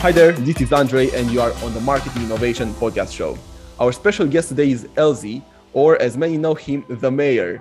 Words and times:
Hi 0.00 0.10
there, 0.10 0.32
this 0.32 0.58
is 0.62 0.72
Andrei, 0.72 1.10
and 1.10 1.30
you 1.30 1.42
are 1.42 1.52
on 1.62 1.74
the 1.74 1.80
Marketing 1.82 2.22
Innovation 2.22 2.72
Podcast 2.72 3.14
Show. 3.14 3.36
Our 3.78 3.92
special 3.92 4.26
guest 4.26 4.48
today 4.48 4.70
is 4.70 4.86
Elzie, 4.96 5.42
or 5.74 6.00
as 6.00 6.16
many 6.16 6.38
know 6.38 6.54
him, 6.54 6.86
the 6.88 7.10
Mayor. 7.10 7.60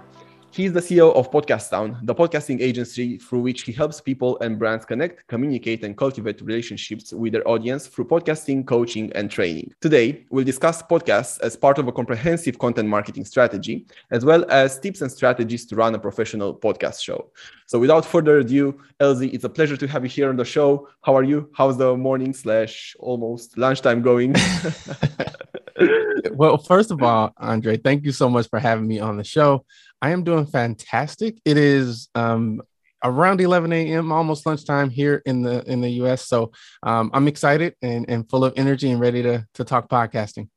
He's 0.51 0.73
the 0.73 0.79
CEO 0.79 1.15
of 1.15 1.29
Podcast 1.29 1.69
Town, 1.69 1.99
the 2.01 2.15
podcasting 2.15 2.59
agency 2.59 3.19
through 3.19 3.41
which 3.41 3.61
he 3.61 3.71
helps 3.71 4.01
people 4.01 4.39
and 4.39 4.57
brands 4.57 4.83
connect, 4.83 5.27
communicate, 5.27 5.83
and 5.83 5.95
cultivate 5.95 6.41
relationships 6.41 7.13
with 7.13 7.33
their 7.33 7.47
audience 7.47 7.85
through 7.85 8.05
podcasting, 8.05 8.65
coaching, 8.65 9.11
and 9.13 9.29
training. 9.29 9.71
Today, 9.79 10.25
we'll 10.31 10.43
discuss 10.43 10.81
podcasts 10.81 11.39
as 11.41 11.55
part 11.55 11.77
of 11.77 11.87
a 11.87 11.91
comprehensive 11.91 12.57
content 12.57 12.89
marketing 12.89 13.25
strategy, 13.25 13.85
as 14.09 14.25
well 14.25 14.43
as 14.49 14.79
tips 14.79 15.01
and 15.01 15.11
strategies 15.11 15.67
to 15.67 15.75
run 15.75 15.93
a 15.93 15.99
professional 15.99 16.55
podcast 16.55 17.03
show. 17.03 17.29
So, 17.67 17.77
without 17.77 18.03
further 18.03 18.39
ado, 18.39 18.79
Elzie, 18.99 19.31
it's 19.31 19.43
a 19.43 19.49
pleasure 19.49 19.77
to 19.77 19.87
have 19.87 20.03
you 20.03 20.09
here 20.09 20.29
on 20.29 20.35
the 20.35 20.45
show. 20.45 20.89
How 21.03 21.15
are 21.15 21.23
you? 21.23 21.51
How's 21.55 21.77
the 21.77 21.95
morning 21.95 22.33
slash 22.33 22.95
almost 22.99 23.55
lunchtime 23.55 24.01
going? 24.01 24.33
well, 26.31 26.57
first 26.57 26.89
of 26.89 27.03
all, 27.03 27.33
Andrei, 27.39 27.77
thank 27.77 28.03
you 28.03 28.11
so 28.11 28.29
much 28.29 28.49
for 28.49 28.59
having 28.59 28.87
me 28.87 28.99
on 28.99 29.17
the 29.17 29.23
show. 29.23 29.65
I 30.01 30.11
am 30.11 30.23
doing 30.23 30.45
fantastic. 30.45 31.37
It 31.45 31.57
is 31.57 32.09
um, 32.15 32.61
around 33.03 33.41
11 33.41 33.71
a.m., 33.73 34.11
almost 34.11 34.45
lunchtime 34.45 34.89
here 34.89 35.21
in 35.25 35.41
the 35.41 35.63
in 35.69 35.81
the 35.81 35.89
U.S. 36.01 36.27
So 36.27 36.51
um, 36.83 37.11
I'm 37.13 37.27
excited 37.27 37.75
and, 37.81 38.05
and 38.09 38.29
full 38.29 38.45
of 38.45 38.53
energy 38.57 38.91
and 38.91 38.99
ready 38.99 39.21
to 39.23 39.45
to 39.55 39.63
talk 39.63 39.89
podcasting. 39.89 40.49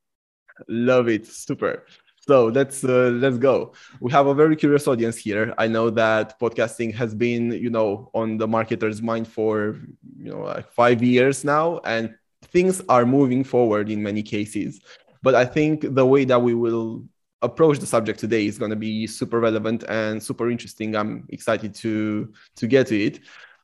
Love 0.67 1.09
it, 1.09 1.25
super. 1.27 1.85
So 2.25 2.47
let's 2.47 2.85
uh, 2.85 3.11
let's 3.15 3.37
go. 3.37 3.73
We 3.99 4.11
have 4.11 4.27
a 4.27 4.33
very 4.33 4.55
curious 4.55 4.87
audience 4.87 5.17
here. 5.17 5.53
I 5.57 5.67
know 5.67 5.89
that 5.89 6.39
podcasting 6.39 6.93
has 6.95 7.13
been, 7.13 7.51
you 7.51 7.69
know, 7.69 8.09
on 8.13 8.37
the 8.37 8.47
marketer's 8.47 9.01
mind 9.01 9.27
for 9.27 9.77
you 10.17 10.31
know 10.31 10.41
like 10.41 10.71
five 10.71 11.03
years 11.03 11.43
now, 11.43 11.79
and 11.83 12.15
things 12.43 12.81
are 12.87 13.05
moving 13.05 13.43
forward 13.43 13.89
in 13.89 14.01
many 14.01 14.23
cases. 14.23 14.79
But 15.21 15.35
I 15.35 15.45
think 15.45 15.95
the 15.95 16.05
way 16.05 16.23
that 16.25 16.41
we 16.41 16.53
will 16.53 17.03
approach 17.43 17.77
the 17.79 17.85
subject 17.85 18.19
today 18.19 18.47
is 18.47 18.57
going 18.57 18.71
to 18.71 18.77
be 18.77 19.05
super 19.05 19.39
relevant 19.39 19.83
and 19.89 20.23
super 20.23 20.49
interesting. 20.49 20.95
I'm 20.95 21.27
excited 21.29 21.75
to 21.75 22.33
to 22.55 22.67
get 22.67 22.87
to 22.87 22.97
it. 22.97 23.19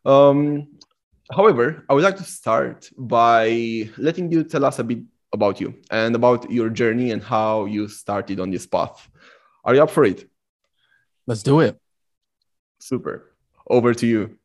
Um, 0.06 0.68
however, 1.32 1.86
I 1.90 1.94
would 1.94 2.04
like 2.04 2.18
to 2.18 2.24
start 2.24 2.90
by 2.98 3.90
letting 3.98 4.32
you 4.32 4.44
tell 4.44 4.66
us 4.66 4.80
a 4.80 4.84
bit 4.84 5.00
about 5.34 5.62
you 5.62 5.74
and 5.90 6.16
about 6.16 6.52
your 6.52 6.70
journey 6.70 7.12
and 7.12 7.24
how 7.24 7.66
you 7.66 7.88
started 7.88 8.40
on 8.40 8.52
this 8.52 8.68
path. 8.68 9.10
Are 9.64 9.76
you 9.76 9.84
up 9.84 9.92
for 9.92 10.04
it? 10.04 10.30
Let's 11.26 11.44
do 11.44 11.60
it. 11.62 11.80
Super. 12.80 13.36
Over 13.68 13.94
to 13.94 14.08
you. 14.08 14.38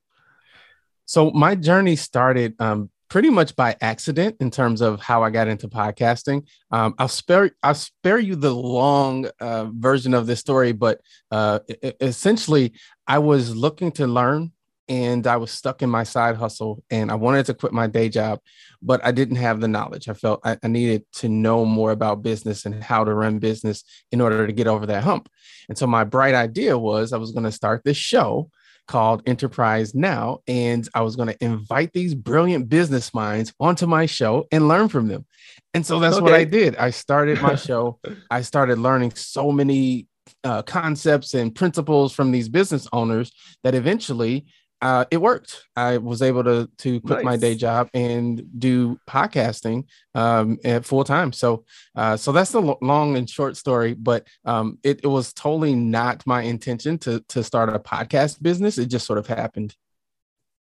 So 1.07 1.31
my 1.31 1.55
journey 1.55 1.97
started 1.97 2.55
um, 2.59 2.91
pretty 3.09 3.31
much 3.31 3.55
by 3.57 3.77
accident 3.81 4.37
in 4.41 4.51
terms 4.51 4.81
of 4.81 5.01
how 5.01 5.23
I 5.23 5.31
got 5.31 5.49
into 5.49 5.69
podcasting. 5.69 6.47
Um, 6.71 6.95
I'll 6.99 7.09
spare 7.09 7.51
I'll 7.63 7.75
spare 7.75 8.19
you 8.19 8.35
the 8.35 8.55
long 8.55 9.29
uh, 9.41 9.67
version 9.67 10.15
of 10.15 10.27
this 10.27 10.41
story, 10.41 10.73
but 10.73 11.01
uh, 11.31 11.61
essentially, 12.01 12.73
I 13.07 13.19
was 13.19 13.55
looking 13.55 13.93
to 13.93 14.07
learn, 14.07 14.53
and 14.89 15.27
I 15.27 15.37
was 15.37 15.51
stuck 15.51 15.83
in 15.83 15.91
my 15.91 16.05
side 16.05 16.37
hustle, 16.37 16.83
and 16.91 17.11
I 17.11 17.15
wanted 17.15 17.47
to 17.47 17.55
quit 17.55 17.73
my 17.73 17.87
day 17.87 18.09
job, 18.09 18.41
but 18.83 19.05
I 19.05 19.13
didn't 19.13 19.37
have 19.37 19.61
the 19.61 19.69
knowledge. 19.69 20.09
I 20.09 20.15
felt 20.15 20.41
I, 20.45 20.59
I 20.63 20.69
needed 20.69 21.05
to 21.15 21.29
know 21.29 21.65
more 21.65 21.91
about 21.91 22.23
business 22.23 22.65
and 22.67 22.83
how 22.83 23.05
to 23.05 23.15
run 23.15 23.39
business 23.39 23.85
in 24.13 24.21
order 24.21 24.47
to 24.47 24.53
get 24.53 24.67
over 24.67 24.87
that 24.87 25.05
hump. 25.05 25.29
And 25.69 25.79
so 25.79 25.87
my 25.87 26.05
bright 26.05 26.35
idea 26.35 26.77
was 26.77 27.13
I 27.13 27.19
was 27.19 27.33
going 27.33 27.45
to 27.45 27.53
start 27.53 27.83
this 27.85 27.97
show 27.97 28.51
called 28.87 29.23
Enterprise 29.27 29.95
Now. 29.95 30.41
And 30.47 30.89
I 30.95 31.03
was 31.03 31.17
going 31.17 31.29
to 31.29 31.45
invite 31.45 31.93
these 31.93 32.15
brilliant 32.15 32.69
business 32.69 33.15
minds 33.15 33.53
onto 33.59 33.87
my 33.87 34.07
show 34.07 34.47
and 34.53 34.69
learn 34.69 34.89
from 34.89 35.09
them. 35.09 35.27
And 35.73 35.85
so 35.85 35.99
that's 35.99 36.17
okay. 36.17 36.23
what 36.23 36.35
I 36.35 36.45
did. 36.45 36.77
I 36.77 36.91
started 36.91 37.41
my 37.41 37.55
show. 37.57 37.99
I 38.31 38.43
started 38.43 38.79
learning 38.79 39.13
so 39.15 39.51
many 39.51 40.07
uh, 40.43 40.63
concepts 40.63 41.35
and 41.35 41.55
principles 41.55 42.13
from 42.13 42.31
these 42.31 42.49
business 42.49 42.87
owners 42.93 43.33
that 43.63 43.75
eventually 43.75 44.47
uh, 44.83 45.05
it 45.11 45.17
worked. 45.17 45.63
I 45.77 45.97
was 45.97 46.21
able 46.21 46.45
to 46.45 46.69
to 46.79 47.01
quit 47.01 47.19
nice. 47.19 47.25
my 47.25 47.37
day 47.37 47.55
job 47.55 47.89
and 47.95 48.43
do 48.59 48.99
podcasting 49.09 49.85
um, 50.15 50.59
at 50.63 50.85
full 50.85 51.05
time. 51.05 51.33
So, 51.33 51.65
uh, 51.97 52.17
so 52.17 52.33
that's 52.33 52.53
the 52.53 52.77
long 52.83 53.17
and 53.17 53.29
short 53.29 53.57
story. 53.57 53.95
But 53.95 54.27
um, 54.45 54.79
it, 54.83 55.01
it 55.03 55.07
was 55.07 55.33
totally 55.33 55.75
not 55.75 56.27
my 56.27 56.43
intention 56.43 56.99
to 56.99 57.21
to 57.29 57.43
start 57.43 57.71
a 57.71 57.79
podcast 57.79 58.43
business. 58.43 58.77
It 58.77 58.87
just 58.87 59.07
sort 59.07 59.19
of 59.19 59.27
happened. 59.27 59.75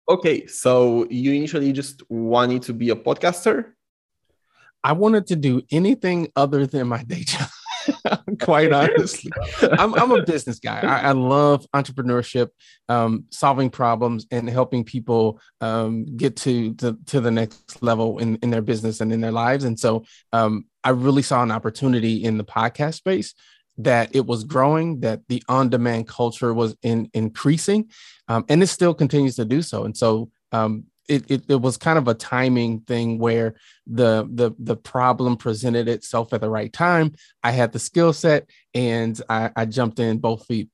Okay, 0.09 0.47
so 0.47 1.07
you 1.09 1.31
initially 1.31 1.71
just 1.71 2.01
wanted 2.09 2.63
to 2.63 2.73
be 2.73 2.89
a 2.89 2.95
podcaster. 2.95 3.73
I 4.83 4.93
wanted 4.93 5.27
to 5.27 5.35
do 5.35 5.61
anything 5.71 6.31
other 6.35 6.65
than 6.65 6.87
my 6.87 7.03
day 7.03 7.23
job. 7.23 7.38
quite 8.41 8.71
honestly. 8.71 9.31
I'm, 9.61 9.93
I'm 9.95 10.11
a 10.11 10.23
business 10.23 10.59
guy. 10.59 10.81
I, 10.81 11.09
I 11.09 11.11
love 11.11 11.65
entrepreneurship, 11.73 12.49
um, 12.87 13.25
solving 13.31 13.69
problems, 13.69 14.25
and 14.31 14.49
helping 14.49 14.83
people 14.83 15.39
um, 15.61 16.05
get 16.17 16.35
to, 16.37 16.73
to, 16.75 16.97
to 17.07 17.21
the 17.21 17.31
next 17.31 17.81
level 17.81 18.19
in, 18.19 18.37
in 18.37 18.49
their 18.49 18.61
business 18.61 19.01
and 19.01 19.11
in 19.11 19.21
their 19.21 19.31
lives. 19.31 19.63
And 19.63 19.79
so 19.79 20.03
um, 20.33 20.65
I 20.83 20.91
really 20.91 21.21
saw 21.21 21.43
an 21.43 21.51
opportunity 21.51 22.23
in 22.23 22.37
the 22.37 22.45
podcast 22.45 22.95
space 22.95 23.33
that 23.77 24.13
it 24.13 24.25
was 24.25 24.43
growing, 24.43 24.99
that 24.99 25.21
the 25.29 25.41
on-demand 25.47 26.07
culture 26.07 26.53
was 26.53 26.75
in, 26.83 27.09
increasing, 27.13 27.89
um, 28.27 28.43
and 28.49 28.61
it 28.61 28.67
still 28.67 28.93
continues 28.93 29.35
to 29.35 29.45
do 29.45 29.61
so. 29.61 29.85
And 29.85 29.95
so 29.95 30.29
um, 30.51 30.85
it, 31.09 31.31
it, 31.31 31.43
it, 31.49 31.61
was 31.61 31.77
kind 31.77 31.97
of 31.97 32.07
a 32.07 32.13
timing 32.13 32.81
thing 32.81 33.17
where 33.17 33.55
the 33.87 34.27
the 34.31 34.51
the 34.59 34.75
problem 34.75 35.35
presented 35.35 35.87
itself 35.87 36.33
at 36.33 36.41
the 36.41 36.49
right 36.49 36.71
time. 36.71 37.13
I 37.43 37.51
had 37.51 37.71
the 37.71 37.79
skill 37.79 38.13
set 38.13 38.49
and 38.73 39.19
I, 39.27 39.51
I 39.55 39.65
jumped 39.65 39.99
in 39.99 40.19
both 40.19 40.45
feet. 40.45 40.69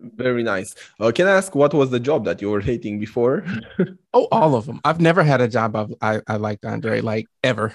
Very 0.00 0.42
nice. 0.42 0.74
Uh, 1.00 1.12
can 1.14 1.26
I 1.26 1.32
ask 1.32 1.54
what 1.54 1.72
was 1.72 1.90
the 1.90 2.00
job 2.00 2.24
that 2.24 2.42
you 2.42 2.50
were 2.50 2.60
hating 2.60 2.98
before? 2.98 3.44
oh, 4.12 4.28
all 4.32 4.56
of 4.56 4.66
them. 4.66 4.80
I've 4.84 5.00
never 5.00 5.22
had 5.22 5.40
a 5.40 5.48
job 5.48 5.76
I've, 5.76 5.94
I, 6.02 6.20
I 6.26 6.36
liked 6.36 6.64
Andrei 6.64 7.00
like 7.00 7.26
ever. 7.42 7.72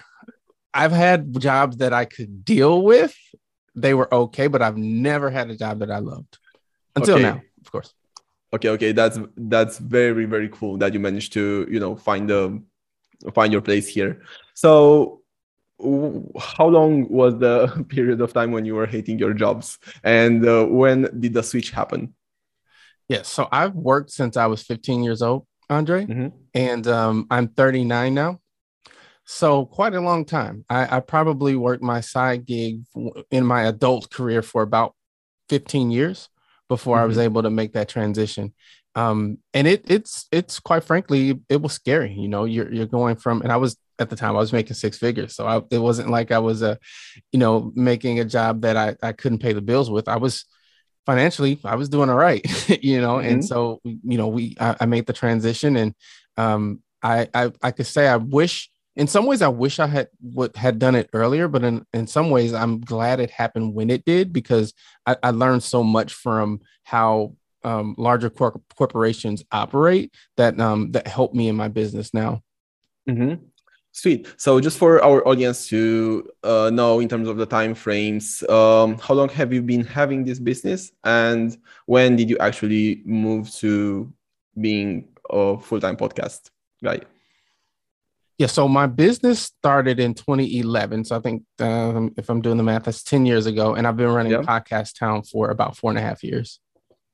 I've 0.73 0.91
had 0.91 1.39
jobs 1.39 1.77
that 1.77 1.93
I 1.93 2.05
could 2.05 2.43
deal 2.45 2.83
with. 2.83 3.15
They 3.73 3.93
were 3.93 4.13
okay, 4.13 4.47
but 4.47 4.61
I've 4.61 4.77
never 4.77 5.29
had 5.29 5.49
a 5.49 5.55
job 5.55 5.79
that 5.79 5.89
I 5.89 5.99
loved 5.99 6.37
until 6.95 7.15
okay. 7.15 7.23
now, 7.23 7.41
of 7.61 7.71
course 7.71 7.93
okay 8.53 8.69
okay 8.69 8.91
that's 8.91 9.19
that's 9.37 9.77
very 9.77 10.25
very 10.25 10.49
cool 10.49 10.77
that 10.77 10.93
you 10.93 10.99
managed 10.99 11.33
to 11.33 11.67
you 11.69 11.79
know 11.79 11.95
find 11.95 12.29
the 12.29 12.61
find 13.33 13.51
your 13.51 13.61
place 13.61 13.87
here. 13.87 14.21
So 14.53 15.21
how 16.39 16.67
long 16.67 17.07
was 17.09 17.37
the 17.39 17.85
period 17.89 18.21
of 18.21 18.33
time 18.33 18.51
when 18.51 18.65
you 18.65 18.75
were 18.75 18.85
hating 18.85 19.17
your 19.17 19.33
jobs? 19.33 19.77
And 20.03 20.45
uh, 20.45 20.65
when 20.65 21.07
did 21.19 21.33
the 21.33 21.43
switch 21.43 21.71
happen? 21.71 22.13
Yes 23.07 23.17
yeah, 23.17 23.23
so 23.23 23.47
i've 23.51 23.73
worked 23.73 24.11
since 24.11 24.37
i 24.37 24.45
was 24.45 24.61
15 24.61 25.01
years 25.01 25.23
old 25.23 25.47
andrei 25.67 26.05
mm-hmm. 26.05 26.27
and 26.53 26.87
um, 26.87 27.25
i'm 27.31 27.47
39 27.47 28.13
now. 28.13 28.39
So 29.25 29.65
quite 29.65 29.93
a 29.93 30.01
long 30.01 30.25
time. 30.25 30.65
I, 30.71 30.97
I 30.97 30.99
probably 31.01 31.55
worked 31.55 31.83
my 31.83 32.01
side 32.01 32.47
gig 32.47 32.81
in 33.29 33.45
my 33.45 33.63
adult 33.63 34.09
career 34.09 34.41
for 34.41 34.63
about 34.63 34.95
15 35.49 35.91
years 35.91 36.29
before 36.69 36.95
mm-hmm. 36.95 37.03
I 37.03 37.07
was 37.07 37.17
mm-hmm. 37.17 37.25
able 37.25 37.43
to 37.43 37.49
make 37.49 37.73
that 37.73 37.89
transition. 37.89 38.53
Um, 38.95 39.37
and 39.53 39.67
it 39.67 39.89
it's 39.89 40.27
it's 40.31 40.59
quite 40.59 40.83
frankly 40.83 41.39
it 41.49 41.61
was 41.61 41.73
scary. 41.73 42.13
You 42.13 42.27
know, 42.27 42.45
you're 42.45 42.71
you're 42.71 42.85
going 42.85 43.17
from 43.17 43.41
and 43.41 43.51
I 43.51 43.57
was 43.57 43.77
at 43.99 44.09
the 44.09 44.15
time 44.15 44.35
I 44.35 44.39
was 44.39 44.53
making 44.53 44.75
six 44.75 44.97
figures, 44.97 45.35
so 45.35 45.45
I, 45.45 45.61
it 45.71 45.79
wasn't 45.79 46.09
like 46.09 46.31
I 46.31 46.39
was 46.39 46.61
a, 46.61 46.79
you 47.31 47.39
know, 47.39 47.71
making 47.75 48.19
a 48.19 48.25
job 48.25 48.61
that 48.61 48.77
I 48.77 48.95
I 49.03 49.11
couldn't 49.11 49.39
pay 49.39 49.53
the 49.53 49.61
bills 49.61 49.91
with. 49.91 50.07
I 50.07 50.17
was 50.17 50.45
financially 51.05 51.59
I 51.63 51.75
was 51.75 51.89
doing 51.89 52.09
all 52.09 52.15
right, 52.15 52.43
you 52.83 52.99
know, 53.01 53.17
mm-hmm. 53.17 53.29
and 53.29 53.45
so 53.45 53.79
you 53.83 54.17
know 54.17 54.27
we 54.27 54.55
I, 54.59 54.77
I 54.81 54.85
made 54.85 55.05
the 55.05 55.13
transition 55.13 55.75
and 55.75 55.93
um 56.37 56.81
I 57.03 57.27
I 57.33 57.51
I 57.61 57.71
could 57.71 57.87
say 57.87 58.07
I 58.07 58.17
wish 58.17 58.71
in 58.95 59.07
some 59.07 59.25
ways, 59.25 59.41
I 59.41 59.47
wish 59.47 59.79
I 59.79 59.87
had 59.87 60.09
what 60.19 60.55
had 60.55 60.79
done 60.79 60.95
it 60.95 61.09
earlier, 61.13 61.47
but 61.47 61.63
in, 61.63 61.85
in 61.93 62.07
some 62.07 62.29
ways, 62.29 62.53
I'm 62.53 62.81
glad 62.81 63.19
it 63.19 63.31
happened 63.31 63.73
when 63.73 63.89
it 63.89 64.03
did 64.05 64.33
because 64.33 64.73
I, 65.05 65.15
I 65.23 65.31
learned 65.31 65.63
so 65.63 65.83
much 65.83 66.13
from 66.13 66.61
how 66.83 67.35
um, 67.63 67.95
larger 67.97 68.29
cor- 68.29 68.61
corporations 68.75 69.43
operate 69.51 70.13
that 70.37 70.59
um, 70.59 70.91
that 70.91 71.07
helped 71.07 71.35
me 71.35 71.47
in 71.47 71.55
my 71.55 71.67
business 71.67 72.13
now. 72.13 72.41
Mm-hmm. 73.09 73.45
Sweet. 73.91 74.27
So, 74.37 74.59
just 74.59 74.77
for 74.77 75.03
our 75.03 75.27
audience 75.27 75.67
to 75.69 76.29
uh, 76.43 76.69
know 76.71 76.99
in 76.99 77.09
terms 77.09 77.27
of 77.27 77.37
the 77.37 77.45
time 77.45 77.75
frames, 77.75 78.43
um, 78.49 78.97
how 78.97 79.13
long 79.13 79.29
have 79.29 79.51
you 79.51 79.61
been 79.61 79.83
having 79.83 80.23
this 80.23 80.39
business, 80.39 80.91
and 81.03 81.57
when 81.85 82.15
did 82.15 82.29
you 82.29 82.37
actually 82.39 83.01
move 83.05 83.51
to 83.55 84.11
being 84.59 85.07
a 85.29 85.57
full 85.59 85.79
time 85.79 85.97
podcast 85.97 86.49
guy? 86.83 87.01
Yeah, 88.39 88.47
so 88.47 88.69
my 88.69 88.87
business 88.87 89.41
started 89.41 89.99
in 89.99 90.13
2011. 90.13 91.03
So 91.03 91.17
I 91.17 91.19
think 91.19 91.43
um, 91.59 92.13
if 92.15 92.29
I'm 92.29 92.41
doing 92.41 92.55
the 92.55 92.63
math, 92.63 92.85
that's 92.85 93.03
10 93.03 93.25
years 93.25 93.45
ago. 93.45 93.75
And 93.75 93.85
I've 93.85 93.97
been 93.97 94.07
running 94.07 94.31
Podcast 94.31 94.97
Town 94.97 95.23
for 95.23 95.49
about 95.49 95.75
four 95.75 95.91
and 95.91 95.99
a 95.99 96.01
half 96.01 96.23
years. 96.23 96.61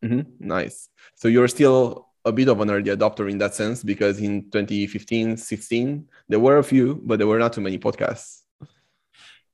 Mm-hmm. 0.03 0.29
Nice. 0.39 0.87
So 1.15 1.27
you're 1.27 1.47
still 1.47 2.09
a 2.25 2.31
bit 2.31 2.47
of 2.47 2.61
an 2.61 2.69
early 2.69 2.95
adopter 2.95 3.29
in 3.29 3.39
that 3.39 3.55
sense 3.55 3.83
because 3.83 4.19
in 4.19 4.43
2015, 4.51 5.37
16, 5.37 6.07
there 6.29 6.39
were 6.39 6.59
a 6.59 6.63
few, 6.63 7.01
but 7.03 7.17
there 7.17 7.27
were 7.27 7.39
not 7.39 7.53
too 7.53 7.61
many 7.61 7.79
podcasts. 7.79 8.41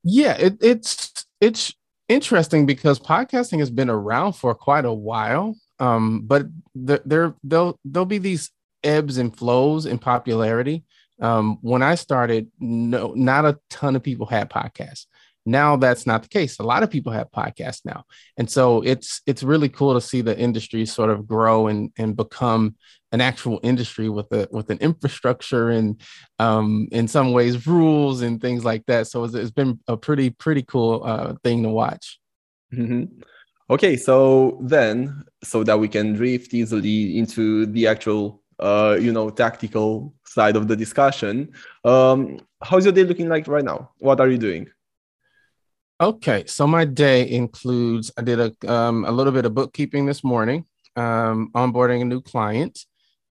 Yeah, 0.04 0.34
it, 0.34 0.58
it's 0.62 1.26
it's 1.40 1.74
interesting 2.10 2.66
because 2.66 3.00
podcasting 3.00 3.60
has 3.60 3.70
been 3.70 3.90
around 3.90 4.34
for 4.34 4.54
quite 4.56 4.84
a 4.84 4.92
while. 4.92 5.56
Um, 5.80 6.24
but 6.26 6.48
there, 6.76 7.00
there 7.06 7.36
there'll 7.44 7.80
there'll 7.86 8.06
be 8.06 8.18
these 8.18 8.50
ebbs 8.84 9.18
and 9.18 9.36
flows 9.36 9.86
in 9.86 10.00
popularity. 10.00 10.84
Um, 11.22 11.58
when 11.62 11.84
I 11.84 11.96
started, 11.96 12.52
no, 12.60 13.14
not 13.16 13.46
a 13.46 13.60
ton 13.70 13.96
of 13.96 14.04
people 14.04 14.26
had 14.26 14.50
podcasts. 14.50 15.06
Now 15.46 15.76
that's 15.76 16.06
not 16.06 16.22
the 16.24 16.30
case. 16.30 16.60
A 16.60 16.64
lot 16.64 16.84
of 16.84 16.92
people 16.92 17.12
have 17.12 17.32
podcasts 17.32 17.82
now, 17.84 18.04
and 18.38 18.50
so 18.50 18.82
it's 18.82 19.22
it's 19.26 19.42
really 19.42 19.70
cool 19.70 19.96
to 19.96 20.02
see 20.02 20.22
the 20.22 20.38
industry 20.38 20.86
sort 20.86 21.10
of 21.10 21.28
grow 21.28 21.68
and 21.68 21.92
and 21.98 22.16
become 22.16 22.76
an 23.12 23.22
actual 23.22 23.60
industry 23.64 24.08
with 24.08 24.32
a 24.32 24.48
with 24.52 24.70
an 24.70 24.78
infrastructure 24.80 25.70
and 25.70 26.00
um, 26.38 26.88
in 26.92 27.08
some 27.08 27.32
ways 27.32 27.66
rules 27.66 28.22
and 28.22 28.40
things 28.40 28.64
like 28.64 28.86
that. 28.86 29.08
So 29.08 29.24
it's, 29.24 29.34
it's 29.34 29.52
been 29.52 29.80
a 29.88 29.98
pretty 29.98 30.30
pretty 30.30 30.62
cool 30.62 31.02
uh, 31.04 31.34
thing 31.44 31.64
to 31.64 31.70
watch. 31.70 32.20
Mm-hmm. 32.72 33.22
Okay, 33.70 33.98
so 33.98 34.60
then 34.62 35.24
so 35.44 35.64
that 35.64 35.80
we 35.80 35.88
can 35.88 36.14
drift 36.14 36.54
easily 36.54 37.18
into 37.18 37.66
the 37.66 37.88
actual 37.88 38.44
uh, 38.60 38.98
you 39.00 39.12
know 39.12 39.30
tactical 39.32 40.14
side 40.32 40.56
of 40.56 40.68
the 40.68 40.76
discussion. 40.76 41.52
Um, 41.84 42.40
how's 42.64 42.86
your 42.86 42.94
day 42.94 43.04
looking 43.04 43.30
like 43.30 43.48
right 43.48 43.66
now? 43.66 43.92
What 44.00 44.20
are 44.20 44.30
you 44.30 44.38
doing? 44.38 44.70
Okay, 46.00 46.46
so 46.48 46.66
my 46.66 46.86
day 46.86 47.30
includes 47.30 48.12
I 48.18 48.22
did 48.24 48.40
a 48.40 48.72
um, 48.74 49.06
a 49.06 49.12
little 49.12 49.34
bit 49.34 49.46
of 49.46 49.54
bookkeeping 49.54 50.08
this 50.08 50.24
morning, 50.24 50.66
um, 50.96 51.52
onboarding 51.54 52.02
a 52.02 52.06
new 52.06 52.22
client. 52.22 52.86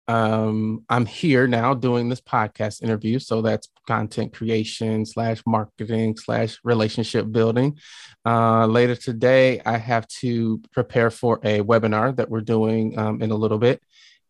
Um, 0.07 0.86
I'm 0.90 1.06
here 1.06 1.48
now 1.48 1.75
doing 1.75 2.10
this 2.10 2.22
podcast 2.22 2.81
interview, 2.81 3.19
so 3.19 3.42
that's 3.42 3.69
content 3.88 4.34
creation 4.34 5.06
slash 5.06 5.42
marketing 5.45 6.18
slash 6.18 6.60
relationship 6.63 7.31
building. 7.31 7.78
Uh, 8.25 8.66
later 8.66 8.95
today, 8.95 9.62
I 9.66 9.78
have 9.78 10.07
to 10.22 10.62
prepare 10.72 11.12
for 11.12 11.40
a 11.44 11.62
webinar 11.62 12.16
that 12.16 12.30
we're 12.30 12.42
doing 12.42 12.98
um, 12.98 13.22
in 13.22 13.30
a 13.30 13.36
little 13.36 13.60
bit, 13.60 13.81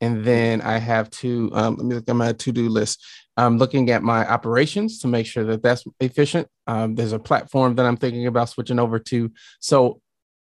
and 0.01 0.23
then 0.23 0.61
I 0.61 0.77
have 0.77 1.09
to 1.11 1.49
um, 1.53 1.75
let 1.75 1.85
me 1.85 1.95
look 1.95 2.09
at 2.09 2.15
my 2.15 2.31
to 2.31 2.51
do 2.51 2.69
list. 2.69 3.03
I'm 3.37 3.57
looking 3.57 3.89
at 3.89 4.03
my 4.03 4.27
operations 4.27 4.99
to 4.99 5.07
make 5.07 5.25
sure 5.25 5.43
that 5.45 5.63
that's 5.63 5.85
efficient. 5.99 6.47
Um, 6.67 6.95
there's 6.95 7.13
a 7.13 7.19
platform 7.19 7.75
that 7.75 7.85
I'm 7.85 7.97
thinking 7.97 8.27
about 8.27 8.49
switching 8.49 8.79
over 8.79 8.99
to. 8.99 9.31
So, 9.59 10.01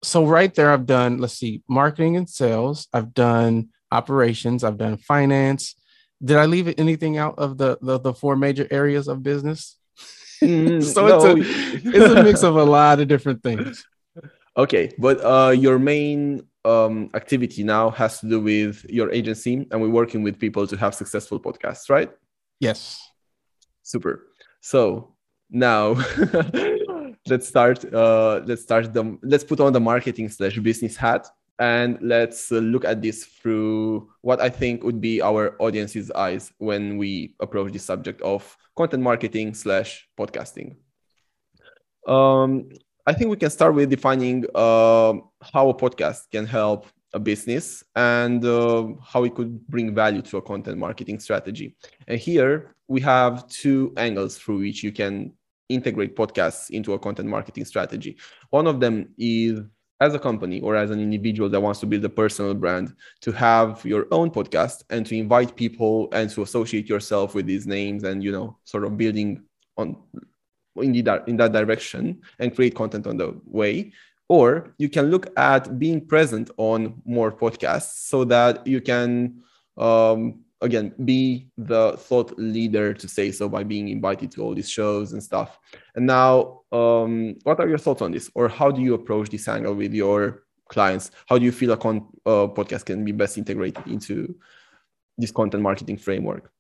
so 0.03 0.25
right 0.25 0.55
there, 0.55 0.71
I've 0.71 0.87
done, 0.87 1.19
let's 1.19 1.35
see, 1.35 1.63
marketing 1.69 2.17
and 2.17 2.29
sales. 2.29 2.89
I've 2.93 3.13
done 3.13 3.69
operations. 3.93 4.65
I've 4.65 4.79
done 4.79 4.97
finance. 4.97 5.75
Did 6.23 6.37
I 6.37 6.47
leave 6.47 6.75
anything 6.79 7.17
out 7.19 7.39
of 7.39 7.59
the 7.59 7.79
the, 7.81 7.99
the 7.99 8.15
four 8.15 8.37
major 8.37 8.67
areas 8.71 9.09
of 9.09 9.23
business? 9.23 9.79
Mm, 10.43 10.83
so 10.95 11.07
no. 11.07 11.17
it's 11.17 11.25
a 11.25 11.89
it's 11.89 12.15
a 12.15 12.23
mix 12.23 12.43
of 12.43 12.57
a 12.57 12.65
lot 12.65 13.01
of 13.01 13.09
different 13.09 13.43
things. 13.43 13.85
Okay, 14.57 14.93
but 14.99 15.25
uh, 15.25 15.51
your 15.51 15.79
main 15.79 16.43
um, 16.65 17.11
activity 17.15 17.65
now 17.65 17.91
has 17.91 18.21
to 18.21 18.29
do 18.29 18.41
with 18.41 18.85
your 18.89 19.11
agency, 19.13 19.67
and 19.71 19.81
we're 19.81 19.89
working 19.89 20.23
with 20.23 20.39
people 20.39 20.67
to 20.67 20.77
have 20.77 20.95
successful 20.95 21.41
podcasts, 21.41 21.89
right? 21.89 22.11
Yes. 22.61 23.01
Super. 23.83 24.29
So 24.61 25.15
now 25.51 25.97
let's 27.29 27.49
start. 27.49 27.85
Uh, 27.93 28.43
let's 28.45 28.63
start 28.63 28.93
the. 28.93 29.19
Let's 29.23 29.45
put 29.45 29.61
on 29.61 29.73
the 29.73 29.81
marketing 29.81 30.29
slash 30.29 30.59
business 30.59 30.97
hat, 30.97 31.29
and 31.59 31.99
let's 32.03 32.53
uh, 32.53 32.57
look 32.57 32.85
at 32.85 33.03
this 33.03 33.25
through 33.25 34.11
what 34.21 34.41
I 34.41 34.51
think 34.51 34.85
would 34.85 35.01
be 35.01 35.23
our 35.23 35.57
audience's 35.59 36.11
eyes 36.11 36.53
when 36.59 36.99
we 36.99 37.35
approach 37.41 37.73
the 37.73 37.79
subject 37.79 38.21
of 38.23 38.57
content 38.77 39.03
marketing 39.03 39.55
slash 39.55 40.09
podcasting. 40.19 40.77
Um, 42.07 42.71
I 43.07 43.13
think 43.13 43.31
we 43.31 43.37
can 43.37 43.51
start 43.51 43.75
with 43.75 43.91
defining 43.91 44.45
uh, 44.55 45.15
how 45.53 45.69
a 45.69 45.75
podcast 45.75 46.31
can 46.31 46.47
help 46.47 46.87
a 47.13 47.19
business 47.19 47.83
and 47.97 48.45
uh, 48.45 48.89
how 49.03 49.25
it 49.25 49.35
could 49.35 49.67
bring 49.69 49.95
value 49.95 50.23
to 50.23 50.37
a 50.37 50.43
content 50.43 50.79
marketing 50.79 51.19
strategy. 51.19 51.77
And 52.07 52.21
here 52.21 52.75
we 52.89 53.01
have 53.01 53.49
two 53.49 53.93
angles 53.97 54.39
through 54.39 54.59
which 54.59 54.83
you 54.83 54.93
can 54.93 55.33
integrate 55.69 56.17
podcasts 56.17 56.71
into 56.71 56.93
a 56.93 56.99
content 56.99 57.29
marketing 57.29 57.65
strategy. 57.65 58.17
One 58.51 58.67
of 58.67 58.81
them 58.81 59.09
is 59.19 59.61
as 60.01 60.15
a 60.15 60.19
company 60.19 60.61
or 60.61 60.77
as 60.77 60.91
an 60.91 61.01
individual 61.01 61.49
that 61.51 61.61
wants 61.61 61.81
to 61.81 61.87
build 61.87 62.05
a 62.05 62.09
personal 62.09 62.55
brand 62.55 62.95
to 63.21 63.33
have 63.33 63.85
your 63.85 64.07
own 64.11 64.31
podcast 64.31 64.83
and 64.91 65.05
to 65.07 65.17
invite 65.17 65.55
people 65.57 66.09
and 66.13 66.31
to 66.31 66.43
associate 66.43 66.89
yourself 66.89 67.35
with 67.35 67.47
these 67.47 67.67
names 67.67 68.05
and 68.05 68.25
you 68.25 68.33
know 68.33 68.57
sort 68.65 68.85
of 68.85 68.97
building 68.97 69.43
on 69.77 69.97
in, 70.77 70.93
the, 70.93 71.23
in 71.27 71.37
that 71.37 71.53
direction 71.53 72.21
and 72.39 72.55
create 72.55 72.75
content 72.75 73.07
on 73.07 73.17
the 73.17 73.39
way. 73.45 73.93
Or 74.29 74.75
you 74.79 74.89
can 74.89 75.11
look 75.11 75.27
at 75.37 75.79
being 75.79 76.07
present 76.07 76.51
on 76.57 77.03
more 77.05 77.33
podcasts 77.33 78.09
so 78.09 78.25
that 78.25 78.65
you 78.67 78.81
can 78.81 79.43
um, 79.77 80.45
again 80.61 80.95
be 81.05 81.49
the 81.59 81.97
thought 81.97 82.39
leader 82.39 82.95
to 82.95 83.09
say 83.09 83.33
so 83.33 83.49
by 83.49 83.65
being 83.65 83.89
invited 83.89 84.31
to 84.33 84.43
all 84.43 84.55
these 84.55 84.71
shows 84.71 85.13
and 85.13 85.23
stuff. 85.23 85.59
And 85.97 86.07
now 86.07 86.61
um, 86.71 87.37
what 87.43 87.59
are 87.59 87.69
your 87.69 87.79
thoughts 87.79 88.03
on 88.03 88.13
this? 88.13 88.31
Or 88.35 88.49
how 88.49 88.71
do 88.71 88.81
you 88.81 88.95
approach 88.95 89.31
this 89.31 89.49
angle 89.49 89.75
with 89.75 89.93
your 89.93 90.45
clients? 90.69 91.11
How 91.29 91.39
do 91.39 91.45
you 91.45 91.53
feel 91.53 91.73
a 91.73 91.77
con- 91.77 92.07
uh, 92.25 92.47
podcast 92.47 92.85
can 92.85 93.05
be 93.05 93.13
best 93.13 93.37
integrated 93.37 93.85
into 93.87 94.37
this 95.19 95.33
content 95.33 95.63
marketing 95.63 95.97
framework? 95.97 96.53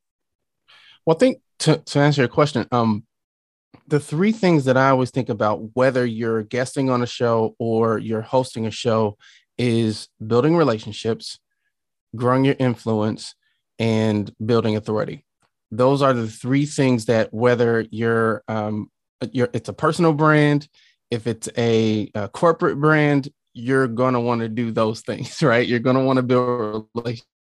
Well 1.07 1.17
i 1.17 1.19
think 1.19 1.39
to, 1.61 1.77
to 1.79 1.99
answer 2.01 2.23
your 2.23 2.29
question 2.29 2.67
um, 2.73 3.05
the 3.87 4.01
three 4.01 4.33
things 4.33 4.65
that 4.65 4.77
I 4.77 4.91
always 4.91 5.11
think 5.11 5.29
about, 5.29 5.75
whether 5.75 6.05
you're 6.05 6.43
guesting 6.43 6.91
on 6.91 7.03
a 7.03 7.07
show 7.07 7.55
or 7.59 7.99
you're 7.99 8.23
hosting 8.23 8.67
a 8.67 8.71
show, 8.71 9.17
is 9.59 10.09
building 10.25 10.57
relationships, 10.57 11.39
growing 12.17 12.45
your 12.45 12.57
influence, 12.59 13.35
and 13.79 14.33
building 14.45 14.77
authority. 14.77 15.25
Those 15.71 16.03
are 16.03 16.13
the 16.13 16.29
three 16.29 16.67
things 16.67 17.07
that 17.07 17.33
whether 17.33 17.85
you're 17.91 18.43
um, 18.49 18.91
you're 19.33 19.49
it's 19.53 19.69
a 19.69 19.75
personal 19.75 20.13
brand, 20.13 20.69
if 21.11 21.27
it's 21.27 21.49
a, 21.57 22.11
a 22.15 22.29
corporate 22.29 22.81
brand, 22.81 23.29
you're 23.55 23.89
going 23.89 24.15
to 24.15 24.21
want 24.21 24.41
to 24.41 24.49
do 24.49 24.71
those 24.71 25.01
things, 25.03 25.43
right? 25.43 25.67
You're 25.67 25.81
going 25.81 25.97
to 25.97 26.03
want 26.03 26.19
to 26.19 26.23
build 26.23 26.89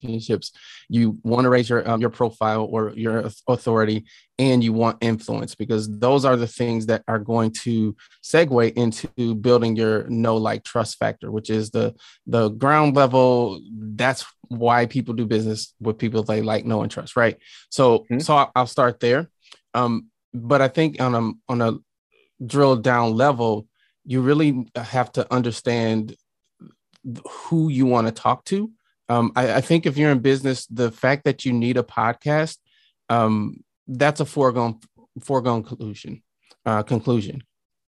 relationships. 0.05 0.51
You 0.89 1.17
want 1.23 1.45
to 1.45 1.49
raise 1.49 1.69
your 1.69 1.87
um, 1.89 2.01
your 2.01 2.09
profile 2.09 2.67
or 2.69 2.91
your 2.95 3.29
authority, 3.47 4.05
and 4.37 4.63
you 4.63 4.73
want 4.73 4.97
influence 5.01 5.55
because 5.55 5.89
those 5.99 6.25
are 6.25 6.35
the 6.35 6.47
things 6.47 6.85
that 6.87 7.03
are 7.07 7.19
going 7.19 7.51
to 7.63 7.95
segue 8.23 8.73
into 8.73 9.35
building 9.35 9.75
your 9.75 10.07
know 10.09 10.37
like 10.37 10.63
trust 10.63 10.97
factor, 10.97 11.31
which 11.31 11.49
is 11.49 11.71
the 11.71 11.93
the 12.27 12.49
ground 12.49 12.95
level. 12.95 13.61
That's 13.71 14.25
why 14.49 14.85
people 14.85 15.13
do 15.13 15.25
business 15.25 15.73
with 15.79 15.97
people 15.97 16.23
they 16.23 16.41
like, 16.41 16.65
know, 16.65 16.81
and 16.81 16.91
trust, 16.91 17.15
right? 17.15 17.37
So 17.69 17.99
mm-hmm. 17.99 18.19
so 18.19 18.35
I'll, 18.35 18.51
I'll 18.55 18.67
start 18.67 18.99
there. 18.99 19.29
Um, 19.73 20.07
but 20.33 20.61
I 20.61 20.67
think 20.67 21.01
on 21.01 21.15
a 21.15 21.51
on 21.51 21.61
a 21.61 21.77
drill 22.45 22.75
down 22.75 23.13
level, 23.13 23.67
you 24.05 24.21
really 24.21 24.67
have 24.75 25.11
to 25.13 25.31
understand 25.33 26.15
who 27.29 27.69
you 27.69 27.85
want 27.85 28.07
to 28.07 28.13
talk 28.13 28.45
to 28.45 28.71
um, 29.09 29.31
I, 29.35 29.55
I, 29.55 29.61
think 29.61 29.85
if 29.85 29.97
you're 29.97 30.11
in 30.11 30.19
business, 30.19 30.65
the 30.67 30.91
fact 30.91 31.25
that 31.25 31.45
you 31.45 31.53
need 31.53 31.77
a 31.77 31.83
podcast, 31.83 32.57
um, 33.09 33.63
that's 33.87 34.19
a 34.19 34.25
foregone 34.25 34.79
foregone 35.21 35.63
conclusion. 35.63 36.23
Uh, 36.65 36.81
conclusion. 36.81 37.43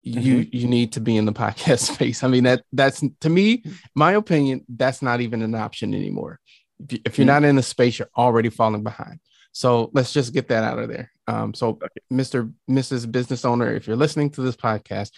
Mm-hmm. 0.06 0.20
You 0.20 0.48
you 0.52 0.68
need 0.68 0.94
to 0.94 1.00
be 1.00 1.18
in 1.18 1.26
the 1.26 1.34
podcast 1.34 1.80
space. 1.94 2.24
I 2.24 2.28
mean 2.28 2.44
that 2.44 2.64
that's 2.72 3.04
to 3.22 3.30
me, 3.30 3.64
my 3.96 4.14
opinion. 4.14 4.64
That's 4.70 5.02
not 5.02 5.22
even 5.22 5.42
an 5.42 5.56
option 5.56 5.94
anymore. 5.94 6.40
If 6.90 7.18
you're 7.18 7.26
mm-hmm. 7.26 7.26
not 7.26 7.44
in 7.44 7.56
the 7.56 7.64
space, 7.64 7.98
you're 7.98 8.10
already 8.16 8.50
falling 8.50 8.84
behind. 8.84 9.20
So 9.58 9.90
let's 9.94 10.14
just 10.14 10.34
get 10.34 10.50
that 10.50 10.64
out 10.64 10.78
of 10.78 10.88
there. 10.88 11.12
Um, 11.28 11.52
so, 11.56 11.70
okay. 11.70 11.88
Mr. 12.14 12.54
Mrs. 12.70 13.12
Business 13.12 13.44
Owner, 13.44 13.74
if 13.74 13.88
you're 13.88 13.96
listening 13.96 14.30
to 14.32 14.42
this 14.42 14.56
podcast, 14.56 15.10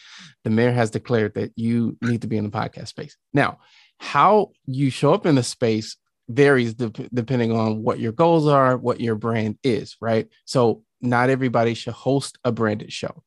the 0.46 0.50
mayor 0.50 0.72
has 0.72 0.89
declared 0.89 1.34
that 1.34 1.51
you 1.58 1.98
need 2.01 2.22
to 2.22 2.27
be 2.27 2.38
in 2.38 2.46
the 2.46 2.50
podcast 2.50 2.88
space. 2.88 3.18
Now, 3.34 3.60
how 4.00 4.51
you 4.65 4.89
show 4.89 5.13
up 5.13 5.25
in 5.25 5.36
the 5.36 5.44
space 5.44 5.98
varies 6.27 6.74
de- 6.74 7.10
depending 7.13 7.51
on 7.51 7.84
what 7.84 8.00
your 8.00 8.12
goals 8.12 8.48
are, 8.48 8.77
what 8.77 9.01
your 9.01 9.15
brand 9.15 9.58
is, 9.63 9.96
right? 10.00 10.27
So 10.46 10.84
not 11.01 11.29
everybody 11.29 11.74
should 11.74 11.94
host 11.94 12.38
a 12.44 12.51
branded 12.51 12.91
show, 12.91 13.24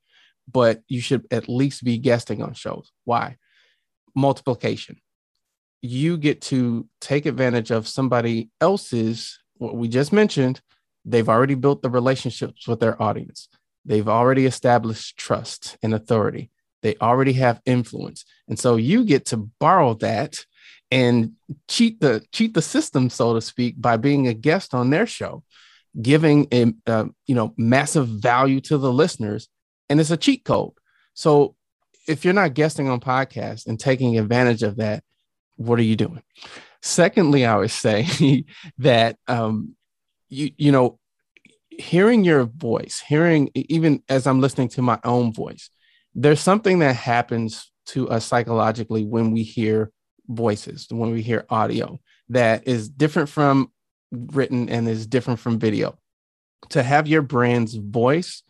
but 0.51 0.83
you 0.89 1.01
should 1.01 1.27
at 1.31 1.49
least 1.49 1.85
be 1.85 1.99
guesting 1.99 2.43
on 2.43 2.55
shows. 2.55 2.91
Why? 3.05 3.37
Multiplication. 4.15 5.01
You 5.83 6.17
get 6.17 6.41
to 6.43 6.89
take 7.01 7.27
advantage 7.27 7.71
of 7.71 7.89
somebody 7.89 8.51
else's, 8.61 9.39
what 9.57 9.77
we 9.77 9.89
just 9.89 10.13
mentioned, 10.13 10.61
they've 11.05 11.29
already 11.29 11.55
built 11.55 11.83
the 11.83 11.91
relationships 11.91 12.69
with 12.69 12.81
their 12.81 13.01
audience. 13.03 13.49
They've 13.85 14.09
already 14.09 14.47
established 14.47 15.17
trust 15.17 15.77
and 15.83 15.93
authority. 15.93 16.51
They 16.83 16.95
already 17.01 17.33
have 17.35 17.61
influence. 17.67 18.25
And 18.49 18.59
so 18.59 18.77
you 18.77 19.05
get 19.05 19.27
to 19.27 19.37
borrow 19.59 19.95
that 19.95 20.45
and 20.91 21.33
cheat 21.69 22.01
the 22.01 22.25
cheat 22.33 22.55
the 22.55 22.63
system, 22.63 23.11
so 23.11 23.35
to 23.35 23.41
speak, 23.41 23.81
by 23.81 23.97
being 23.97 24.29
a 24.29 24.35
guest 24.35 24.75
on 24.75 24.91
their 24.91 25.07
show, 25.07 25.43
giving 26.01 26.47
a 26.53 26.73
uh, 26.87 27.07
you 27.27 27.35
know 27.35 27.55
massive 27.57 28.09
value 28.09 28.61
to 28.61 28.79
the 28.79 28.93
listeners, 28.93 29.49
and 29.89 30.01
it's 30.01 30.11
a 30.11 30.17
cheat 30.17 30.45
code. 30.45 30.73
So 31.15 31.57
if 32.07 32.25
you're 32.25 32.35
not 32.35 32.55
guesting 32.55 32.89
on 32.89 33.01
podcasts 33.01 33.67
and 33.67 33.79
taking 33.79 34.19
advantage 34.19 34.63
of 34.63 34.77
that, 34.77 35.03
what 35.57 35.79
are 35.79 35.85
you 35.85 35.97
doing? 35.97 36.23
Secondly, 36.83 37.47
I 37.47 37.57
would 37.57 37.71
say 37.71 38.45
that 38.79 39.17
um, 39.29 39.75
you 40.29 40.51
you 40.57 40.73
know 40.73 40.99
hearing 41.71 42.25
your 42.25 42.45
voice, 42.45 43.03
hearing 43.07 43.51
even 43.55 44.03
as 44.09 44.27
I'm 44.27 44.41
listening 44.41 44.69
to 44.71 44.83
my 44.83 44.99
own 45.05 45.33
voice, 45.33 45.71
there's 46.15 46.41
something 46.41 46.81
that 46.81 46.97
happens 46.97 47.71
to 47.87 48.09
us 48.11 48.25
psychologically 48.25 49.05
when 49.05 49.31
we 49.33 49.43
hear 49.43 49.91
voices, 50.29 50.87
when 50.91 51.11
we 51.11 51.23
hear 51.23 51.45
audio 51.51 52.01
that 52.29 52.67
is 52.67 52.89
different 52.89 53.29
from 53.29 53.71
written 54.11 54.69
and 54.69 54.89
is 54.89 55.07
different 55.07 55.41
from 55.41 55.59
video. 55.59 55.99
To 56.71 56.83
have 56.83 57.07
your 57.07 57.23
brand's 57.23 57.75
voice 57.75 58.43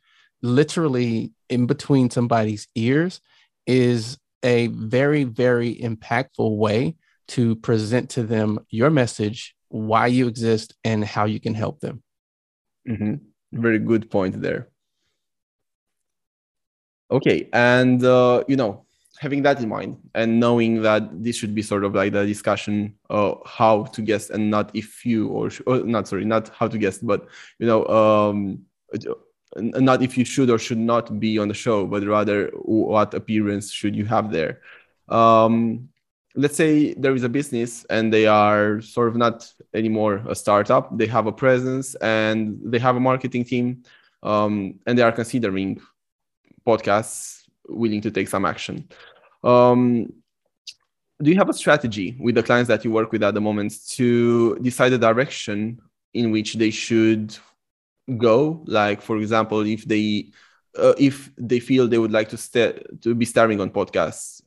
literally 0.43 1.33
in 1.49 1.67
between 1.67 2.11
somebody's 2.11 2.69
ears 2.75 3.21
is 3.67 4.19
a 4.43 4.67
very, 4.69 5.25
very 5.25 5.77
impactful 5.77 6.57
way 6.57 6.97
to 7.29 7.57
present 7.57 8.11
to 8.11 8.25
them 8.25 8.59
your 8.71 8.91
message, 8.91 9.55
why 9.69 10.09
you 10.09 10.27
exist, 10.29 10.75
and 10.85 11.05
how 11.05 11.25
you 11.25 11.41
can 11.41 11.55
help 11.55 11.81
them. 11.81 12.03
Mm-hmm. 12.89 13.15
Very 13.53 13.79
good 13.79 14.11
point 14.11 14.41
there. 14.43 14.69
Okay, 17.11 17.49
and 17.53 18.03
uh, 18.05 18.43
you 18.49 18.57
know, 18.57 18.87
having 19.23 19.43
that 19.43 19.61
in 19.63 19.69
mind 19.69 19.97
and 20.17 20.41
knowing 20.41 20.83
that 20.83 21.03
this 21.23 21.37
should 21.37 21.55
be 21.55 21.63
sort 21.63 21.85
of 21.85 21.95
like 21.95 22.13
the 22.13 22.27
discussion 22.27 22.95
how 23.47 23.85
to 23.95 24.03
guess 24.03 24.31
and 24.31 24.51
not 24.51 24.75
if 24.75 25.07
you 25.07 25.29
or, 25.29 25.49
or 25.67 25.79
not 25.85 26.09
sorry, 26.09 26.25
not 26.25 26.49
how 26.49 26.67
to 26.67 26.77
guess, 26.77 26.99
but 26.99 27.29
you 27.61 27.67
know, 27.67 27.87
um, 27.87 28.59
not 29.57 30.03
if 30.03 30.19
you 30.19 30.25
should 30.25 30.51
or 30.51 30.59
should 30.59 30.83
not 30.93 31.21
be 31.21 31.39
on 31.39 31.47
the 31.47 31.55
show, 31.55 31.87
but 31.87 32.03
rather 32.05 32.49
what 32.55 33.15
appearance 33.15 33.71
should 33.71 33.95
you 33.95 34.05
have 34.05 34.33
there. 34.33 34.61
Um, 35.09 35.89
let's 36.35 36.57
say 36.57 36.95
there 36.95 37.15
is 37.15 37.23
a 37.23 37.29
business 37.29 37.87
and 37.91 38.13
they 38.13 38.27
are 38.27 38.81
sort 38.81 39.07
of 39.09 39.17
not 39.17 39.53
anymore 39.75 40.23
a 40.29 40.35
startup 40.35 40.97
they 40.97 41.07
have 41.07 41.27
a 41.27 41.33
presence 41.33 41.95
and 41.97 42.59
they 42.65 42.79
have 42.79 42.97
a 42.97 43.01
marketing 43.01 43.45
team 43.45 43.83
um, 44.23 44.79
and 44.87 44.97
they 44.97 45.03
are 45.03 45.13
considering 45.13 45.79
podcasts 46.67 47.43
willing 47.69 48.01
to 48.01 48.11
take 48.11 48.29
some 48.29 48.47
action 48.47 48.89
um, 49.45 50.13
do 51.23 51.31
you 51.31 51.37
have 51.37 51.49
a 51.49 51.55
strategy 51.55 52.17
with 52.19 52.35
the 52.35 52.43
clients 52.43 52.69
that 52.69 52.85
you 52.85 52.91
work 52.91 53.13
with 53.13 53.23
at 53.23 53.35
the 53.35 53.41
moment 53.41 53.75
to 53.89 54.57
decide 54.57 54.91
the 54.91 54.99
direction 54.99 55.81
in 56.15 56.31
which 56.31 56.55
they 56.55 56.71
should 56.71 57.37
go 58.19 58.63
like 58.67 59.01
for 59.01 59.17
example 59.19 59.61
if 59.61 59.85
they 59.85 60.27
uh, 60.79 60.95
if 60.99 61.31
they 61.37 61.61
feel 61.61 61.87
they 61.87 61.99
would 61.99 62.13
like 62.13 62.29
to 62.29 62.37
st- 62.37 63.01
to 63.01 63.15
be 63.15 63.25
starring 63.25 63.61
on 63.61 63.71
podcasts 63.71 64.43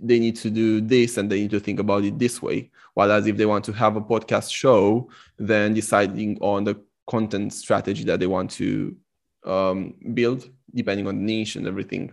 they 0.00 0.18
need 0.18 0.36
to 0.36 0.50
do 0.50 0.80
this 0.80 1.16
and 1.16 1.30
they 1.30 1.40
need 1.40 1.50
to 1.50 1.60
think 1.60 1.80
about 1.80 2.04
it 2.04 2.18
this 2.18 2.42
way. 2.42 2.70
Whereas 2.94 3.26
if 3.26 3.36
they 3.36 3.46
want 3.46 3.64
to 3.66 3.72
have 3.72 3.96
a 3.96 4.00
podcast 4.00 4.52
show, 4.52 5.08
then 5.38 5.74
deciding 5.74 6.38
on 6.40 6.64
the 6.64 6.80
content 7.06 7.52
strategy 7.52 8.04
that 8.04 8.20
they 8.20 8.26
want 8.26 8.50
to 8.52 8.96
um, 9.44 9.94
build, 10.14 10.50
depending 10.74 11.06
on 11.06 11.16
the 11.16 11.22
niche 11.22 11.56
and 11.56 11.66
everything. 11.66 12.12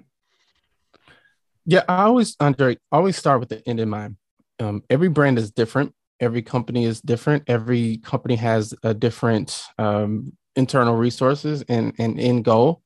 Yeah, 1.66 1.84
I 1.88 2.04
always, 2.04 2.36
Andrei, 2.40 2.78
always 2.92 3.18
start 3.18 3.40
with 3.40 3.50
the 3.50 3.68
end 3.68 3.80
in 3.80 3.90
mind. 3.90 4.18
Um, 4.60 4.84
every 4.90 5.10
brand 5.10 5.38
is 5.38 5.52
different. 5.52 5.94
Every 6.20 6.42
company 6.42 6.86
is 6.86 7.02
different. 7.02 7.44
Every 7.48 7.98
company 7.98 8.36
has 8.36 8.74
a 8.84 8.94
different 8.94 9.62
um, 9.78 10.34
internal 10.56 10.96
resources 10.96 11.64
and, 11.68 11.94
and 11.98 12.20
end 12.20 12.46
goal 12.46 12.82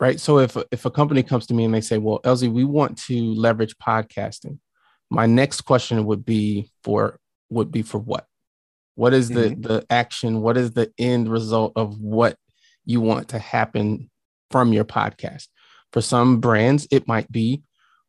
right? 0.00 0.18
So 0.18 0.38
if 0.38 0.56
if 0.72 0.84
a 0.86 0.90
company 0.90 1.22
comes 1.22 1.46
to 1.48 1.54
me 1.54 1.64
and 1.64 1.74
they 1.74 1.82
say, 1.82 1.98
"Well, 1.98 2.20
Elzie, 2.24 2.50
we 2.50 2.64
want 2.64 2.98
to 3.04 3.34
leverage 3.34 3.76
podcasting," 3.76 4.58
my 5.10 5.26
next 5.26 5.60
question 5.60 6.04
would 6.06 6.24
be 6.24 6.70
for 6.82 7.20
would 7.50 7.70
be 7.70 7.82
for 7.82 7.98
what? 7.98 8.26
What 8.94 9.12
is 9.12 9.28
the 9.28 9.50
mm-hmm. 9.50 9.60
the 9.60 9.86
action? 9.90 10.40
What 10.40 10.56
is 10.56 10.72
the 10.72 10.90
end 10.98 11.30
result 11.30 11.74
of 11.76 12.00
what 12.00 12.36
you 12.84 13.00
want 13.00 13.28
to 13.28 13.38
happen 13.38 14.10
from 14.50 14.72
your 14.72 14.84
podcast? 14.84 15.48
For 15.92 16.00
some 16.00 16.40
brands, 16.40 16.88
it 16.90 17.06
might 17.06 17.30
be 17.30 17.62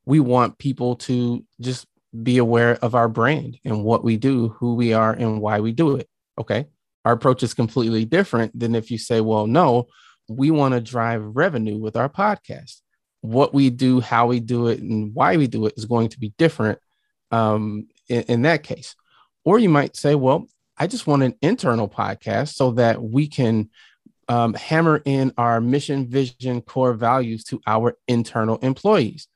we 0.06 0.20
want 0.20 0.58
people 0.58 0.96
to 0.96 1.46
just 1.60 1.86
be 2.24 2.38
aware 2.38 2.76
of 2.82 2.96
our 2.96 3.08
brand 3.08 3.58
and 3.64 3.84
what 3.84 4.04
we 4.04 4.18
do, 4.18 4.50
who 4.50 4.76
we 4.76 4.94
are, 4.94 5.14
and 5.14 5.42
why 5.42 5.60
we 5.60 5.72
do 5.72 5.96
it. 5.96 6.08
Okay. 6.38 6.68
Our 7.06 7.14
approach 7.14 7.44
is 7.44 7.54
completely 7.54 8.06
different 8.06 8.58
than 8.58 8.76
if 8.76 8.92
you 8.92 8.98
say, 8.98 9.22
well, 9.22 9.48
no, 9.48 9.88
we 10.28 10.52
want 10.52 10.74
to 10.74 10.82
drive 10.82 11.24
revenue 11.24 11.78
with 11.78 11.96
our 11.96 12.10
podcast. 12.10 12.82
What 13.22 13.54
we 13.54 13.70
do, 13.70 14.02
how 14.02 14.28
we 14.28 14.40
do 14.40 14.68
it, 14.68 14.80
and 14.80 15.14
why 15.14 15.38
we 15.38 15.48
do 15.48 15.66
it 15.66 15.74
is 15.78 15.86
going 15.86 16.10
to 16.10 16.20
be 16.20 16.34
different 16.38 16.80
um, 17.32 17.88
in, 18.08 18.24
in 18.24 18.42
that 18.44 18.64
case. 18.64 18.96
Or 19.44 19.58
you 19.58 19.70
might 19.70 19.96
say, 19.96 20.16
well, 20.16 20.48
I 20.78 20.88
just 20.88 21.08
want 21.08 21.24
an 21.24 21.36
internal 21.42 21.88
podcast 21.88 22.54
so 22.54 22.72
that 22.72 23.02
we 23.02 23.28
can 23.28 23.70
um, 24.28 24.54
hammer 24.54 25.02
in 25.04 25.34
our 25.38 25.60
mission, 25.60 26.08
vision, 26.08 26.62
core 26.62 26.94
values 26.94 27.44
to 27.46 27.62
our 27.68 27.98
internal 28.08 28.58
employees. 28.58 29.28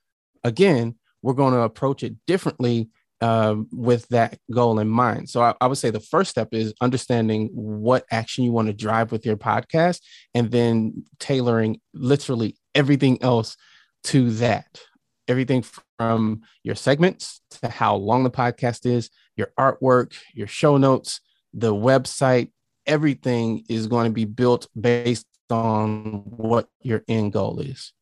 Again, 0.46 0.94
we're 1.22 1.34
going 1.34 1.54
to 1.54 1.60
approach 1.60 2.04
it 2.04 2.14
differently 2.28 2.88
um, 3.20 3.66
with 3.72 4.06
that 4.08 4.38
goal 4.52 4.78
in 4.78 4.88
mind. 4.88 5.28
So 5.28 5.42
I, 5.42 5.54
I, 5.60 5.66
would 5.66 5.78
say 5.78 5.90
the 5.90 5.98
first 5.98 6.30
step 6.30 6.48
is 6.52 6.72
understanding 6.80 7.48
what 7.52 8.04
action 8.12 8.44
you 8.44 8.52
want 8.52 8.68
to 8.68 8.74
drive 8.74 9.10
with 9.10 9.26
your 9.26 9.36
podcast 9.36 10.00
and 10.34 10.50
then 10.50 11.04
tailoring 11.18 11.80
literally 11.94 12.56
everything 12.74 13.20
else 13.22 13.56
to 14.04 14.30
that. 14.34 14.80
Everything 15.26 15.64
from 15.98 16.42
your 16.62 16.76
segments 16.76 17.40
to 17.62 17.68
how 17.68 17.96
long 17.96 18.22
the 18.22 18.30
podcast 18.30 18.86
is, 18.86 19.10
your 19.34 19.50
artwork, 19.58 20.12
your 20.32 20.46
show 20.46 20.76
notes, 20.76 21.20
the 21.52 21.74
website, 21.74 22.52
everything 22.86 23.64
is 23.68 23.88
going 23.88 24.04
to 24.04 24.14
be 24.14 24.26
built 24.26 24.68
based 24.78 25.26
on 25.50 26.22
what 26.26 26.68
your 26.82 27.02
end 27.08 27.32
goal 27.32 27.58
is. 27.58 27.92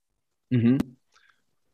Mm-hmm. 0.53 0.77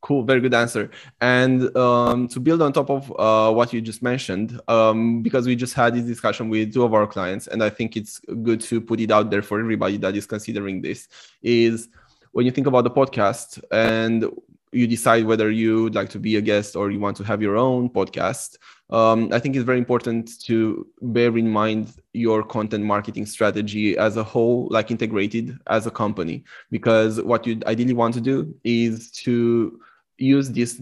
Cool, 0.03 0.23
very 0.23 0.41
good 0.41 0.55
answer. 0.55 0.91
And 1.21 1.77
um, 1.77 2.27
to 2.29 2.41
build 2.41 2.63
on 2.63 2.73
top 2.73 2.89
of 2.89 3.13
uh, 3.19 3.53
what 3.53 3.73
you 3.73 3.83
just 3.83 4.03
mentioned, 4.03 4.59
um, 4.67 5.23
because 5.23 5.47
we 5.47 5.55
just 5.55 5.75
had 5.75 5.95
this 5.95 6.05
discussion 6.05 6.49
with 6.49 6.73
two 6.73 6.85
of 6.85 6.95
our 6.95 7.07
clients, 7.07 7.49
and 7.49 7.63
I 7.63 7.69
think 7.69 7.97
it's 7.97 8.19
good 8.43 8.63
to 8.63 8.81
put 8.81 8.99
it 9.01 9.11
out 9.11 9.31
there 9.31 9.43
for 9.43 9.61
everybody 9.61 9.99
that 9.99 10.17
is 10.17 10.27
considering 10.27 10.81
this, 10.81 11.09
is 11.43 11.89
when 12.33 12.47
you 12.47 12.53
think 12.53 12.67
about 12.67 12.85
the 12.85 12.91
podcast 12.91 13.63
and 13.73 14.25
you 14.73 14.87
decide 14.87 15.25
whether 15.25 15.51
you'd 15.51 15.95
like 15.95 16.09
to 16.11 16.19
be 16.19 16.37
a 16.37 16.41
guest 16.41 16.77
or 16.77 16.91
you 16.91 17.01
want 17.01 17.17
to 17.17 17.25
have 17.25 17.43
your 17.43 17.57
own 17.57 17.91
podcast, 17.91 18.57
um, 18.91 19.29
I 19.33 19.39
think 19.39 19.55
it's 19.55 19.65
very 19.65 19.79
important 19.79 20.41
to 20.45 20.87
bear 21.03 21.37
in 21.37 21.51
mind 21.51 21.93
your 22.13 22.43
content 22.43 22.85
marketing 22.85 23.27
strategy 23.27 23.99
as 23.99 24.17
a 24.17 24.25
whole, 24.25 24.69
like 24.71 24.91
integrated 24.91 25.59
as 25.67 25.87
a 25.87 25.91
company, 25.91 26.45
because 26.71 27.21
what 27.21 27.47
you 27.47 27.61
ideally 27.67 27.93
want 27.93 28.15
to 28.15 28.21
do 28.21 28.55
is 28.65 29.11
to 29.11 29.79
use 30.21 30.51
this 30.51 30.81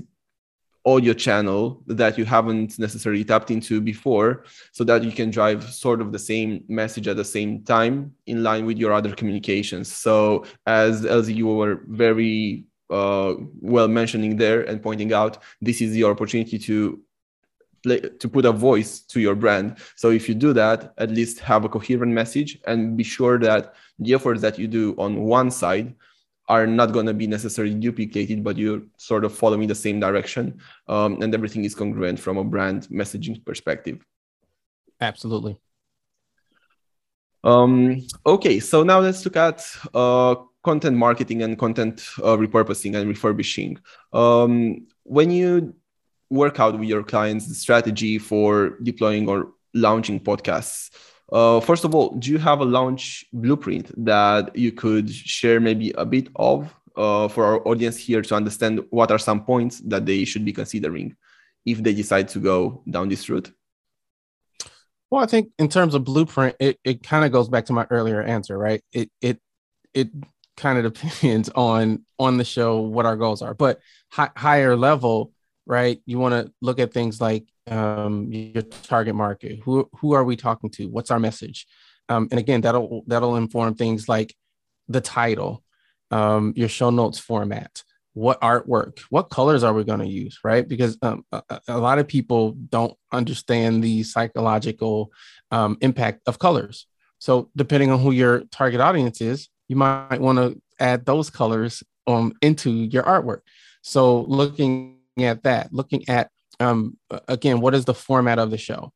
audio 0.84 1.12
channel 1.12 1.82
that 1.86 2.16
you 2.16 2.24
haven't 2.24 2.78
necessarily 2.78 3.24
tapped 3.24 3.50
into 3.50 3.80
before 3.80 4.44
so 4.72 4.84
that 4.84 5.02
you 5.02 5.12
can 5.12 5.30
drive 5.30 5.62
sort 5.64 6.00
of 6.00 6.12
the 6.12 6.18
same 6.18 6.64
message 6.68 7.06
at 7.08 7.16
the 7.16 7.24
same 7.24 7.62
time 7.64 8.12
in 8.26 8.42
line 8.42 8.64
with 8.64 8.78
your 8.78 8.92
other 8.92 9.14
communications. 9.14 9.92
So 9.92 10.44
as 10.66 11.04
as 11.04 11.30
you 11.30 11.46
were 11.46 11.82
very 11.88 12.64
uh, 12.90 13.34
well 13.60 13.88
mentioning 13.88 14.36
there 14.36 14.62
and 14.62 14.82
pointing 14.82 15.12
out 15.12 15.42
this 15.60 15.80
is 15.80 15.96
your 15.96 16.10
opportunity 16.12 16.58
to 16.58 17.00
play, 17.82 18.00
to 18.00 18.28
put 18.28 18.44
a 18.46 18.52
voice 18.52 19.00
to 19.00 19.20
your 19.20 19.34
brand. 19.34 19.76
So 19.96 20.10
if 20.10 20.28
you 20.28 20.34
do 20.34 20.52
that 20.54 20.94
at 20.96 21.10
least 21.10 21.40
have 21.40 21.64
a 21.64 21.68
coherent 21.68 22.12
message 22.12 22.58
and 22.66 22.96
be 22.96 23.04
sure 23.04 23.38
that 23.40 23.74
the 23.98 24.14
efforts 24.14 24.40
that 24.40 24.58
you 24.58 24.68
do 24.68 24.94
on 24.96 25.20
one 25.20 25.50
side 25.50 25.94
are 26.48 26.66
not 26.66 26.92
going 26.92 27.06
to 27.06 27.14
be 27.14 27.26
necessarily 27.26 27.74
duplicated, 27.74 28.42
but 28.42 28.56
you're 28.56 28.82
sort 28.96 29.24
of 29.24 29.34
following 29.34 29.68
the 29.68 29.74
same 29.74 30.00
direction, 30.00 30.60
um, 30.88 31.20
and 31.22 31.34
everything 31.34 31.64
is 31.64 31.74
congruent 31.74 32.18
from 32.18 32.38
a 32.38 32.44
brand 32.44 32.88
messaging 32.90 33.44
perspective. 33.44 34.04
Absolutely. 35.00 35.60
Um, 37.44 38.06
okay, 38.26 38.60
so 38.60 38.82
now 38.82 39.00
let's 39.00 39.24
look 39.24 39.36
at 39.36 39.64
uh, 39.94 40.34
content 40.64 40.96
marketing 40.96 41.42
and 41.42 41.58
content 41.58 42.02
uh, 42.18 42.36
repurposing 42.36 42.96
and 42.96 43.08
refurbishing. 43.08 43.78
Um, 44.12 44.86
when 45.04 45.30
you 45.30 45.74
work 46.30 46.60
out 46.60 46.78
with 46.78 46.88
your 46.88 47.02
clients 47.02 47.46
the 47.46 47.54
strategy 47.54 48.18
for 48.18 48.76
deploying 48.82 49.28
or 49.28 49.52
launching 49.74 50.20
podcasts, 50.20 50.90
uh, 51.32 51.60
first 51.60 51.84
of 51.84 51.94
all, 51.94 52.14
do 52.16 52.30
you 52.30 52.38
have 52.38 52.60
a 52.60 52.64
launch 52.64 53.24
blueprint 53.32 53.92
that 54.04 54.54
you 54.56 54.72
could 54.72 55.10
share 55.10 55.60
maybe 55.60 55.92
a 55.98 56.04
bit 56.04 56.28
of 56.36 56.74
uh, 56.96 57.28
for 57.28 57.44
our 57.44 57.68
audience 57.68 57.96
here 57.96 58.22
to 58.22 58.34
understand 58.34 58.80
what 58.90 59.10
are 59.10 59.18
some 59.18 59.44
points 59.44 59.80
that 59.80 60.06
they 60.06 60.24
should 60.24 60.44
be 60.44 60.52
considering 60.52 61.14
if 61.64 61.82
they 61.82 61.92
decide 61.92 62.28
to 62.28 62.38
go 62.38 62.82
down 62.90 63.08
this 63.08 63.28
route? 63.28 63.52
Well, 65.10 65.22
I 65.22 65.26
think 65.26 65.50
in 65.58 65.68
terms 65.68 65.94
of 65.94 66.04
blueprint, 66.04 66.56
it, 66.60 66.78
it 66.84 67.02
kind 67.02 67.24
of 67.24 67.32
goes 67.32 67.48
back 67.48 67.66
to 67.66 67.72
my 67.72 67.86
earlier 67.90 68.22
answer, 68.22 68.56
right? 68.58 68.82
It 68.92 69.10
it 69.20 69.40
it 69.94 70.08
kind 70.56 70.78
of 70.78 70.92
depends 70.92 71.48
on 71.50 72.04
on 72.18 72.38
the 72.38 72.44
show 72.44 72.80
what 72.80 73.06
our 73.06 73.16
goals 73.16 73.42
are, 73.42 73.54
but 73.54 73.80
hi- 74.10 74.30
higher 74.36 74.76
level, 74.76 75.32
right? 75.66 76.00
You 76.06 76.18
want 76.18 76.34
to 76.34 76.52
look 76.60 76.78
at 76.78 76.92
things 76.92 77.20
like 77.20 77.44
um, 77.70 78.30
your 78.32 78.62
target 78.62 79.14
market. 79.14 79.60
Who 79.64 79.88
who 79.98 80.12
are 80.12 80.24
we 80.24 80.36
talking 80.36 80.70
to? 80.70 80.86
What's 80.86 81.10
our 81.10 81.20
message? 81.20 81.66
Um, 82.08 82.28
and 82.30 82.40
again, 82.40 82.62
that'll 82.62 83.02
that'll 83.06 83.36
inform 83.36 83.74
things 83.74 84.08
like 84.08 84.34
the 84.88 85.00
title, 85.00 85.62
um, 86.10 86.54
your 86.56 86.68
show 86.68 86.90
notes 86.90 87.18
format, 87.18 87.82
what 88.14 88.40
artwork, 88.40 89.00
what 89.10 89.30
colors 89.30 89.62
are 89.62 89.74
we 89.74 89.84
going 89.84 90.00
to 90.00 90.08
use, 90.08 90.40
right? 90.42 90.66
Because 90.66 90.96
um, 91.02 91.24
a, 91.30 91.60
a, 91.68 91.78
lot 91.78 91.98
of 91.98 92.08
people 92.08 92.52
don't 92.52 92.96
understand 93.12 93.84
the 93.84 94.02
psychological 94.02 95.12
um, 95.50 95.76
impact 95.82 96.22
of 96.26 96.38
colors. 96.38 96.86
So 97.18 97.50
depending 97.54 97.90
on 97.90 98.00
who 98.00 98.10
your 98.12 98.40
target 98.50 98.80
audience 98.80 99.20
is, 99.20 99.48
you 99.68 99.76
might 99.76 100.20
want 100.20 100.38
to 100.38 100.60
add 100.80 101.04
those 101.04 101.30
colors 101.30 101.82
um, 102.06 102.32
into 102.40 102.70
your 102.70 103.02
artwork. 103.02 103.40
So 103.82 104.22
looking 104.22 104.98
at 105.18 105.42
that, 105.42 105.72
looking 105.72 106.08
at 106.08 106.30
um, 106.60 106.96
again, 107.26 107.60
what 107.60 107.74
is 107.74 107.84
the 107.84 107.94
format 107.94 108.38
of 108.38 108.50
the 108.50 108.58
show? 108.58 108.92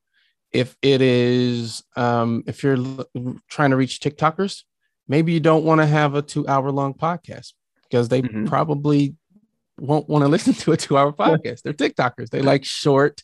If 0.52 0.76
it 0.82 1.00
is, 1.00 1.82
um, 1.96 2.44
if 2.46 2.62
you're 2.62 2.76
l- 2.76 3.06
trying 3.48 3.70
to 3.70 3.76
reach 3.76 4.00
TikTokers, 4.00 4.62
maybe 5.08 5.32
you 5.32 5.40
don't 5.40 5.64
want 5.64 5.80
to 5.80 5.86
have 5.86 6.14
a 6.14 6.22
two 6.22 6.46
hour 6.46 6.70
long 6.70 6.94
podcast 6.94 7.52
because 7.84 8.08
they 8.08 8.22
mm-hmm. 8.22 8.46
probably 8.46 9.16
won't 9.78 10.08
want 10.08 10.24
to 10.24 10.28
listen 10.36 10.54
to 10.54 10.72
a 10.72 10.76
two 10.76 10.96
hour 10.96 11.12
podcast. 11.12 11.62
They're 11.62 11.72
TikTokers. 11.72 12.30
They 12.30 12.42
like 12.42 12.64
short, 12.64 13.22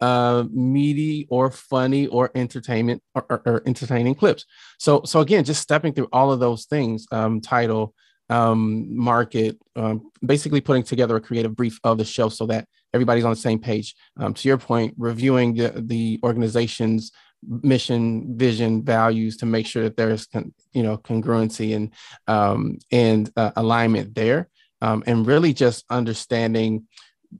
uh, 0.00 0.44
meaty 0.50 1.26
or 1.30 1.50
funny 1.50 2.06
or 2.08 2.30
entertainment 2.34 3.02
or, 3.14 3.26
or, 3.30 3.42
or, 3.46 3.62
entertaining 3.66 4.14
clips. 4.14 4.44
So, 4.78 5.02
so 5.04 5.20
again, 5.20 5.44
just 5.44 5.62
stepping 5.62 5.94
through 5.94 6.08
all 6.12 6.32
of 6.32 6.40
those 6.40 6.66
things, 6.66 7.06
um, 7.10 7.40
title, 7.40 7.94
um, 8.28 8.96
market, 8.96 9.58
um, 9.76 10.10
basically 10.24 10.60
putting 10.60 10.82
together 10.82 11.16
a 11.16 11.20
creative 11.20 11.54
brief 11.54 11.78
of 11.84 11.98
the 11.98 12.04
show 12.04 12.28
so 12.28 12.46
that 12.46 12.66
everybody's 12.92 13.24
on 13.24 13.30
the 13.30 13.36
same 13.36 13.58
page. 13.58 13.94
Um, 14.18 14.34
to 14.34 14.48
your 14.48 14.58
point, 14.58 14.94
reviewing 14.96 15.54
the, 15.54 15.72
the 15.76 16.20
organization's 16.22 17.12
mission, 17.46 18.36
vision, 18.36 18.82
values 18.82 19.36
to 19.38 19.46
make 19.46 19.66
sure 19.66 19.82
that 19.84 19.96
there's 19.96 20.26
con- 20.26 20.52
you 20.72 20.82
know 20.82 20.96
congruency 20.98 21.76
and 21.76 21.92
um, 22.26 22.78
and 22.90 23.30
uh, 23.36 23.52
alignment 23.56 24.14
there, 24.14 24.48
um, 24.82 25.02
and 25.06 25.26
really 25.26 25.52
just 25.52 25.84
understanding 25.90 26.86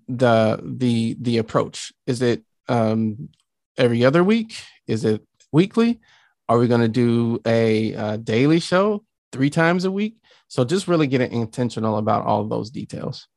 the 0.08 0.60
the 0.62 1.16
the 1.20 1.38
approach. 1.38 1.92
Is 2.06 2.22
it 2.22 2.42
um, 2.68 3.28
every 3.76 4.04
other 4.04 4.22
week? 4.22 4.56
Is 4.86 5.04
it 5.04 5.22
weekly? 5.52 6.00
Are 6.48 6.58
we 6.58 6.68
going 6.68 6.80
to 6.80 6.88
do 6.88 7.40
a, 7.44 7.92
a 7.92 7.98
uh, 7.98 8.16
daily 8.18 8.60
show 8.60 9.02
three 9.32 9.50
times 9.50 9.84
a 9.84 9.90
week? 9.90 10.16
So 10.48 10.64
just 10.64 10.88
really 10.88 11.06
getting 11.06 11.32
intentional 11.32 11.98
about 11.98 12.26
all 12.26 12.46
those 12.46 12.70
details. 12.70 13.28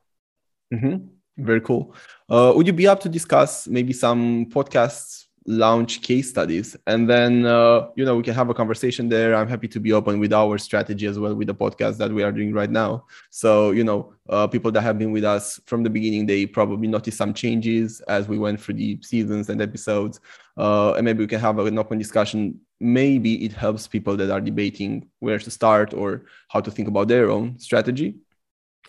Mm-hmm. 0.74 1.08
Very 1.44 1.62
cool. 1.62 1.96
Uh, 2.30 2.54
would 2.56 2.68
you 2.68 2.74
be 2.74 2.88
up 2.88 3.00
to 3.02 3.10
discuss 3.10 3.68
maybe 3.68 3.94
some 3.94 4.48
podcasts 4.48 5.26
launch 5.46 6.02
case 6.02 6.30
studies. 6.30 6.76
And 6.88 7.10
then 7.10 7.46
uh, 7.46 7.88
you 7.96 8.06
know 8.06 8.16
we 8.16 8.24
can 8.24 8.34
have 8.34 8.50
a 8.50 8.54
conversation 8.54 9.10
there. 9.10 9.36
I'm 9.36 9.48
happy 9.48 9.68
to 9.70 9.80
be 9.80 9.94
open 9.94 10.20
with 10.20 10.34
our 10.34 10.58
strategy 10.58 11.06
as 11.06 11.18
well 11.20 11.36
with 11.36 11.48
the 11.48 11.56
podcast 11.56 11.98
that 11.98 12.12
we 12.12 12.24
are 12.24 12.32
doing 12.32 12.54
right 12.54 12.70
now. 12.70 13.06
So 13.30 13.72
you 13.72 13.84
know 13.84 14.14
uh, 14.30 14.48
people 14.48 14.72
that 14.72 14.82
have 14.82 14.98
been 15.00 15.12
with 15.12 15.24
us 15.24 15.60
from 15.66 15.84
the 15.84 15.90
beginning 15.90 16.26
they 16.26 16.46
probably 16.46 16.88
noticed 16.88 17.18
some 17.18 17.34
changes 17.34 18.02
as 18.02 18.28
we 18.28 18.38
went 18.38 18.62
through 18.62 18.76
the 18.76 19.00
seasons 19.02 19.50
and 19.50 19.62
episodes. 19.62 20.20
Uh, 20.58 20.94
and 20.94 21.06
maybe 21.06 21.20
we 21.20 21.28
can 21.28 21.40
have 21.40 21.58
an 21.60 21.78
open 21.78 21.98
discussion. 21.98 22.60
Maybe 22.82 23.46
it 23.46 23.54
helps 23.54 23.88
people 23.88 24.16
that 24.18 24.32
are 24.32 24.42
debating 24.42 25.10
where 25.20 25.40
to 25.40 25.52
start 25.52 25.94
or 25.94 26.26
how 26.50 26.62
to 26.62 26.72
think 26.72 26.88
about 26.88 27.08
their 27.08 27.30
own 27.30 27.60
strategy. 27.60 28.18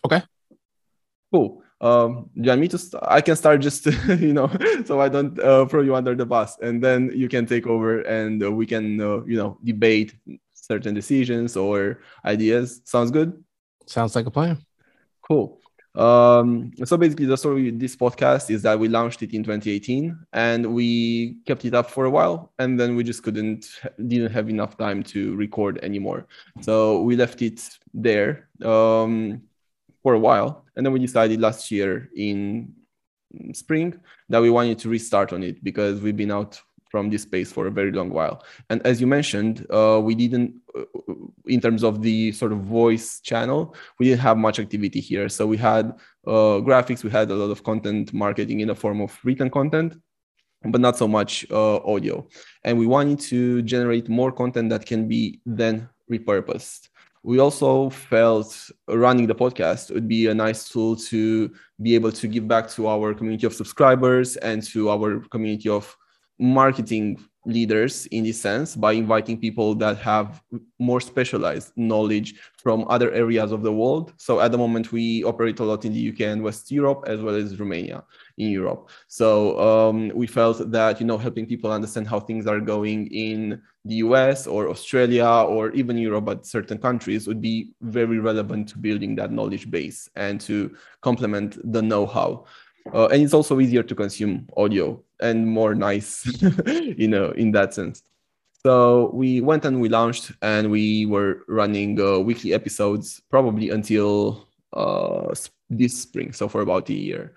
Okay. 0.04 0.22
Cool 1.32 1.62
um, 1.80 2.28
do 2.34 2.42
you 2.42 2.48
want 2.48 2.60
me 2.60 2.68
to? 2.68 2.78
St- 2.78 3.02
I 3.06 3.20
can 3.20 3.36
start 3.36 3.60
just 3.60 3.86
you 4.08 4.32
know, 4.32 4.50
so 4.84 5.00
I 5.00 5.08
don't 5.08 5.38
uh, 5.40 5.66
throw 5.66 5.82
you 5.82 5.94
under 5.94 6.14
the 6.14 6.26
bus, 6.26 6.58
and 6.60 6.82
then 6.82 7.10
you 7.14 7.28
can 7.28 7.46
take 7.46 7.66
over, 7.66 8.00
and 8.02 8.42
uh, 8.42 8.52
we 8.52 8.66
can 8.66 9.00
uh, 9.00 9.24
you 9.24 9.36
know 9.36 9.58
debate 9.64 10.14
certain 10.52 10.94
decisions 10.94 11.56
or 11.56 12.00
ideas. 12.24 12.82
Sounds 12.84 13.10
good. 13.10 13.42
Sounds 13.86 14.14
like 14.14 14.26
a 14.26 14.30
plan. 14.30 14.58
Cool. 15.22 15.58
Um, 15.94 16.70
so 16.84 16.96
basically, 16.96 17.26
the 17.26 17.36
story 17.36 17.70
of 17.70 17.78
this 17.78 17.96
podcast 17.96 18.50
is 18.50 18.62
that 18.62 18.78
we 18.78 18.88
launched 18.88 19.22
it 19.22 19.34
in 19.34 19.42
2018, 19.42 20.16
and 20.32 20.74
we 20.74 21.38
kept 21.46 21.64
it 21.64 21.74
up 21.74 21.90
for 21.90 22.04
a 22.04 22.10
while, 22.10 22.52
and 22.58 22.78
then 22.78 22.94
we 22.94 23.02
just 23.02 23.22
couldn't, 23.22 23.66
didn't 24.06 24.32
have 24.32 24.48
enough 24.48 24.76
time 24.76 25.02
to 25.04 25.34
record 25.34 25.78
anymore. 25.82 26.26
So 26.60 27.02
we 27.02 27.16
left 27.16 27.42
it 27.42 27.60
there. 27.92 28.48
Um, 28.62 29.42
for 30.02 30.14
a 30.14 30.18
while. 30.18 30.64
And 30.76 30.84
then 30.84 30.92
we 30.92 30.98
decided 30.98 31.40
last 31.40 31.70
year 31.70 32.08
in 32.16 32.72
spring 33.52 33.98
that 34.28 34.42
we 34.42 34.50
wanted 34.50 34.78
to 34.80 34.88
restart 34.88 35.32
on 35.32 35.42
it 35.42 35.62
because 35.62 36.00
we've 36.00 36.16
been 36.16 36.32
out 36.32 36.60
from 36.90 37.08
this 37.08 37.22
space 37.22 37.52
for 37.52 37.68
a 37.68 37.70
very 37.70 37.92
long 37.92 38.10
while. 38.10 38.44
And 38.68 38.84
as 38.84 39.00
you 39.00 39.06
mentioned, 39.06 39.64
uh, 39.70 40.00
we 40.02 40.16
didn't, 40.16 40.56
uh, 40.76 40.82
in 41.46 41.60
terms 41.60 41.84
of 41.84 42.02
the 42.02 42.32
sort 42.32 42.52
of 42.52 42.62
voice 42.62 43.20
channel, 43.20 43.76
we 43.98 44.06
didn't 44.06 44.20
have 44.20 44.36
much 44.36 44.58
activity 44.58 45.00
here. 45.00 45.28
So 45.28 45.46
we 45.46 45.56
had 45.56 45.92
uh, 46.26 46.58
graphics, 46.66 47.04
we 47.04 47.10
had 47.10 47.30
a 47.30 47.34
lot 47.34 47.50
of 47.50 47.62
content 47.62 48.12
marketing 48.12 48.60
in 48.60 48.68
the 48.68 48.74
form 48.74 49.00
of 49.00 49.16
written 49.22 49.50
content, 49.50 49.94
but 50.64 50.80
not 50.80 50.96
so 50.96 51.06
much 51.06 51.46
uh, 51.50 51.76
audio. 51.76 52.26
And 52.64 52.76
we 52.76 52.86
wanted 52.86 53.20
to 53.20 53.62
generate 53.62 54.08
more 54.08 54.32
content 54.32 54.70
that 54.70 54.84
can 54.84 55.06
be 55.06 55.40
then 55.46 55.88
repurposed 56.10 56.88
we 57.22 57.38
also 57.38 57.90
felt 57.90 58.70
running 58.88 59.26
the 59.26 59.34
podcast 59.34 59.92
would 59.92 60.08
be 60.08 60.28
a 60.28 60.34
nice 60.34 60.68
tool 60.68 60.96
to 60.96 61.50
be 61.82 61.94
able 61.94 62.12
to 62.12 62.26
give 62.26 62.48
back 62.48 62.68
to 62.70 62.88
our 62.88 63.12
community 63.12 63.46
of 63.46 63.52
subscribers 63.52 64.36
and 64.38 64.62
to 64.62 64.90
our 64.90 65.20
community 65.28 65.68
of 65.68 65.94
marketing 66.40 67.18
leaders 67.46 68.06
in 68.06 68.24
this 68.24 68.40
sense 68.40 68.76
by 68.76 68.92
inviting 68.92 69.38
people 69.38 69.74
that 69.74 69.96
have 69.96 70.42
more 70.78 71.00
specialized 71.00 71.72
knowledge 71.76 72.34
from 72.58 72.84
other 72.88 73.10
areas 73.12 73.50
of 73.50 73.62
the 73.62 73.72
world. 73.72 74.12
So 74.18 74.40
at 74.40 74.52
the 74.52 74.58
moment, 74.58 74.92
we 74.92 75.24
operate 75.24 75.58
a 75.60 75.64
lot 75.64 75.84
in 75.84 75.92
the 75.94 76.10
UK 76.10 76.20
and 76.20 76.42
West 76.42 76.70
Europe 76.70 77.04
as 77.06 77.20
well 77.20 77.34
as 77.34 77.58
Romania 77.58 78.04
in 78.36 78.50
Europe. 78.50 78.90
So 79.08 79.58
um, 79.58 80.12
we 80.14 80.26
felt 80.26 80.70
that 80.70 81.00
you 81.00 81.06
know 81.06 81.16
helping 81.16 81.46
people 81.46 81.72
understand 81.72 82.06
how 82.06 82.20
things 82.20 82.46
are 82.46 82.60
going 82.60 83.06
in 83.08 83.62
the 83.86 83.96
US 83.96 84.46
or 84.46 84.68
Australia 84.68 85.26
or 85.26 85.70
even 85.70 85.96
Europe, 85.96 86.26
but 86.26 86.46
certain 86.46 86.76
countries 86.76 87.26
would 87.26 87.40
be 87.40 87.72
very 87.80 88.18
relevant 88.18 88.68
to 88.68 88.78
building 88.78 89.14
that 89.16 89.32
knowledge 89.32 89.70
base 89.70 90.10
and 90.16 90.40
to 90.42 90.76
complement 91.00 91.58
the 91.72 91.80
know-how. 91.80 92.44
Uh, 92.92 93.06
and 93.06 93.22
it's 93.22 93.34
also 93.34 93.60
easier 93.60 93.82
to 93.82 93.94
consume 93.94 94.48
audio 94.56 95.00
and 95.20 95.46
more 95.46 95.74
nice, 95.74 96.26
you 96.66 97.08
know, 97.08 97.30
in 97.32 97.52
that 97.52 97.74
sense. 97.74 98.02
So 98.62 99.10
we 99.14 99.40
went 99.40 99.64
and 99.64 99.80
we 99.80 99.88
launched, 99.88 100.32
and 100.42 100.70
we 100.70 101.06
were 101.06 101.44
running 101.48 101.98
uh, 102.00 102.18
weekly 102.18 102.52
episodes 102.52 103.20
probably 103.30 103.70
until 103.70 104.48
uh, 104.74 105.34
this 105.70 106.02
spring, 106.02 106.32
so 106.32 106.46
for 106.46 106.60
about 106.60 106.88
a 106.90 106.94
year. 106.94 107.34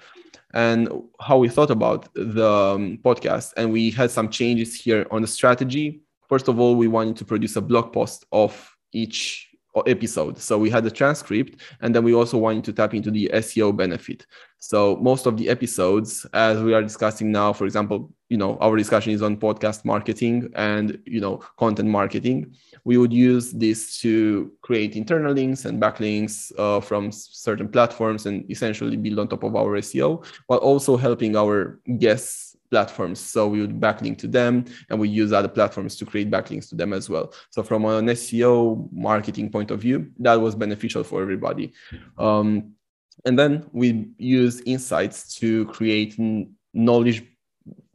And 0.53 0.89
how 1.21 1.37
we 1.37 1.49
thought 1.49 1.71
about 1.71 2.13
the 2.13 2.47
um, 2.47 2.99
podcast, 3.03 3.53
and 3.55 3.71
we 3.71 3.89
had 3.89 4.11
some 4.11 4.29
changes 4.29 4.75
here 4.75 5.07
on 5.11 5.21
the 5.21 5.27
strategy. 5.27 6.01
First 6.27 6.47
of 6.47 6.59
all, 6.59 6.75
we 6.75 6.87
wanted 6.87 7.15
to 7.17 7.25
produce 7.25 7.55
a 7.55 7.61
blog 7.61 7.93
post 7.93 8.25
of 8.31 8.75
each 8.91 9.52
episode. 9.81 10.37
So 10.37 10.57
we 10.57 10.69
had 10.69 10.83
the 10.83 10.91
transcript, 10.91 11.61
and 11.81 11.95
then 11.95 12.03
we 12.03 12.13
also 12.13 12.37
wanted 12.37 12.63
to 12.65 12.73
tap 12.73 12.93
into 12.93 13.11
the 13.11 13.29
SEO 13.33 13.75
benefit. 13.75 14.25
So 14.59 14.95
most 14.97 15.25
of 15.25 15.35
the 15.35 15.49
episodes, 15.49 16.25
as 16.33 16.61
we 16.61 16.73
are 16.73 16.81
discussing 16.81 17.31
now, 17.31 17.51
for 17.51 17.65
example, 17.65 18.11
you 18.29 18.37
know, 18.37 18.57
our 18.61 18.77
discussion 18.77 19.11
is 19.11 19.21
on 19.21 19.37
podcast 19.37 19.83
marketing 19.83 20.49
and 20.55 20.97
you 21.05 21.19
know 21.19 21.43
content 21.57 21.89
marketing. 21.89 22.55
We 22.85 22.97
would 22.97 23.11
use 23.11 23.51
this 23.51 23.99
to 23.99 24.51
create 24.61 24.95
internal 24.95 25.33
links 25.33 25.65
and 25.65 25.81
backlinks 25.81 26.51
uh, 26.57 26.79
from 26.79 27.11
certain 27.11 27.67
platforms 27.67 28.25
and 28.25 28.49
essentially 28.49 28.95
build 28.95 29.19
on 29.19 29.27
top 29.27 29.43
of 29.43 29.55
our 29.55 29.77
SEO, 29.79 30.25
while 30.47 30.59
also 30.59 30.97
helping 30.97 31.35
our 31.35 31.79
guests 31.97 32.52
platforms. 32.73 33.19
So 33.19 33.47
we 33.47 33.61
would 33.61 33.79
backlink 33.79 34.17
to 34.23 34.27
them 34.27 34.65
and 34.89 34.99
we 34.99 35.07
use 35.07 35.31
other 35.31 35.53
platforms 35.57 35.95
to 35.97 36.05
create 36.11 36.31
backlinks 36.31 36.67
to 36.69 36.75
them 36.75 36.91
as 36.91 37.07
well. 37.07 37.31
So 37.51 37.61
from 37.61 37.85
an 37.85 38.07
SEO 38.07 38.91
marketing 38.91 39.51
point 39.51 39.69
of 39.69 39.79
view, 39.79 39.97
that 40.25 40.41
was 40.41 40.55
beneficial 40.55 41.03
for 41.03 41.21
everybody. 41.21 41.71
Um, 42.17 42.73
and 43.25 43.37
then 43.37 43.51
we 43.73 44.09
use 44.17 44.55
insights 44.65 45.35
to 45.35 45.65
create 45.67 46.15
knowledge 46.73 47.19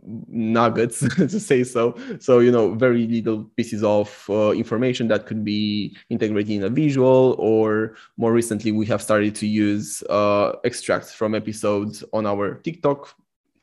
nuggets 0.07 1.01
to 1.17 1.41
say 1.41 1.62
so 1.64 1.83
so 2.19 2.38
you 2.38 2.51
know 2.51 2.73
very 2.87 3.07
little 3.07 3.45
pieces 3.59 3.83
of 3.83 4.09
uh, 4.31 4.53
information 4.53 5.09
that 5.09 5.27
could 5.27 5.45
be 5.45 5.95
integrated 6.09 6.51
in 6.51 6.62
a 6.62 6.71
visual 6.71 7.37
or 7.38 7.95
more 8.17 8.33
recently 8.33 8.73
we 8.73 8.87
have 8.87 9.03
started 9.03 9.35
to 9.35 9.47
use 9.47 10.03
uh, 10.09 10.53
extracts 10.64 11.12
from 11.12 11.35
episodes 11.35 12.05
on 12.12 12.25
our 12.25 12.55
tiktok 12.67 13.14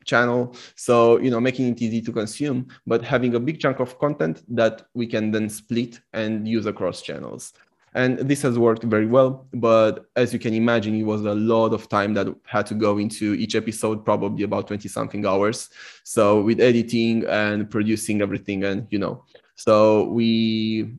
channel. 0.05 0.55
So 0.75 1.19
you 1.19 1.29
know 1.29 1.39
making 1.39 1.67
it 1.69 1.81
easy 1.81 2.01
to 2.01 2.11
consume 2.11 2.67
but 2.87 3.03
having 3.03 3.35
a 3.35 3.39
big 3.39 3.59
chunk 3.59 3.79
of 3.79 3.99
content 3.99 4.43
that 4.55 4.83
we 4.93 5.07
can 5.07 5.31
then 5.31 5.49
split 5.49 5.99
and 6.13 6.47
use 6.47 6.65
across 6.65 7.01
channels. 7.01 7.53
And 7.93 8.19
this 8.19 8.41
has 8.41 8.59
worked 8.59 8.83
very 8.83 9.07
well 9.07 9.47
but 9.53 10.05
as 10.15 10.33
you 10.33 10.39
can 10.39 10.53
imagine 10.53 10.95
it 10.99 11.03
was 11.03 11.21
a 11.21 11.33
lot 11.33 11.73
of 11.73 11.89
time 11.89 12.13
that 12.13 12.27
had 12.45 12.65
to 12.67 12.73
go 12.73 12.97
into 12.97 13.33
each 13.35 13.55
episode 13.55 14.03
probably 14.05 14.43
about 14.43 14.67
20 14.67 14.87
something 14.89 15.25
hours. 15.25 15.69
So 16.03 16.41
with 16.41 16.59
editing 16.59 17.25
and 17.25 17.69
producing 17.69 18.21
everything 18.21 18.63
and 18.63 18.87
you 18.91 18.99
know 18.99 19.23
so 19.55 20.09
we 20.09 20.95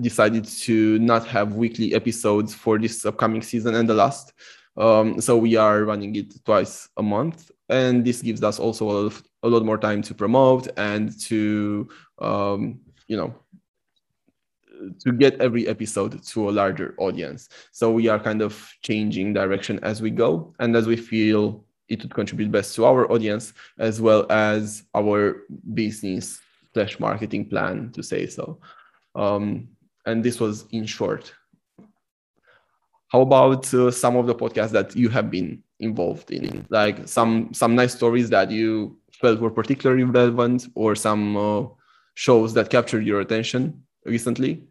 decided 0.00 0.44
to 0.44 0.98
not 0.98 1.26
have 1.26 1.54
weekly 1.54 1.94
episodes 1.94 2.54
for 2.54 2.78
this 2.78 3.06
upcoming 3.06 3.42
season 3.42 3.74
and 3.74 3.88
the 3.88 3.94
last. 3.94 4.32
Um, 4.76 5.20
so 5.20 5.38
we 5.38 5.56
are 5.56 5.84
running 5.84 6.14
it 6.16 6.44
twice 6.44 6.88
a 6.96 7.02
month 7.02 7.50
and 7.68 8.04
this 8.04 8.22
gives 8.22 8.42
us 8.42 8.58
also 8.58 8.84
a 8.84 8.92
lot, 8.92 9.06
of, 9.06 9.22
a 9.42 9.48
lot 9.48 9.64
more 9.64 9.78
time 9.78 10.02
to 10.02 10.14
promote 10.14 10.68
and 10.76 11.18
to 11.20 11.88
um, 12.20 12.80
you 13.08 13.16
know 13.16 13.34
to 15.00 15.12
get 15.12 15.40
every 15.40 15.66
episode 15.68 16.22
to 16.22 16.50
a 16.50 16.52
larger 16.52 16.94
audience. 16.98 17.48
So 17.72 17.90
we 17.90 18.08
are 18.08 18.18
kind 18.18 18.42
of 18.42 18.70
changing 18.82 19.32
direction 19.32 19.80
as 19.82 20.02
we 20.02 20.10
go 20.10 20.54
and 20.58 20.76
as 20.76 20.86
we 20.86 20.96
feel 20.96 21.64
it 21.88 22.02
would 22.02 22.14
contribute 22.14 22.50
best 22.50 22.74
to 22.74 22.84
our 22.84 23.10
audience 23.10 23.52
as 23.78 24.00
well 24.00 24.30
as 24.30 24.82
our 24.94 25.44
business 25.74 26.40
slash 26.74 26.98
marketing 26.98 27.48
plan 27.48 27.90
to 27.92 28.02
say 28.02 28.26
so. 28.26 28.58
Um, 29.14 29.68
and 30.04 30.22
this 30.22 30.40
was 30.40 30.66
in 30.72 30.84
short. 30.84 31.32
How 33.08 33.20
about 33.20 33.72
uh, 33.72 33.90
some 33.90 34.16
of 34.16 34.26
the 34.26 34.34
podcasts 34.34 34.72
that 34.72 34.96
you 34.96 35.08
have 35.08 35.30
been 35.30 35.62
involved 35.80 36.30
in, 36.30 36.66
like 36.70 37.06
some 37.08 37.52
some 37.52 37.74
nice 37.74 37.94
stories 37.94 38.30
that 38.30 38.50
you 38.50 38.98
felt 39.12 39.40
were 39.40 39.50
particularly 39.50 40.04
relevant, 40.04 40.66
or 40.74 40.94
some 40.94 41.36
uh, 41.36 41.66
shows 42.14 42.54
that 42.54 42.70
captured 42.70 43.06
your 43.06 43.20
attention? 43.20 43.82
recently. 44.06 44.62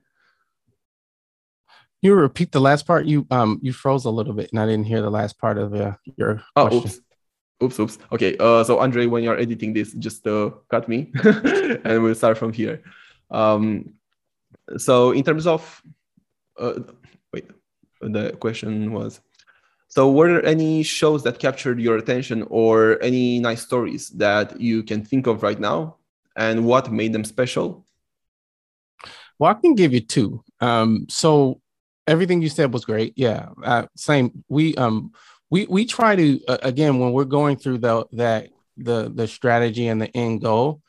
You 2.01 2.15
repeat 2.15 2.51
the 2.51 2.61
last 2.61 2.85
part. 2.85 3.05
You 3.05 3.25
um 3.31 3.59
you 3.61 3.73
froze 3.73 4.05
a 4.05 4.09
little 4.09 4.33
bit, 4.33 4.51
and 4.51 4.59
I 4.59 4.65
didn't 4.65 4.85
hear 4.85 5.01
the 5.01 5.09
last 5.09 5.37
part 5.37 5.57
of 5.57 5.73
uh, 5.73 5.95
your. 6.17 6.41
Oh, 6.55 6.67
question. 6.67 7.03
oops, 7.61 7.79
oops, 7.79 7.79
oops. 7.79 7.97
Okay. 8.11 8.37
Uh, 8.37 8.63
so 8.63 8.79
Andrei, 8.79 9.07
when 9.07 9.23
you're 9.23 9.37
editing 9.37 9.73
this, 9.73 9.93
just 9.93 10.25
uh, 10.27 10.51
cut 10.69 10.87
me, 10.87 11.11
and 11.83 12.03
we'll 12.03 12.15
start 12.15 12.37
from 12.37 12.53
here. 12.53 12.83
Um, 13.31 13.95
so 14.77 15.11
in 15.11 15.23
terms 15.23 15.47
of, 15.47 15.81
uh, 16.59 16.79
wait, 17.33 17.49
the 18.01 18.33
question 18.33 18.93
was. 18.93 19.19
So, 19.95 20.11
were 20.11 20.27
there 20.27 20.45
any 20.45 20.83
shows 20.83 21.23
that 21.23 21.39
captured 21.39 21.79
your 21.79 21.95
attention 21.95 22.45
or 22.49 23.01
any 23.01 23.39
nice 23.39 23.61
stories 23.61 24.09
that 24.09 24.59
you 24.59 24.83
can 24.83 25.05
think 25.05 25.25
of 25.25 25.41
right 25.41 25.57
now? 25.57 25.95
And 26.35 26.65
what 26.65 26.91
made 26.91 27.13
them 27.13 27.23
special? 27.23 27.85
Well, 29.39 29.51
I 29.51 29.53
can 29.53 29.73
give 29.73 29.93
you 29.93 30.01
two. 30.01 30.43
Um, 30.59 31.05
so 31.07 31.61
everything 32.07 32.41
you 32.41 32.49
said 32.49 32.73
was 32.73 32.83
great. 32.83 33.13
Yeah, 33.15 33.47
uh, 33.63 33.85
same. 33.95 34.43
We 34.49 34.75
um 34.75 35.13
we 35.49 35.65
we 35.67 35.85
try 35.85 36.17
to 36.17 36.41
uh, 36.45 36.57
again 36.61 36.99
when 36.99 37.13
we're 37.13 37.23
going 37.23 37.55
through 37.55 37.77
the 37.77 38.05
that 38.13 38.49
the 38.75 39.09
the 39.15 39.29
strategy 39.29 39.87
and 39.87 40.01
the 40.01 40.13
end 40.15 40.41
goal, 40.41 40.81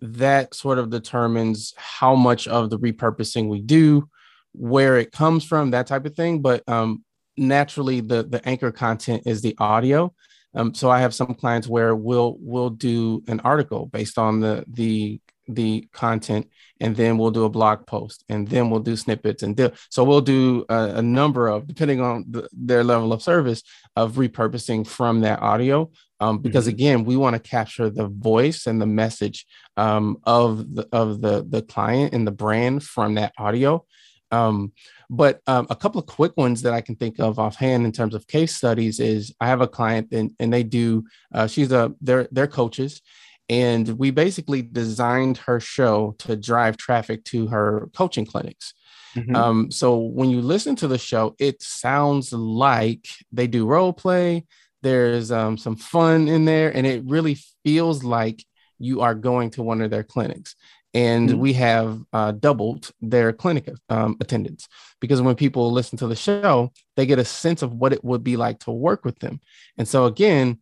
that 0.00 0.52
sort 0.52 0.80
of 0.80 0.90
determines 0.90 1.74
how 1.76 2.16
much 2.16 2.48
of 2.48 2.70
the 2.70 2.78
repurposing 2.80 3.48
we 3.48 3.60
do, 3.60 4.08
where 4.52 4.98
it 4.98 5.12
comes 5.12 5.44
from, 5.44 5.70
that 5.70 5.86
type 5.86 6.06
of 6.06 6.16
thing. 6.16 6.42
But 6.42 6.68
um, 6.68 7.04
naturally, 7.38 8.00
the 8.00 8.22
the 8.24 8.46
anchor 8.48 8.72
content 8.72 9.22
is 9.26 9.42
the 9.42 9.56
audio. 9.58 10.14
Um, 10.54 10.74
so 10.74 10.90
I 10.90 11.00
have 11.00 11.14
some 11.14 11.34
clients 11.34 11.68
where 11.68 11.94
we'll 11.94 12.36
we'll 12.40 12.70
do 12.70 13.22
an 13.28 13.40
article 13.40 13.86
based 13.86 14.18
on 14.18 14.40
the 14.40 14.64
the 14.68 15.20
the 15.48 15.88
content 15.92 16.48
and 16.80 16.94
then 16.94 17.18
we'll 17.18 17.30
do 17.30 17.44
a 17.44 17.50
blog 17.50 17.86
post 17.86 18.24
and 18.28 18.46
then 18.48 18.70
we'll 18.70 18.80
do 18.80 18.96
snippets 18.96 19.42
and 19.42 19.56
do, 19.56 19.70
so 19.88 20.04
we'll 20.04 20.20
do 20.20 20.64
a, 20.68 20.96
a 20.96 21.02
number 21.02 21.48
of 21.48 21.66
depending 21.66 22.00
on 22.00 22.24
the, 22.28 22.48
their 22.52 22.84
level 22.84 23.12
of 23.12 23.22
service 23.22 23.62
of 23.96 24.14
repurposing 24.14 24.86
from 24.86 25.20
that 25.22 25.40
audio 25.40 25.90
um, 26.20 26.38
because 26.38 26.66
mm-hmm. 26.66 26.74
again 26.74 27.04
we 27.04 27.16
want 27.16 27.34
to 27.34 27.40
capture 27.40 27.88
the 27.90 28.08
voice 28.08 28.66
and 28.66 28.80
the 28.80 28.86
message 28.86 29.46
um, 29.76 30.18
of 30.24 30.74
the 30.74 30.86
of 30.92 31.20
the 31.20 31.44
the 31.48 31.62
client 31.62 32.12
and 32.12 32.26
the 32.26 32.32
brand 32.32 32.82
from 32.82 33.14
that 33.14 33.32
audio 33.38 33.84
um, 34.30 34.72
but 35.10 35.40
um, 35.46 35.66
a 35.70 35.76
couple 35.76 36.00
of 36.00 36.06
quick 36.06 36.36
ones 36.36 36.62
that 36.62 36.74
I 36.74 36.80
can 36.80 36.96
think 36.96 37.18
of 37.18 37.38
offhand 37.38 37.84
in 37.84 37.92
terms 37.92 38.14
of 38.14 38.26
case 38.26 38.54
studies 38.54 39.00
is 39.00 39.34
I 39.40 39.46
have 39.46 39.60
a 39.60 39.68
client 39.68 40.08
and, 40.12 40.32
and 40.38 40.52
they 40.52 40.62
do 40.62 41.04
uh, 41.34 41.46
she's 41.46 41.72
a 41.72 41.94
they're 42.00 42.28
they're 42.30 42.46
coaches 42.46 43.00
and 43.48 43.88
we 43.98 44.10
basically 44.10 44.62
designed 44.62 45.38
her 45.38 45.58
show 45.58 46.14
to 46.18 46.36
drive 46.36 46.76
traffic 46.76 47.24
to 47.24 47.46
her 47.46 47.88
coaching 47.94 48.26
clinics. 48.26 48.74
Mm-hmm. 49.16 49.34
Um, 49.34 49.70
so 49.70 49.98
when 49.98 50.28
you 50.28 50.42
listen 50.42 50.76
to 50.76 50.88
the 50.88 50.98
show, 50.98 51.34
it 51.38 51.62
sounds 51.62 52.32
like 52.32 53.08
they 53.32 53.46
do 53.46 53.66
role 53.66 53.92
play. 53.92 54.44
There's 54.82 55.32
um, 55.32 55.56
some 55.56 55.76
fun 55.76 56.28
in 56.28 56.44
there, 56.44 56.74
and 56.76 56.86
it 56.86 57.02
really 57.06 57.38
feels 57.64 58.04
like 58.04 58.44
you 58.78 59.00
are 59.00 59.14
going 59.14 59.50
to 59.50 59.62
one 59.62 59.80
of 59.80 59.90
their 59.90 60.04
clinics. 60.04 60.54
And 60.94 61.28
mm-hmm. 61.28 61.38
we 61.38 61.52
have 61.54 62.00
uh, 62.12 62.32
doubled 62.32 62.90
their 63.00 63.32
clinic 63.32 63.68
um, 63.90 64.16
attendance 64.20 64.68
because 65.00 65.20
when 65.20 65.34
people 65.34 65.70
listen 65.70 65.98
to 65.98 66.06
the 66.06 66.16
show, 66.16 66.72
they 66.96 67.04
get 67.04 67.18
a 67.18 67.24
sense 67.24 67.62
of 67.62 67.74
what 67.74 67.92
it 67.92 68.02
would 68.02 68.24
be 68.24 68.36
like 68.36 68.60
to 68.60 68.70
work 68.70 69.04
with 69.04 69.18
them. 69.18 69.40
And 69.76 69.86
so, 69.86 70.06
again, 70.06 70.60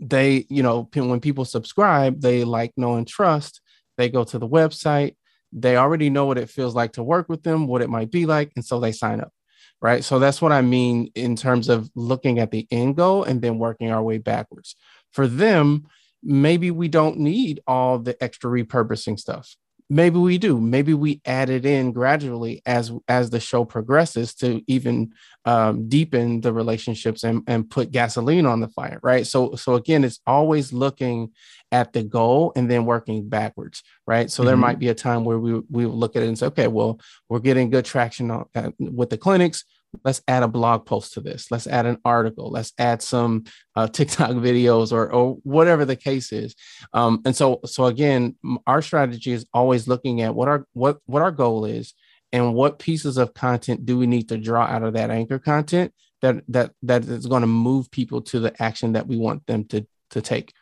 they, 0.00 0.46
you 0.50 0.62
know, 0.62 0.88
when 0.94 1.20
people 1.20 1.44
subscribe, 1.44 2.20
they 2.20 2.44
like, 2.44 2.72
know, 2.76 2.94
and 2.96 3.06
trust. 3.06 3.60
They 3.96 4.08
go 4.08 4.24
to 4.24 4.38
the 4.38 4.48
website. 4.48 5.16
They 5.52 5.76
already 5.76 6.10
know 6.10 6.26
what 6.26 6.38
it 6.38 6.50
feels 6.50 6.74
like 6.74 6.94
to 6.94 7.02
work 7.02 7.28
with 7.28 7.42
them, 7.42 7.66
what 7.66 7.82
it 7.82 7.90
might 7.90 8.10
be 8.10 8.26
like, 8.26 8.52
and 8.56 8.64
so 8.64 8.80
they 8.80 8.92
sign 8.92 9.20
up. 9.20 9.32
Right. 9.80 10.04
So 10.04 10.20
that's 10.20 10.40
what 10.40 10.52
I 10.52 10.62
mean 10.62 11.10
in 11.16 11.34
terms 11.34 11.68
of 11.68 11.90
looking 11.96 12.38
at 12.38 12.52
the 12.52 12.68
end 12.70 12.96
goal 12.96 13.24
and 13.24 13.42
then 13.42 13.58
working 13.58 13.90
our 13.90 14.02
way 14.02 14.18
backwards. 14.18 14.76
For 15.12 15.26
them, 15.26 15.86
maybe 16.22 16.70
we 16.70 16.88
don't 16.88 17.18
need 17.18 17.60
all 17.66 17.98
the 17.98 18.22
extra 18.22 18.50
repurposing 18.50 19.18
stuff. 19.18 19.56
Maybe 19.90 20.18
we 20.18 20.38
do. 20.38 20.58
Maybe 20.58 20.94
we 20.94 21.20
add 21.26 21.50
it 21.50 21.66
in 21.66 21.92
gradually 21.92 22.62
as 22.64 22.90
as 23.08 23.28
the 23.28 23.40
show 23.40 23.66
progresses 23.66 24.34
to 24.36 24.62
even 24.66 25.12
um, 25.44 25.86
deepen 25.86 26.40
the 26.40 26.52
relationships 26.52 27.24
and, 27.24 27.42
and 27.46 27.68
put 27.68 27.90
gasoline 27.90 28.46
on 28.46 28.60
the 28.60 28.68
fire 28.68 29.00
right? 29.02 29.26
So 29.26 29.54
so 29.54 29.74
again 29.74 30.02
it's 30.02 30.20
always 30.26 30.72
looking 30.72 31.32
at 31.72 31.92
the 31.92 32.02
goal 32.02 32.52
and 32.56 32.70
then 32.70 32.86
working 32.86 33.28
backwards 33.28 33.82
right? 34.06 34.30
So 34.30 34.40
mm-hmm. 34.40 34.46
there 34.46 34.56
might 34.56 34.78
be 34.78 34.88
a 34.88 34.94
time 34.94 35.24
where 35.24 35.38
we 35.38 35.60
we 35.68 35.84
look 35.84 36.16
at 36.16 36.22
it 36.22 36.28
and 36.28 36.38
say 36.38 36.46
okay 36.46 36.68
well 36.68 36.98
we're 37.28 37.40
getting 37.40 37.68
good 37.68 37.84
traction 37.84 38.30
on, 38.30 38.46
uh, 38.54 38.70
with 38.78 39.10
the 39.10 39.18
clinics 39.18 39.64
let's 40.04 40.22
add 40.28 40.42
a 40.42 40.48
blog 40.48 40.86
post 40.86 41.14
to 41.14 41.20
this. 41.20 41.50
Let's 41.50 41.66
add 41.66 41.86
an 41.86 41.98
article. 42.04 42.50
Let's 42.50 42.72
add 42.78 43.02
some 43.02 43.44
uh, 43.76 43.88
tiktok 43.88 44.30
videos 44.30 44.92
or, 44.92 45.12
or 45.12 45.34
whatever 45.42 45.84
the 45.84 45.96
case 45.96 46.32
is. 46.32 46.54
Um, 46.92 47.22
and 47.24 47.36
so 47.36 47.60
so 47.64 47.86
again 47.86 48.36
our 48.66 48.82
strategy 48.82 49.32
is 49.32 49.46
always 49.52 49.88
looking 49.88 50.22
at 50.22 50.34
what 50.34 50.48
our 50.48 50.66
what 50.72 50.98
what 51.06 51.22
our 51.22 51.30
goal 51.30 51.64
is 51.64 51.94
and 52.32 52.54
what 52.54 52.78
pieces 52.78 53.18
of 53.18 53.34
content 53.34 53.84
do 53.84 53.98
we 53.98 54.06
need 54.06 54.28
to 54.30 54.38
draw 54.38 54.64
out 54.64 54.82
of 54.82 54.94
that 54.94 55.10
anchor 55.10 55.38
content 55.38 55.92
that 56.22 56.42
that 56.48 56.72
that 56.82 57.04
is 57.04 57.26
going 57.26 57.42
to 57.42 57.46
move 57.46 57.90
people 57.90 58.22
to 58.22 58.40
the 58.40 58.62
action 58.62 58.92
that 58.92 59.06
we 59.06 59.16
want 59.16 59.46
them 59.46 59.64
to 59.66 59.86
to 60.10 60.20
take 60.20 60.52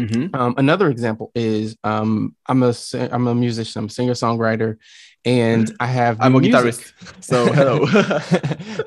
Mm-hmm. 0.00 0.34
Um, 0.34 0.54
another 0.56 0.88
example 0.88 1.30
is 1.34 1.76
um, 1.84 2.34
I'm 2.46 2.62
a 2.62 2.74
I'm 2.94 3.26
a 3.26 3.34
musician, 3.34 3.80
I'm 3.80 3.86
a 3.86 3.90
singer 3.90 4.14
songwriter, 4.14 4.76
and 5.24 5.74
I 5.78 5.86
have 5.86 6.20
I'm 6.20 6.34
a 6.34 6.40
music. 6.40 6.60
guitarist. 6.60 7.24
So 7.24 7.46
hello, 7.52 7.86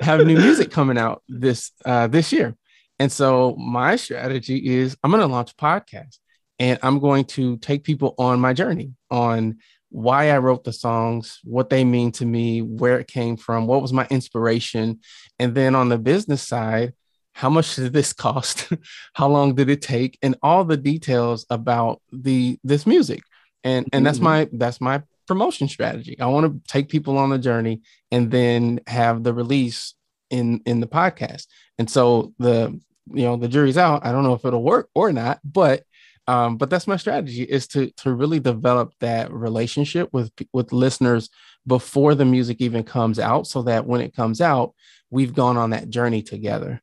have 0.00 0.26
new 0.26 0.36
music 0.36 0.70
coming 0.70 0.98
out 0.98 1.22
this 1.28 1.70
uh, 1.84 2.08
this 2.08 2.32
year, 2.32 2.56
and 2.98 3.10
so 3.10 3.54
my 3.56 3.96
strategy 3.96 4.56
is 4.56 4.96
I'm 5.02 5.10
going 5.10 5.20
to 5.22 5.26
launch 5.26 5.52
a 5.52 5.54
podcast, 5.54 6.18
and 6.58 6.78
I'm 6.82 6.98
going 6.98 7.24
to 7.26 7.56
take 7.58 7.84
people 7.84 8.14
on 8.18 8.40
my 8.40 8.52
journey 8.52 8.92
on 9.10 9.58
why 9.90 10.30
I 10.30 10.38
wrote 10.38 10.64
the 10.64 10.72
songs, 10.72 11.38
what 11.44 11.70
they 11.70 11.84
mean 11.84 12.12
to 12.12 12.26
me, 12.26 12.60
where 12.60 12.98
it 12.98 13.06
came 13.06 13.36
from, 13.36 13.66
what 13.66 13.80
was 13.80 13.92
my 13.92 14.06
inspiration, 14.10 15.00
and 15.38 15.54
then 15.54 15.74
on 15.74 15.88
the 15.88 15.98
business 15.98 16.42
side 16.42 16.92
how 17.36 17.50
much 17.50 17.76
did 17.76 17.92
this 17.92 18.14
cost? 18.14 18.72
How 19.12 19.28
long 19.28 19.54
did 19.54 19.68
it 19.68 19.82
take? 19.82 20.18
And 20.22 20.36
all 20.42 20.64
the 20.64 20.78
details 20.78 21.44
about 21.50 22.00
the 22.10 22.58
this 22.64 22.86
music. 22.86 23.20
And 23.62 23.86
and 23.92 24.06
that's 24.06 24.16
mm-hmm. 24.16 24.24
my 24.24 24.48
that's 24.52 24.80
my 24.80 25.02
promotion 25.28 25.68
strategy. 25.68 26.18
I 26.18 26.26
want 26.28 26.46
to 26.46 26.72
take 26.72 26.88
people 26.88 27.18
on 27.18 27.28
the 27.28 27.38
journey 27.38 27.82
and 28.10 28.30
then 28.30 28.80
have 28.86 29.22
the 29.22 29.34
release 29.34 29.94
in 30.30 30.62
in 30.64 30.80
the 30.80 30.86
podcast. 30.86 31.46
And 31.78 31.90
so 31.90 32.32
the 32.38 32.80
you 33.12 33.24
know 33.24 33.36
the 33.36 33.48
jury's 33.48 33.76
out. 33.76 34.06
I 34.06 34.12
don't 34.12 34.24
know 34.24 34.32
if 34.32 34.46
it'll 34.46 34.62
work 34.62 34.88
or 34.94 35.12
not 35.12 35.38
but 35.44 35.84
Um, 36.26 36.56
but 36.56 36.70
that's 36.70 36.88
my 36.88 36.96
strategy 36.96 37.42
is 37.42 37.66
to 37.68 37.90
to 38.02 38.14
really 38.14 38.40
develop 38.40 38.94
that 39.00 39.30
relationship 39.30 40.08
with 40.10 40.30
with 40.54 40.72
listeners 40.72 41.28
before 41.66 42.14
the 42.14 42.24
music 42.24 42.60
even 42.60 42.82
comes 42.82 43.18
out, 43.18 43.46
so 43.46 43.62
that 43.64 43.86
when 43.86 44.00
it 44.00 44.16
comes 44.16 44.40
out, 44.40 44.72
we've 45.10 45.34
gone 45.34 45.58
on 45.58 45.70
that 45.70 45.90
journey 45.90 46.22
together. 46.22 46.80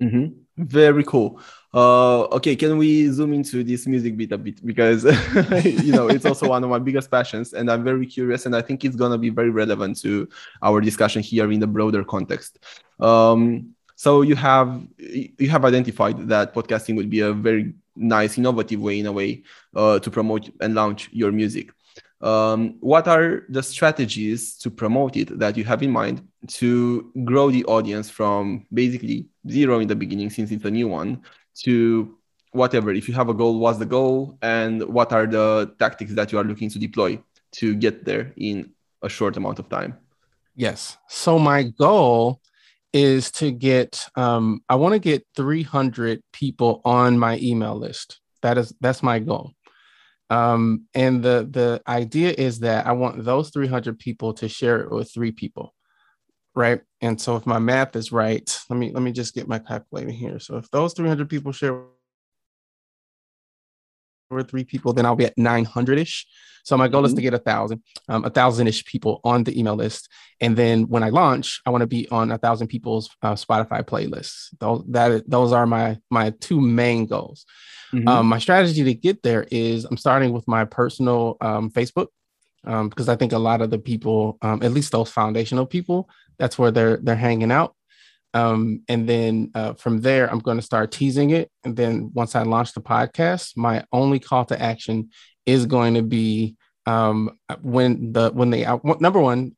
Mm-hmm. 0.00 0.64
Very 0.64 1.04
cool. 1.04 1.40
Uh, 1.72 2.22
okay, 2.24 2.56
can 2.56 2.76
we 2.76 3.08
zoom 3.08 3.32
into 3.32 3.62
this 3.62 3.86
music 3.86 4.16
bit 4.16 4.32
a 4.32 4.38
bit 4.38 4.64
because 4.66 5.04
you 5.64 5.92
know 5.92 6.08
it's 6.08 6.26
also 6.26 6.48
one 6.48 6.64
of 6.64 6.70
my 6.70 6.78
biggest 6.78 7.10
passions, 7.10 7.52
and 7.52 7.70
I'm 7.70 7.84
very 7.84 8.06
curious, 8.06 8.44
and 8.46 8.56
I 8.56 8.60
think 8.60 8.84
it's 8.84 8.96
gonna 8.96 9.18
be 9.18 9.30
very 9.30 9.50
relevant 9.50 10.00
to 10.00 10.28
our 10.62 10.80
discussion 10.80 11.22
here 11.22 11.50
in 11.52 11.60
the 11.60 11.66
broader 11.66 12.02
context. 12.02 12.58
Um, 12.98 13.74
so 13.94 14.22
you 14.22 14.34
have 14.34 14.82
you 14.98 15.48
have 15.48 15.64
identified 15.64 16.28
that 16.28 16.54
podcasting 16.54 16.96
would 16.96 17.08
be 17.08 17.20
a 17.20 17.32
very 17.32 17.74
nice, 17.94 18.36
innovative 18.36 18.80
way, 18.80 18.98
in 18.98 19.06
a 19.06 19.12
way, 19.12 19.42
uh, 19.76 19.98
to 20.00 20.10
promote 20.10 20.50
and 20.60 20.74
launch 20.74 21.08
your 21.12 21.30
music. 21.30 21.70
Um, 22.20 22.76
what 22.80 23.08
are 23.08 23.44
the 23.48 23.62
strategies 23.62 24.56
to 24.58 24.70
promote 24.70 25.16
it 25.16 25.38
that 25.38 25.56
you 25.56 25.64
have 25.64 25.82
in 25.82 25.90
mind 25.90 26.26
to 26.48 27.10
grow 27.24 27.50
the 27.50 27.64
audience 27.64 28.10
from 28.10 28.66
basically 28.72 29.26
zero 29.48 29.80
in 29.80 29.88
the 29.88 29.96
beginning, 29.96 30.30
since 30.30 30.50
it's 30.50 30.64
a 30.64 30.70
new 30.70 30.88
one, 30.88 31.22
to 31.62 32.16
whatever? 32.52 32.92
If 32.92 33.08
you 33.08 33.14
have 33.14 33.28
a 33.28 33.34
goal, 33.34 33.58
what's 33.58 33.78
the 33.78 33.86
goal, 33.86 34.38
and 34.42 34.82
what 34.82 35.12
are 35.12 35.26
the 35.26 35.74
tactics 35.78 36.14
that 36.14 36.32
you 36.32 36.38
are 36.38 36.44
looking 36.44 36.70
to 36.70 36.78
deploy 36.78 37.20
to 37.52 37.74
get 37.74 38.04
there 38.04 38.32
in 38.36 38.72
a 39.02 39.08
short 39.08 39.36
amount 39.36 39.58
of 39.58 39.68
time? 39.68 39.98
Yes. 40.56 40.98
So 41.08 41.38
my 41.38 41.64
goal 41.64 42.40
is 42.92 43.30
to 43.30 43.52
get 43.52 44.04
um, 44.16 44.62
I 44.68 44.74
want 44.74 44.94
to 44.94 44.98
get 44.98 45.26
300 45.36 46.22
people 46.32 46.80
on 46.84 47.18
my 47.18 47.38
email 47.38 47.76
list. 47.76 48.20
That 48.42 48.58
is 48.58 48.74
that's 48.80 49.02
my 49.02 49.18
goal. 49.20 49.52
Um, 50.28 50.86
and 50.94 51.22
the 51.22 51.48
the 51.50 51.82
idea 51.88 52.34
is 52.36 52.60
that 52.60 52.86
I 52.86 52.92
want 52.92 53.24
those 53.24 53.50
300 53.50 53.98
people 53.98 54.32
to 54.34 54.48
share 54.48 54.80
it 54.80 54.90
with 54.90 55.12
three 55.12 55.32
people, 55.32 55.74
right? 56.54 56.80
And 57.00 57.20
so 57.20 57.36
if 57.36 57.46
my 57.46 57.58
math 57.58 57.96
is 57.96 58.12
right, 58.12 58.60
let 58.68 58.78
me 58.78 58.92
let 58.92 59.02
me 59.02 59.12
just 59.12 59.34
get 59.34 59.48
my 59.48 59.58
calculator 59.58 60.10
here. 60.10 60.38
So 60.38 60.56
if 60.56 60.70
those 60.70 60.92
300 60.94 61.28
people 61.28 61.52
share 61.52 61.82
with 64.30 64.50
three 64.50 64.64
people, 64.64 64.92
then 64.92 65.06
I'll 65.06 65.16
be 65.16 65.26
at 65.26 65.36
900 65.36 65.98
ish. 65.98 66.26
So 66.62 66.76
my 66.76 66.88
goal 66.88 67.00
mm-hmm. 67.00 67.06
is 67.06 67.12
to 67.14 67.16
mm-hmm. 67.16 67.24
get 67.24 67.34
a 67.34 67.38
thousand, 67.38 67.82
um, 68.08 68.24
a 68.24 68.30
thousand 68.30 68.68
ish 68.68 68.84
people 68.84 69.20
on 69.24 69.44
the 69.44 69.58
email 69.58 69.76
list, 69.76 70.08
and 70.40 70.56
then 70.56 70.88
when 70.88 71.02
I 71.02 71.08
launch, 71.08 71.60
I 71.64 71.70
want 71.70 71.82
to 71.82 71.86
be 71.86 72.08
on 72.10 72.30
a 72.30 72.38
thousand 72.38 72.68
people's 72.68 73.10
uh, 73.22 73.34
Spotify 73.34 73.82
playlists. 73.82 74.48
Those 74.58 74.84
that 74.88 75.28
those 75.28 75.52
are 75.52 75.66
my 75.66 75.98
my 76.10 76.30
two 76.40 76.60
main 76.60 77.06
goals. 77.06 77.46
Mm-hmm. 77.92 78.06
Um, 78.06 78.26
my 78.26 78.38
strategy 78.38 78.84
to 78.84 78.94
get 78.94 79.22
there 79.22 79.46
is 79.50 79.84
I'm 79.84 79.96
starting 79.96 80.32
with 80.32 80.46
my 80.46 80.64
personal 80.64 81.36
um, 81.40 81.70
Facebook 81.70 82.08
um, 82.64 82.88
because 82.88 83.08
I 83.08 83.16
think 83.16 83.32
a 83.32 83.38
lot 83.38 83.62
of 83.62 83.70
the 83.70 83.78
people, 83.78 84.38
um, 84.42 84.62
at 84.62 84.72
least 84.72 84.92
those 84.92 85.10
foundational 85.10 85.66
people, 85.66 86.08
that's 86.40 86.58
where 86.58 86.72
they're 86.72 86.96
they're 86.96 87.14
hanging 87.14 87.52
out. 87.52 87.74
Um, 88.34 88.82
and 88.88 89.08
then 89.08 89.50
uh, 89.54 89.74
from 89.74 90.00
there, 90.00 90.30
I'm 90.30 90.38
going 90.38 90.56
to 90.56 90.62
start 90.62 90.92
teasing 90.92 91.30
it. 91.30 91.50
And 91.64 91.76
then 91.76 92.10
once 92.14 92.36
I 92.36 92.42
launch 92.42 92.74
the 92.74 92.80
podcast, 92.80 93.56
my 93.56 93.84
only 93.92 94.20
call 94.20 94.44
to 94.46 94.60
action 94.60 95.10
is 95.46 95.66
going 95.66 95.94
to 95.94 96.02
be 96.02 96.56
um, 96.86 97.38
when 97.62 98.12
the 98.12 98.30
when 98.30 98.50
they 98.50 98.64
uh, 98.64 98.78
number 99.00 99.20
one 99.20 99.52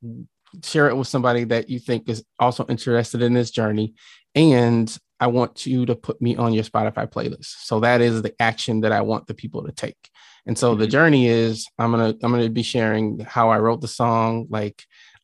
share 0.63 0.89
it 0.89 0.97
with 0.97 1.09
somebody 1.09 1.45
that 1.45 1.71
you 1.71 1.79
think 1.79 2.09
is 2.09 2.23
also 2.39 2.67
interested 2.69 3.23
in 3.23 3.33
this 3.33 3.51
journey 3.51 3.95
and 4.35 4.99
I 5.23 5.29
want 5.29 5.67
you 5.67 5.87
to 5.87 5.95
put 5.95 6.21
me 6.21 6.35
on 6.35 6.53
your 6.53 6.65
Spotify 6.65 7.09
playlist. 7.09 7.55
So 7.65 7.79
that 7.81 8.01
is 8.01 8.23
the 8.23 8.35
action 8.41 8.81
that 8.81 8.91
I 8.91 9.03
want 9.03 9.29
the 9.29 9.35
people 9.35 9.65
to 9.65 9.71
take. 9.71 10.11
And 10.47 10.59
so 10.59 10.73
mm-hmm. 10.73 10.81
the 10.81 10.87
journey 10.89 11.29
is 11.29 11.67
I'm 11.79 11.93
gonna 11.93 12.15
I'm 12.23 12.33
gonna 12.33 12.49
be 12.49 12.65
sharing 12.65 13.21
how 13.21 13.51
I 13.51 13.61
wrote 13.61 13.81
the 13.81 13.89
song, 13.89 14.49
like 14.51 14.83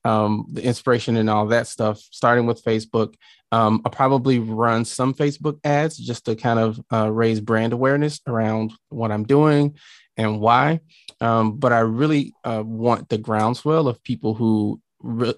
um, 0.08 0.46
the 0.50 0.64
inspiration 0.64 1.18
and 1.18 1.28
all 1.28 1.46
that 1.48 1.66
stuff, 1.66 1.98
starting 1.98 2.46
with 2.46 2.64
Facebook. 2.64 3.14
Um, 3.52 3.82
I'll 3.84 3.92
probably 3.92 4.38
run 4.38 4.86
some 4.86 5.12
Facebook 5.12 5.58
ads 5.64 5.98
just 5.98 6.24
to 6.24 6.34
kind 6.34 6.58
of 6.58 6.80
uh, 6.90 7.10
raise 7.12 7.40
brand 7.40 7.74
awareness 7.74 8.20
around 8.26 8.72
what 8.88 9.12
I'm 9.12 9.24
doing 9.24 9.76
and 10.16 10.40
why. 10.40 10.80
Um, 11.20 11.58
but 11.58 11.74
I 11.74 11.80
really 11.80 12.32
uh, 12.42 12.62
want 12.64 13.10
the 13.10 13.18
groundswell 13.18 13.86
of 13.86 14.02
people 14.02 14.34
who 14.34 14.80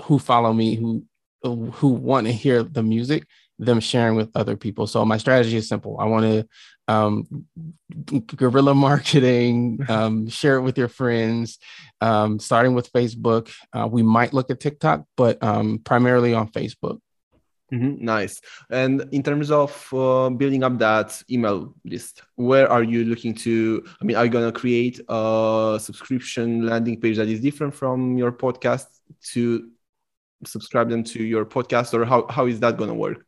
who 0.04 0.18
follow 0.18 0.52
me, 0.52 0.76
who 0.76 1.04
who 1.42 1.88
want 1.88 2.26
to 2.28 2.32
hear 2.32 2.62
the 2.62 2.82
music 2.82 3.26
them 3.60 3.80
sharing 3.80 4.16
with 4.16 4.30
other 4.34 4.56
people. 4.56 4.86
So 4.86 5.04
my 5.04 5.18
strategy 5.18 5.56
is 5.56 5.68
simple. 5.68 5.98
I 6.00 6.06
want 6.06 6.24
to 6.24 6.48
um, 6.88 7.46
guerrilla 8.36 8.74
marketing, 8.74 9.80
um, 9.88 10.28
share 10.28 10.56
it 10.56 10.62
with 10.62 10.78
your 10.78 10.88
friends, 10.88 11.58
um, 12.00 12.38
starting 12.38 12.74
with 12.74 12.92
Facebook. 12.92 13.52
Uh, 13.72 13.86
we 13.86 14.02
might 14.02 14.32
look 14.32 14.50
at 14.50 14.60
TikTok, 14.60 15.04
but 15.16 15.42
um, 15.42 15.80
primarily 15.84 16.34
on 16.34 16.48
Facebook. 16.48 16.98
Mm-hmm, 17.72 18.04
nice. 18.04 18.40
And 18.70 19.06
in 19.12 19.22
terms 19.22 19.52
of 19.52 19.70
uh, 19.94 20.28
building 20.30 20.64
up 20.64 20.76
that 20.78 21.22
email 21.30 21.72
list, 21.84 22.22
where 22.34 22.68
are 22.68 22.82
you 22.82 23.04
looking 23.04 23.34
to? 23.34 23.84
I 24.00 24.04
mean, 24.04 24.16
are 24.16 24.24
you 24.24 24.30
going 24.30 24.52
to 24.52 24.58
create 24.58 25.00
a 25.08 25.78
subscription 25.80 26.66
landing 26.66 27.00
page 27.00 27.18
that 27.18 27.28
is 27.28 27.40
different 27.40 27.74
from 27.74 28.18
your 28.18 28.32
podcast 28.32 28.86
to 29.32 29.70
subscribe 30.44 30.88
them 30.88 31.04
to 31.04 31.22
your 31.22 31.44
podcast, 31.44 31.94
or 31.94 32.04
how, 32.04 32.26
how 32.28 32.46
is 32.46 32.58
that 32.60 32.76
going 32.76 32.88
to 32.88 32.94
work? 32.94 33.24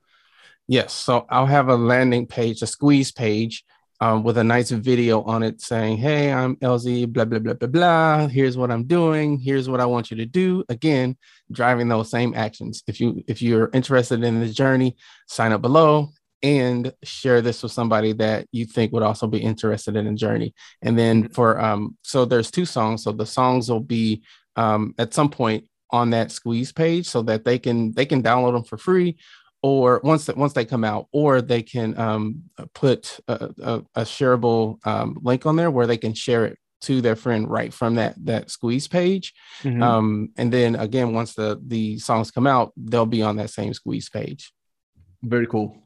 Yes. 0.68 0.92
So 0.92 1.26
I'll 1.28 1.46
have 1.46 1.68
a 1.68 1.76
landing 1.76 2.26
page, 2.26 2.62
a 2.62 2.66
squeeze 2.66 3.12
page 3.12 3.64
um, 4.02 4.24
with 4.24 4.36
a 4.36 4.42
nice 4.42 4.70
video 4.70 5.22
on 5.22 5.44
it 5.44 5.60
saying, 5.60 5.98
Hey, 5.98 6.32
I'm 6.32 6.56
Elzie, 6.56 7.06
blah, 7.06 7.24
blah, 7.24 7.38
blah, 7.38 7.54
blah, 7.54 7.68
blah. 7.68 8.26
Here's 8.26 8.56
what 8.56 8.72
I'm 8.72 8.84
doing. 8.84 9.38
Here's 9.38 9.68
what 9.68 9.80
I 9.80 9.86
want 9.86 10.10
you 10.10 10.16
to 10.16 10.26
do. 10.26 10.64
Again, 10.68 11.16
driving 11.52 11.86
those 11.86 12.10
same 12.10 12.34
actions. 12.34 12.82
If 12.88 13.00
you 13.00 13.22
if 13.28 13.40
you're 13.40 13.70
interested 13.72 14.24
in 14.24 14.40
this 14.40 14.54
journey, 14.54 14.96
sign 15.28 15.52
up 15.52 15.62
below 15.62 16.10
and 16.42 16.92
share 17.04 17.40
this 17.40 17.62
with 17.62 17.70
somebody 17.70 18.12
that 18.14 18.48
you 18.50 18.66
think 18.66 18.92
would 18.92 19.04
also 19.04 19.28
be 19.28 19.38
interested 19.38 19.94
in 19.94 20.06
the 20.06 20.14
journey. 20.14 20.52
And 20.82 20.98
then 20.98 21.24
mm-hmm. 21.24 21.32
for 21.32 21.60
um, 21.60 21.96
so 22.02 22.24
there's 22.24 22.50
two 22.50 22.64
songs. 22.64 23.04
So 23.04 23.12
the 23.12 23.26
songs 23.26 23.70
will 23.70 23.80
be 23.80 24.22
um 24.56 24.94
at 24.98 25.14
some 25.14 25.30
point 25.30 25.68
on 25.90 26.10
that 26.10 26.32
squeeze 26.32 26.72
page 26.72 27.06
so 27.06 27.22
that 27.22 27.44
they 27.44 27.58
can 27.58 27.92
they 27.92 28.06
can 28.06 28.20
download 28.20 28.54
them 28.54 28.64
for 28.64 28.78
free 28.78 29.16
or 29.62 30.00
once 30.02 30.26
that 30.26 30.36
once 30.36 30.52
they 30.52 30.64
come 30.64 30.84
out, 30.84 31.06
or 31.12 31.40
they 31.40 31.62
can 31.62 31.98
um, 31.98 32.42
put 32.74 33.20
a, 33.28 33.50
a, 33.62 33.82
a 33.94 34.02
shareable 34.02 34.84
um, 34.86 35.16
link 35.22 35.46
on 35.46 35.56
there 35.56 35.70
where 35.70 35.86
they 35.86 35.96
can 35.96 36.14
share 36.14 36.46
it 36.46 36.58
to 36.82 37.00
their 37.00 37.16
friend 37.16 37.48
right 37.48 37.72
from 37.72 37.94
that 37.94 38.14
that 38.24 38.50
squeeze 38.50 38.88
page. 38.88 39.32
Mm-hmm. 39.62 39.82
Um, 39.82 40.30
and 40.36 40.52
then 40.52 40.74
again, 40.74 41.14
once 41.14 41.34
the 41.34 41.60
the 41.64 41.98
songs 41.98 42.30
come 42.30 42.46
out, 42.46 42.72
they'll 42.76 43.06
be 43.06 43.22
on 43.22 43.36
that 43.36 43.50
same 43.50 43.72
squeeze 43.72 44.08
page. 44.08 44.52
Very 45.22 45.46
cool. 45.46 45.78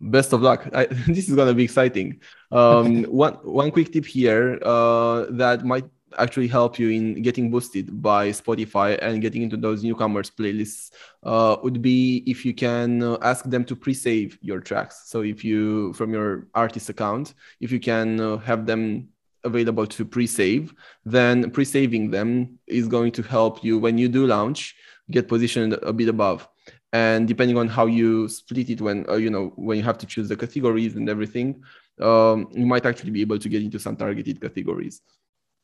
Best 0.00 0.32
of 0.32 0.42
luck. 0.42 0.68
I, 0.72 0.86
this 1.06 1.28
is 1.28 1.34
gonna 1.34 1.54
be 1.54 1.64
exciting. 1.64 2.20
Um, 2.50 3.02
one 3.24 3.34
one 3.34 3.70
quick 3.70 3.92
tip 3.92 4.06
here 4.06 4.58
uh, 4.62 5.26
that 5.30 5.64
might 5.64 5.84
actually 6.16 6.48
help 6.48 6.78
you 6.78 6.88
in 6.90 7.22
getting 7.22 7.50
boosted 7.50 8.00
by 8.02 8.30
Spotify 8.30 8.98
and 9.02 9.20
getting 9.20 9.42
into 9.42 9.56
those 9.56 9.84
newcomers 9.84 10.30
playlists 10.30 10.90
uh, 11.22 11.56
would 11.62 11.82
be 11.82 12.22
if 12.26 12.44
you 12.44 12.54
can 12.54 13.02
uh, 13.02 13.18
ask 13.22 13.44
them 13.44 13.64
to 13.64 13.76
pre-save 13.76 14.38
your 14.40 14.60
tracks. 14.60 15.02
So 15.06 15.22
if 15.22 15.44
you 15.44 15.92
from 15.94 16.12
your 16.12 16.48
artist 16.54 16.88
account, 16.88 17.34
if 17.60 17.70
you 17.70 17.80
can 17.80 18.20
uh, 18.20 18.36
have 18.38 18.66
them 18.66 19.08
available 19.44 19.86
to 19.86 20.04
pre-save, 20.04 20.74
then 21.04 21.50
pre-saving 21.50 22.10
them 22.10 22.58
is 22.66 22.88
going 22.88 23.12
to 23.12 23.22
help 23.22 23.62
you 23.62 23.78
when 23.78 23.98
you 23.98 24.08
do 24.08 24.26
launch 24.26 24.74
get 25.10 25.28
positioned 25.28 25.74
a 25.82 25.92
bit 25.92 26.08
above. 26.08 26.48
And 26.92 27.28
depending 27.28 27.58
on 27.58 27.68
how 27.68 27.86
you 27.86 28.28
split 28.28 28.70
it, 28.70 28.80
when 28.80 29.04
uh, 29.08 29.16
you 29.16 29.30
know 29.30 29.52
when 29.56 29.76
you 29.76 29.84
have 29.84 29.98
to 29.98 30.06
choose 30.06 30.28
the 30.28 30.36
categories 30.36 30.96
and 30.96 31.08
everything, 31.08 31.62
um, 32.00 32.48
you 32.52 32.64
might 32.64 32.86
actually 32.86 33.10
be 33.10 33.20
able 33.20 33.38
to 33.38 33.48
get 33.48 33.62
into 33.62 33.78
some 33.78 33.96
targeted 33.96 34.40
categories. 34.40 35.02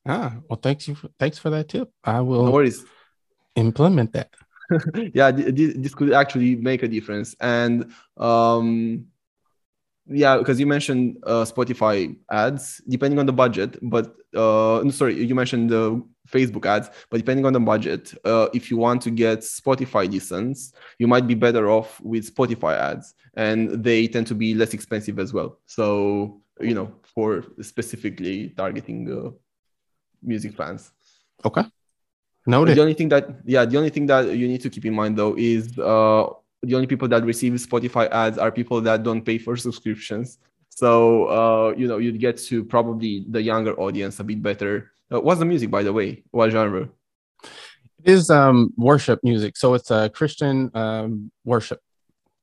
Ah, 0.07 0.37
well, 0.49 0.59
thanks 0.62 0.87
you. 0.87 0.95
For, 0.95 1.09
thanks 1.19 1.38
for 1.38 1.51
that 1.51 1.69
tip. 1.69 1.90
I 2.05 2.21
will. 2.21 2.45
No 2.45 2.51
worries. 2.51 2.85
Implement 3.57 4.12
that. 4.12 4.31
yeah, 5.14 5.31
this, 5.31 5.75
this 5.77 5.95
could 5.95 6.12
actually 6.12 6.57
make 6.57 6.83
a 6.83 6.88
difference, 6.88 7.35
and 7.40 7.93
um, 8.17 9.07
yeah, 10.07 10.37
because 10.38 10.59
you 10.61 10.67
mentioned 10.67 11.19
uh, 11.25 11.45
Spotify 11.45 12.17
ads, 12.31 12.83
depending 12.88 13.19
on 13.19 13.27
the 13.27 13.33
budget. 13.33 13.79
But 13.83 14.14
uh, 14.35 14.88
sorry, 14.90 15.23
you 15.23 15.35
mentioned 15.35 15.71
the 15.71 16.03
Facebook 16.29 16.67
ads, 16.67 16.90
but 17.11 17.19
depending 17.19 17.47
on 17.47 17.53
the 17.53 17.61
budget, 17.61 18.14
uh, 18.25 18.49
if 18.53 18.71
you 18.71 18.77
want 18.77 19.03
to 19.03 19.11
get 19.11 19.40
Spotify 19.40 20.11
listens, 20.11 20.73
you 20.99 21.07
might 21.07 21.27
be 21.27 21.35
better 21.35 21.71
off 21.71 22.01
with 22.01 22.35
Spotify 22.35 22.79
ads, 22.79 23.14
and 23.35 23.83
they 23.85 24.07
tend 24.07 24.27
to 24.27 24.35
be 24.35 24.55
less 24.55 24.75
expensive 24.75 25.19
as 25.19 25.33
well. 25.33 25.59
So 25.67 26.43
you 26.61 26.75
know, 26.75 26.93
for 27.14 27.45
specifically 27.61 28.51
targeting 28.51 29.11
uh, 29.11 29.31
music 30.25 30.55
fans. 30.57 30.93
Okay. 31.45 31.65
Noted. 32.47 32.77
The 32.77 32.81
only 32.83 32.95
thing 32.95 33.09
that 33.09 33.29
yeah, 33.45 33.65
the 33.65 33.77
only 33.77 33.91
thing 33.91 34.07
that 34.07 34.37
you 34.37 34.49
need 34.49 34.61
to 34.63 34.71
keep 34.71 34.85
in 34.85 34.95
mind 34.95 35.17
though 35.17 35.35
is 35.37 35.79
uh 35.79 36.27
the 36.63 36.75
only 36.75 36.87
people 36.87 37.09
that 37.09 37.25
receive 37.25 37.53
Spotify 37.55 38.11
ads 38.11 38.39
are 38.39 38.51
people 38.51 38.81
that 38.83 39.03
don't 39.03 39.23
pay 39.23 39.39
for 39.39 39.57
subscriptions. 39.57 40.39
So 40.69 41.27
uh, 41.27 41.75
you 41.77 41.87
know 41.87 41.99
you'd 41.99 42.19
get 42.19 42.37
to 42.49 42.65
probably 42.65 43.25
the 43.29 43.41
younger 43.41 43.79
audience 43.79 44.19
a 44.21 44.25
bit 44.25 44.43
better. 44.43 44.91
Uh, 45.13 45.21
what's 45.21 45.39
the 45.39 45.45
music, 45.45 45.71
by 45.71 45.83
the 45.83 45.93
way? 45.93 46.25
What 46.31 46.51
genre? 46.51 46.89
It 48.03 48.11
is 48.11 48.29
um, 48.31 48.73
worship 48.77 49.21
music, 49.23 49.57
so 49.57 49.75
it's 49.75 49.91
a 49.91 50.11
Christian 50.11 50.71
um, 50.75 51.31
worship. 51.45 51.81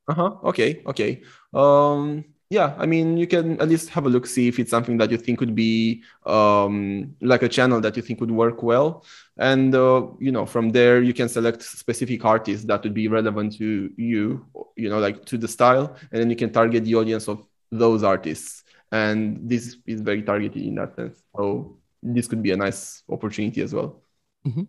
Uh 0.08 0.14
huh. 0.14 0.36
Okay. 0.46 0.82
Okay. 0.86 1.22
Um, 1.54 2.26
yeah, 2.52 2.76
I 2.78 2.86
mean, 2.86 3.16
you 3.16 3.28
can 3.28 3.60
at 3.62 3.70
least 3.70 3.88
have 3.92 4.06
a 4.06 4.10
look, 4.10 4.28
see 4.28 4.50
if 4.50 4.60
it's 4.60 4.70
something 4.70 4.98
that 4.98 5.10
you 5.10 5.18
think 5.18 5.40
would 5.40 5.56
be 5.56 6.04
um, 6.26 7.16
like 7.22 7.44
a 7.44 7.48
channel 7.48 7.80
that 7.80 7.96
you 7.96 8.04
think 8.04 8.20
would 8.20 8.30
work 8.30 8.62
well, 8.62 9.06
and 9.38 9.74
uh, 9.74 10.06
you 10.20 10.34
know, 10.34 10.46
from 10.46 10.70
there 10.72 11.02
you 11.02 11.14
can 11.14 11.30
select 11.30 11.64
specific 11.64 12.26
artists 12.26 12.66
that 12.66 12.84
would 12.84 12.94
be 12.94 13.08
relevant 13.08 13.58
to 13.60 13.90
you, 13.96 14.46
you 14.76 14.90
know, 14.90 15.00
like 15.00 15.24
to 15.28 15.38
the 15.38 15.48
style, 15.48 15.96
and 16.12 16.22
then 16.22 16.30
you 16.30 16.36
can 16.36 16.52
target 16.52 16.84
the 16.84 16.94
audience 16.94 17.30
of 17.30 17.42
those 17.72 18.04
artists, 18.04 18.66
and 18.92 19.50
this 19.50 19.78
is 19.88 20.02
very 20.02 20.22
targeted 20.22 20.62
in 20.62 20.76
that 20.76 20.94
sense. 20.98 21.24
So 21.38 21.78
this 22.04 22.28
could 22.28 22.44
be 22.44 22.52
a 22.52 22.58
nice 22.58 23.04
opportunity 23.10 23.62
as 23.62 23.74
well. 23.74 24.02
Mm-hmm. 24.46 24.64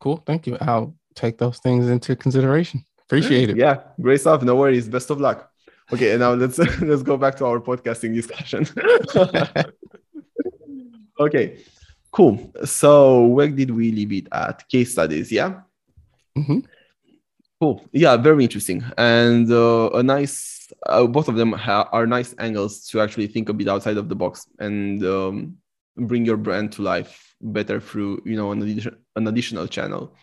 Cool, 0.00 0.16
thank 0.26 0.48
you. 0.48 0.58
I'll 0.60 0.96
take 1.14 1.38
those 1.38 1.58
things 1.58 1.88
into 1.88 2.16
consideration. 2.16 2.84
Appreciate 3.04 3.50
it. 3.50 3.56
Yeah, 3.56 3.82
great 4.00 4.20
stuff. 4.20 4.42
No 4.42 4.56
worries. 4.56 4.88
Best 4.88 5.10
of 5.10 5.20
luck. 5.20 5.48
Okay, 5.92 6.16
now 6.18 6.34
let's 6.34 6.58
let's 6.80 7.02
go 7.02 7.16
back 7.16 7.36
to 7.36 7.46
our 7.46 7.60
podcasting 7.60 8.14
discussion. 8.14 8.66
okay, 11.20 11.58
cool. 12.12 12.52
So 12.64 13.26
where 13.26 13.48
did 13.48 13.70
we 13.70 13.92
leave 13.92 14.12
it 14.12 14.28
at? 14.32 14.68
Case 14.68 14.92
studies, 14.92 15.32
yeah. 15.32 15.60
Mm-hmm. 16.36 16.60
Cool. 17.60 17.84
Yeah, 17.92 18.16
very 18.16 18.44
interesting, 18.44 18.84
and 18.98 19.50
uh, 19.50 19.90
a 19.94 20.02
nice. 20.02 20.70
Uh, 20.86 21.06
both 21.06 21.28
of 21.28 21.36
them 21.36 21.52
ha- 21.52 21.88
are 21.92 22.06
nice 22.06 22.34
angles 22.38 22.86
to 22.88 23.00
actually 23.00 23.26
think 23.26 23.48
a 23.48 23.54
bit 23.54 23.68
outside 23.68 23.96
of 23.96 24.10
the 24.10 24.14
box 24.14 24.46
and 24.58 25.02
um, 25.04 25.56
bring 25.96 26.26
your 26.26 26.36
brand 26.36 26.70
to 26.72 26.82
life 26.82 27.34
better 27.40 27.80
through 27.80 28.20
you 28.26 28.36
know 28.36 28.52
an, 28.52 28.62
addition, 28.62 28.96
an 29.16 29.26
additional 29.26 29.66
channel. 29.66 30.14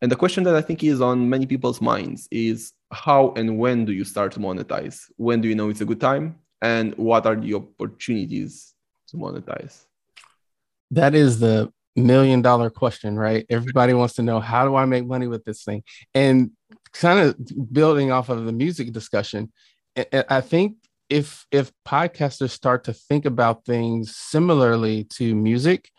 And 0.00 0.10
the 0.10 0.16
question 0.16 0.44
that 0.44 0.54
I 0.54 0.60
think 0.60 0.82
is 0.84 1.00
on 1.00 1.28
many 1.28 1.46
people's 1.46 1.80
minds 1.80 2.28
is 2.30 2.72
how 2.92 3.32
and 3.36 3.58
when 3.58 3.84
do 3.84 3.92
you 3.92 4.04
start 4.04 4.32
to 4.32 4.40
monetize? 4.40 5.04
When 5.16 5.40
do 5.40 5.48
you 5.48 5.54
know 5.54 5.70
it's 5.70 5.80
a 5.80 5.84
good 5.84 6.00
time? 6.00 6.36
And 6.60 6.94
what 6.96 7.26
are 7.26 7.34
the 7.34 7.54
opportunities 7.54 8.74
to 9.08 9.16
monetize? 9.16 9.84
That 10.90 11.14
is 11.14 11.40
the 11.40 11.72
million 11.96 12.42
dollar 12.42 12.70
question, 12.70 13.18
right? 13.18 13.44
Everybody 13.50 13.94
wants 13.94 14.14
to 14.14 14.22
know 14.22 14.40
how 14.40 14.64
do 14.66 14.76
I 14.76 14.84
make 14.84 15.06
money 15.06 15.26
with 15.26 15.44
this 15.44 15.64
thing? 15.64 15.82
And 16.14 16.52
kind 16.92 17.18
of 17.18 17.72
building 17.72 18.12
off 18.12 18.28
of 18.28 18.44
the 18.44 18.52
music 18.52 18.92
discussion, 18.92 19.52
I 20.12 20.40
think 20.40 20.76
if 21.10 21.46
if 21.50 21.72
podcasters 21.86 22.50
start 22.50 22.84
to 22.84 22.92
think 22.92 23.24
about 23.24 23.64
things 23.64 24.16
similarly 24.16 25.04
to 25.16 25.34
music, 25.34 25.90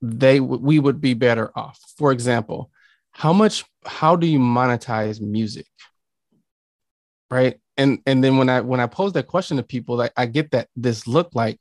they 0.00 0.40
we 0.40 0.78
would 0.78 1.00
be 1.00 1.14
better 1.14 1.50
off. 1.54 1.78
For 1.98 2.12
example, 2.12 2.70
how 3.10 3.32
much 3.32 3.64
how 3.84 4.16
do 4.16 4.26
you 4.26 4.38
monetize 4.38 5.20
music 5.20 5.66
right? 7.30 7.58
And 7.76 8.00
and 8.06 8.24
then 8.24 8.38
when 8.38 8.48
i 8.48 8.60
when 8.60 8.80
i 8.80 8.86
pose 8.86 9.12
that 9.12 9.26
question 9.26 9.58
to 9.58 9.62
people 9.62 9.96
like 9.96 10.12
i 10.16 10.24
get 10.24 10.52
that 10.52 10.68
this 10.76 11.06
look 11.06 11.34
like 11.34 11.60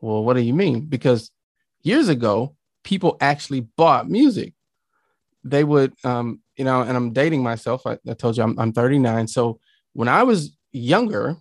well 0.00 0.24
what 0.24 0.34
do 0.34 0.40
you 0.42 0.54
mean? 0.54 0.86
Because 0.86 1.30
years 1.82 2.08
ago 2.08 2.56
people 2.82 3.16
actually 3.20 3.60
bought 3.60 4.08
music. 4.08 4.54
They 5.44 5.62
would 5.62 5.94
um 6.04 6.40
you 6.56 6.64
know 6.64 6.82
and 6.82 6.96
i'm 6.96 7.12
dating 7.12 7.42
myself. 7.42 7.86
I, 7.86 7.98
I 8.08 8.14
told 8.14 8.36
you 8.36 8.42
I'm, 8.42 8.58
I'm 8.58 8.72
39 8.72 9.28
so 9.28 9.60
when 9.92 10.08
i 10.08 10.22
was 10.22 10.56
younger 10.72 11.36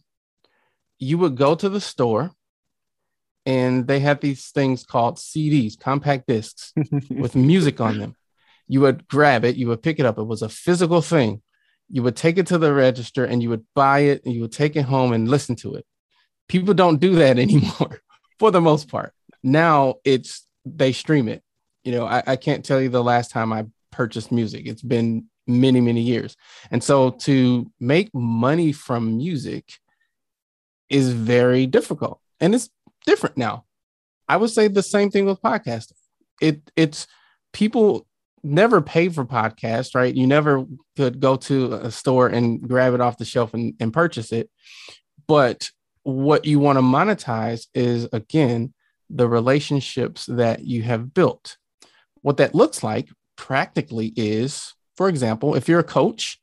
you 1.00 1.18
would 1.18 1.36
go 1.36 1.56
to 1.56 1.70
the 1.70 1.82
store 1.82 2.32
and 3.46 3.88
they 3.88 4.00
had 4.00 4.22
these 4.22 4.50
things 4.50 4.84
called 4.84 5.18
cds 5.18 5.80
compact 5.80 6.28
discs 6.28 6.74
with 7.10 7.36
music 7.36 7.82
on 7.82 7.98
them. 7.98 8.16
You 8.68 8.82
would 8.82 9.08
grab 9.08 9.44
it, 9.44 9.58
you 9.58 9.68
would 9.68 9.82
pick 9.82 10.00
it 10.00 10.06
up. 10.06 10.18
It 10.18 10.24
was 10.24 10.42
a 10.42 10.50
physical 10.50 11.02
thing. 11.02 11.42
You 11.92 12.04
would 12.04 12.16
take 12.16 12.38
it 12.38 12.48
to 12.48 12.58
the 12.58 12.74
register 12.74 13.26
and 13.26 13.44
you 13.44 13.50
would 13.50 13.66
buy 13.76 14.00
it 14.00 14.24
and 14.26 14.34
you 14.34 14.42
would 14.42 14.52
take 14.52 14.76
it 14.76 14.84
home 14.84 15.14
and 15.14 15.28
listen 15.28 15.56
to 15.58 15.76
it. 15.76 15.86
People 16.48 16.74
don't 16.74 17.00
do 17.00 17.16
that 17.16 17.38
anymore 17.46 18.02
for 18.40 18.52
the 18.52 18.62
most 18.62 18.88
part. 18.88 19.14
Now 19.44 19.96
it's 20.04 20.48
they 20.66 20.92
stream 20.92 21.28
it. 21.28 21.44
You 21.84 21.94
know, 21.94 22.06
I, 22.06 22.24
I 22.28 22.36
can't 22.36 22.64
tell 22.64 22.80
you 22.80 22.90
the 22.90 23.04
last 23.04 23.32
time 23.32 23.52
I 23.52 23.66
purchased 23.92 24.32
music. 24.32 24.68
It's 24.68 24.84
been 24.84 25.26
many, 25.48 25.82
many 25.82 26.02
years. 26.02 26.36
And 26.70 26.84
so 26.84 27.12
to 27.12 27.72
make 27.80 28.14
money 28.14 28.72
from 28.72 29.18
music 29.18 29.74
is 30.90 31.12
very 31.12 31.66
difficult. 31.66 32.20
And 32.40 32.54
it's 32.54 32.70
different 33.06 33.38
now. 33.38 33.66
I 34.28 34.38
would 34.38 34.50
say 34.50 34.68
the 34.68 34.84
same 34.84 35.10
thing 35.10 35.26
with 35.26 35.42
podcasting. 35.42 35.98
It 36.40 36.62
it's 36.76 37.08
people 37.54 38.08
never 38.44 38.82
paid 38.82 39.14
for 39.14 39.26
podcasts, 39.26 39.96
right? 39.96 40.14
You 40.14 40.28
never 40.28 40.66
could 40.96 41.20
go 41.20 41.36
to 41.36 41.74
a 41.74 41.92
store 41.92 42.28
and 42.28 42.62
grab 42.68 42.94
it 42.94 43.02
off 43.02 43.18
the 43.18 43.26
shelf 43.26 43.54
and, 43.54 43.74
and 43.80 43.94
purchase 43.94 44.32
it. 44.32 44.50
But 45.28 45.70
what 46.04 46.46
you 46.46 46.60
want 46.60 46.78
to 46.78 46.82
monetize 46.82 47.68
is, 47.74 48.08
again, 48.12 48.74
the 49.10 49.28
relationships 49.28 50.26
that 50.26 50.66
you 50.66 50.84
have 50.84 51.14
built. 51.14 51.58
What 52.22 52.38
that 52.38 52.56
looks 52.56 52.84
like 52.84 53.10
practically 53.36 54.14
is, 54.16 54.74
for 54.96 55.10
example, 55.10 55.56
if 55.56 55.68
you're 55.68 55.80
a 55.80 55.84
coach, 55.84 56.40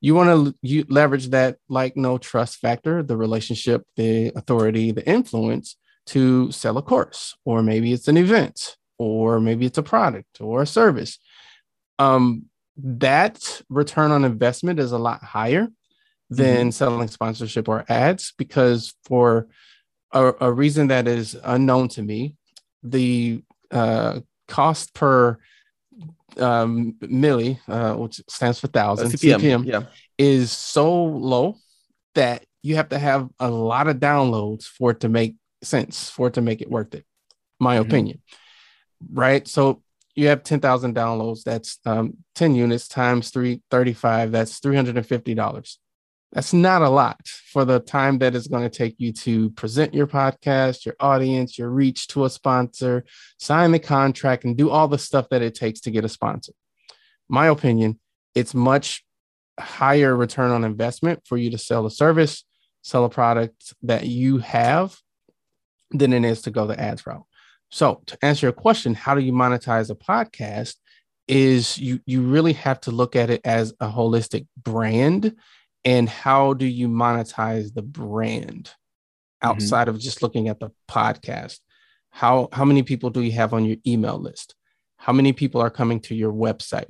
you 0.00 0.14
want 0.14 0.54
to 0.62 0.84
leverage 0.88 1.28
that 1.28 1.56
like 1.68 1.96
no 1.96 2.18
trust 2.18 2.58
factor, 2.58 3.02
the 3.02 3.16
relationship, 3.16 3.82
the 3.96 4.32
authority, 4.36 4.92
the 4.92 5.08
influence 5.08 5.76
to 6.06 6.50
sell 6.52 6.78
a 6.78 6.82
course, 6.82 7.36
or 7.44 7.62
maybe 7.62 7.92
it's 7.92 8.08
an 8.08 8.16
event, 8.16 8.76
or 8.98 9.40
maybe 9.40 9.66
it's 9.66 9.78
a 9.78 9.82
product 9.82 10.40
or 10.40 10.62
a 10.62 10.66
service 10.66 11.18
um, 11.98 12.44
that 12.76 13.62
return 13.68 14.10
on 14.10 14.24
investment 14.24 14.78
is 14.78 14.92
a 14.92 14.98
lot 14.98 15.22
higher 15.22 15.68
than 16.30 16.56
mm-hmm. 16.56 16.70
selling 16.70 17.08
sponsorship 17.08 17.68
or 17.68 17.84
ads 17.88 18.32
because 18.36 18.94
for 19.04 19.48
a, 20.12 20.32
a, 20.40 20.52
reason 20.52 20.88
that 20.88 21.08
is 21.08 21.36
unknown 21.42 21.88
to 21.88 22.02
me, 22.02 22.34
the 22.82 23.42
uh, 23.70 24.20
cost 24.46 24.94
per 24.94 25.38
um, 26.38 26.94
milli, 27.02 27.58
uh, 27.68 27.94
which 27.94 28.20
stands 28.28 28.60
for 28.60 28.68
thousand, 28.68 29.06
uh, 29.06 29.10
CPM, 29.10 29.40
CPM 29.40 29.64
yeah. 29.66 29.82
is 30.16 30.52
so 30.52 31.04
low 31.04 31.56
that 32.14 32.44
you 32.62 32.76
have 32.76 32.90
to 32.90 32.98
have 32.98 33.28
a 33.38 33.50
lot 33.50 33.88
of 33.88 33.96
downloads 33.96 34.64
for 34.64 34.92
it 34.92 35.00
to 35.00 35.08
make 35.08 35.36
sense, 35.62 36.10
for 36.10 36.28
it 36.28 36.34
to 36.34 36.40
make 36.40 36.60
it 36.60 36.70
worth 36.70 36.94
it. 36.94 37.04
My 37.58 37.76
mm-hmm. 37.76 37.88
opinion, 37.88 38.22
right? 39.12 39.46
So 39.48 39.82
you 40.18 40.26
have 40.26 40.42
10,000 40.42 40.96
downloads. 40.96 41.44
That's 41.44 41.78
um, 41.86 42.16
10 42.34 42.56
units 42.56 42.88
times 42.88 43.30
335. 43.30 44.32
That's 44.32 44.58
$350. 44.58 45.76
That's 46.32 46.52
not 46.52 46.82
a 46.82 46.90
lot 46.90 47.24
for 47.26 47.64
the 47.64 47.78
time 47.78 48.18
that 48.18 48.34
it's 48.34 48.48
going 48.48 48.68
to 48.68 48.76
take 48.76 48.96
you 48.98 49.12
to 49.12 49.50
present 49.50 49.94
your 49.94 50.08
podcast, 50.08 50.84
your 50.84 50.96
audience, 50.98 51.56
your 51.56 51.70
reach 51.70 52.08
to 52.08 52.24
a 52.24 52.30
sponsor, 52.30 53.04
sign 53.38 53.70
the 53.70 53.78
contract, 53.78 54.44
and 54.44 54.56
do 54.56 54.70
all 54.70 54.88
the 54.88 54.98
stuff 54.98 55.28
that 55.30 55.40
it 55.40 55.54
takes 55.54 55.80
to 55.82 55.92
get 55.92 56.04
a 56.04 56.08
sponsor. 56.08 56.52
My 57.28 57.46
opinion, 57.46 58.00
it's 58.34 58.54
much 58.54 59.04
higher 59.58 60.16
return 60.16 60.50
on 60.50 60.64
investment 60.64 61.22
for 61.26 61.36
you 61.36 61.52
to 61.52 61.58
sell 61.58 61.86
a 61.86 61.90
service, 61.92 62.44
sell 62.82 63.04
a 63.04 63.08
product 63.08 63.72
that 63.82 64.06
you 64.06 64.38
have 64.38 64.96
than 65.92 66.12
it 66.12 66.24
is 66.24 66.42
to 66.42 66.50
go 66.50 66.66
the 66.66 66.78
ads 66.78 67.06
route. 67.06 67.24
So 67.70 68.02
to 68.06 68.18
answer 68.22 68.46
your 68.46 68.52
question, 68.52 68.94
how 68.94 69.14
do 69.14 69.20
you 69.20 69.32
monetize 69.32 69.90
a 69.90 69.94
podcast? 69.94 70.74
Is 71.26 71.76
you 71.76 72.00
you 72.06 72.22
really 72.22 72.54
have 72.54 72.80
to 72.82 72.90
look 72.90 73.14
at 73.14 73.28
it 73.28 73.42
as 73.44 73.74
a 73.80 73.88
holistic 73.88 74.46
brand, 74.56 75.36
and 75.84 76.08
how 76.08 76.54
do 76.54 76.64
you 76.64 76.88
monetize 76.88 77.74
the 77.74 77.82
brand 77.82 78.64
mm-hmm. 78.64 79.48
outside 79.48 79.88
mm-hmm. 79.88 79.96
of 79.96 80.00
just 80.00 80.22
looking 80.22 80.48
at 80.48 80.58
the 80.58 80.70
podcast? 80.90 81.58
How 82.10 82.48
how 82.52 82.64
many 82.64 82.82
people 82.82 83.10
do 83.10 83.20
you 83.20 83.32
have 83.32 83.52
on 83.52 83.66
your 83.66 83.76
email 83.86 84.18
list? 84.18 84.54
How 84.96 85.12
many 85.12 85.34
people 85.34 85.60
are 85.60 85.70
coming 85.70 86.00
to 86.00 86.14
your 86.14 86.32
website? 86.32 86.88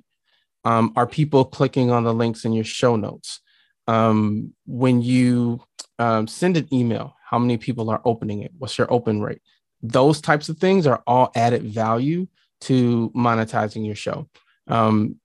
Um, 0.64 0.92
are 0.96 1.06
people 1.06 1.44
clicking 1.44 1.90
on 1.90 2.04
the 2.04 2.14
links 2.14 2.44
in 2.44 2.52
your 2.52 2.64
show 2.64 2.94
notes? 2.94 3.40
Um, 3.88 4.54
when 4.66 5.02
you 5.02 5.62
um, 5.98 6.28
send 6.28 6.56
an 6.56 6.72
email, 6.72 7.16
how 7.28 7.38
many 7.38 7.56
people 7.56 7.90
are 7.90 8.00
opening 8.04 8.42
it? 8.42 8.52
What's 8.58 8.78
your 8.78 8.92
open 8.92 9.20
rate? 9.20 9.42
Those 9.82 10.20
types 10.20 10.48
of 10.48 10.58
things 10.58 10.86
are 10.86 11.02
all 11.06 11.30
added 11.34 11.62
value 11.62 12.26
to 12.62 13.10
monetizing 13.14 13.86
your 13.86 13.94
show. 13.94 14.28
Um, 14.66 15.16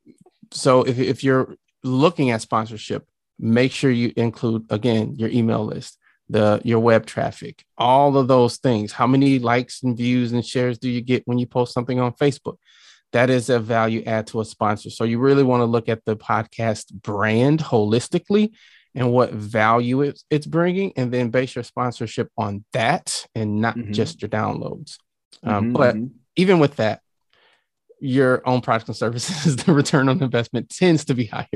so 0.51 0.83
if, 0.83 0.99
if 0.99 1.23
you're 1.23 1.55
looking 1.83 2.31
at 2.31 2.41
sponsorship, 2.41 3.07
make 3.39 3.71
sure 3.71 3.91
you 3.91 4.13
include 4.15 4.65
again 4.69 5.15
your 5.15 5.29
email 5.29 5.65
list, 5.65 5.97
the 6.29 6.61
your 6.63 6.79
web 6.79 7.05
traffic, 7.05 7.65
all 7.77 8.15
of 8.17 8.27
those 8.27 8.57
things. 8.57 8.91
How 8.91 9.07
many 9.07 9.39
likes 9.39 9.83
and 9.83 9.97
views 9.97 10.31
and 10.31 10.45
shares 10.45 10.77
do 10.77 10.89
you 10.89 11.01
get 11.01 11.23
when 11.25 11.39
you 11.39 11.47
post 11.47 11.73
something 11.73 11.99
on 11.99 12.13
Facebook? 12.13 12.57
That 13.11 13.29
is 13.29 13.49
a 13.49 13.59
value 13.59 14.03
add 14.05 14.27
to 14.27 14.41
a 14.41 14.45
sponsor. 14.45 14.89
So 14.89 15.03
you 15.03 15.19
really 15.19 15.43
want 15.43 15.61
to 15.61 15.65
look 15.65 15.87
at 15.89 16.03
the 16.05 16.15
podcast 16.15 16.91
brand 16.93 17.59
holistically 17.59 18.51
and 18.95 19.11
what 19.11 19.31
value 19.31 20.01
it's, 20.01 20.23
it's 20.29 20.45
bringing, 20.45 20.93
and 20.95 21.11
then 21.11 21.29
base 21.29 21.55
your 21.55 21.63
sponsorship 21.63 22.29
on 22.37 22.63
that 22.73 23.25
and 23.35 23.61
not 23.61 23.75
mm-hmm. 23.75 23.91
just 23.91 24.21
your 24.21 24.29
downloads. 24.29 24.97
Um, 25.43 25.65
mm-hmm. 25.65 25.73
But 25.73 25.95
mm-hmm. 25.95 26.07
even 26.35 26.59
with 26.59 26.75
that, 26.77 27.01
your 27.99 28.47
own 28.47 28.61
products 28.61 28.89
and 28.89 28.97
services, 28.97 29.55
the 29.65 29.73
return 29.73 30.09
on 30.09 30.21
investment 30.21 30.69
tends 30.69 31.05
to 31.05 31.15
be 31.15 31.25
higher. 31.25 31.47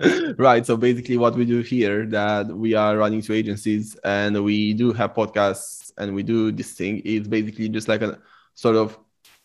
right. 0.36 0.66
So 0.66 0.76
basically, 0.76 1.16
what 1.16 1.34
we 1.34 1.44
do 1.44 1.60
here 1.60 2.06
that 2.06 2.48
we 2.48 2.74
are 2.74 2.96
running 2.96 3.22
two 3.22 3.32
agencies 3.32 3.96
and 4.04 4.44
we 4.44 4.74
do 4.74 4.92
have 4.92 5.14
podcasts 5.14 5.92
and 5.96 6.14
we 6.14 6.22
do 6.22 6.52
this 6.52 6.72
thing 6.72 6.98
is 7.00 7.28
basically 7.28 7.68
just 7.68 7.88
like 7.88 8.02
a 8.02 8.18
sort 8.54 8.76
of 8.76 8.98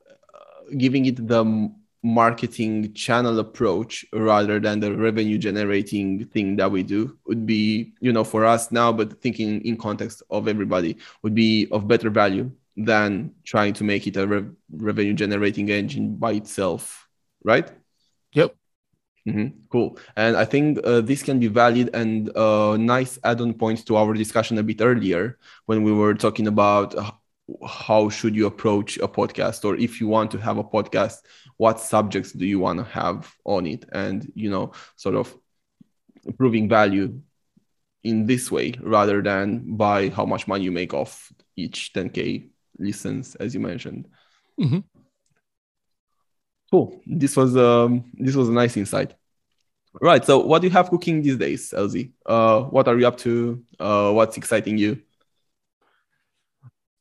uh, 0.09 0.75
giving 0.77 1.05
it 1.05 1.27
the 1.27 1.71
marketing 2.01 2.93
channel 2.93 3.39
approach 3.39 4.05
rather 4.13 4.59
than 4.59 4.79
the 4.79 4.95
revenue 4.95 5.37
generating 5.37 6.25
thing 6.27 6.55
that 6.55 6.71
we 6.71 6.81
do 6.81 7.17
would 7.27 7.45
be 7.45 7.93
you 7.99 8.13
know 8.13 8.23
for 8.23 8.45
us 8.45 8.71
now 8.71 8.91
but 8.91 9.21
thinking 9.21 9.61
in 9.65 9.75
context 9.75 10.23
of 10.29 10.47
everybody 10.47 10.95
would 11.23 11.35
be 11.35 11.67
of 11.71 11.87
better 11.87 12.09
value 12.09 12.49
than 12.77 13.31
trying 13.43 13.73
to 13.73 13.83
make 13.83 14.07
it 14.07 14.15
a 14.15 14.25
re- 14.25 14.45
revenue 14.71 15.13
generating 15.13 15.69
engine 15.69 16.15
by 16.15 16.31
itself 16.31 17.09
right? 17.43 17.71
Yep. 18.33 18.55
Mm-hmm. 19.27 19.47
cool. 19.69 19.97
And 20.15 20.37
i 20.37 20.45
think 20.45 20.79
uh, 20.83 21.01
this 21.01 21.21
can 21.21 21.39
be 21.39 21.47
valid 21.47 21.89
and 21.93 22.29
a 22.29 22.41
uh, 22.41 22.77
nice 22.77 23.19
add-on 23.23 23.53
point 23.53 23.85
to 23.85 23.97
our 23.97 24.13
discussion 24.13 24.57
a 24.57 24.63
bit 24.63 24.81
earlier 24.81 25.37
when 25.65 25.83
we 25.83 25.91
were 25.91 26.13
talking 26.13 26.47
about 26.47 26.95
how 27.67 28.09
should 28.09 28.35
you 28.35 28.45
approach 28.45 28.97
a 28.97 29.07
podcast? 29.07 29.65
Or 29.65 29.75
if 29.75 29.99
you 29.99 30.07
want 30.07 30.31
to 30.31 30.37
have 30.37 30.57
a 30.57 30.63
podcast 30.63 31.17
what 31.59 31.81
subjects 31.81 32.31
do 32.31 32.45
you 32.45 32.57
want 32.57 32.79
to 32.79 32.85
have 32.85 33.31
on 33.43 33.67
it? 33.67 33.85
And 33.91 34.31
you 34.33 34.49
know 34.49 34.71
sort 34.95 35.15
of 35.15 35.35
proving 36.37 36.69
value 36.69 37.19
in 38.03 38.25
this 38.25 38.49
way 38.49 38.73
rather 38.81 39.21
than 39.21 39.75
by 39.75 40.09
how 40.09 40.25
much 40.25 40.47
money 40.47 40.63
you 40.63 40.71
make 40.71 40.93
off 40.93 41.31
each 41.57 41.91
10k 41.93 42.49
listens 42.77 43.35
as 43.35 43.53
you 43.53 43.59
mentioned. 43.59 44.07
Mm-hmm. 44.59 44.79
cool. 46.71 47.01
This 47.05 47.35
was 47.35 47.55
um 47.57 48.05
this 48.13 48.35
was 48.35 48.49
a 48.49 48.53
nice 48.53 48.77
insight. 48.77 49.15
Right 50.01 50.23
so 50.23 50.39
what 50.39 50.61
do 50.61 50.67
you 50.67 50.73
have 50.73 50.89
cooking 50.89 51.21
these 51.21 51.37
days 51.37 51.73
Elzie 51.75 52.11
uh 52.25 52.61
what 52.61 52.87
are 52.87 52.97
you 52.97 53.07
up 53.07 53.17
to? 53.17 53.61
Uh 53.79 54.11
what's 54.11 54.37
exciting 54.37 54.77
you 54.77 55.01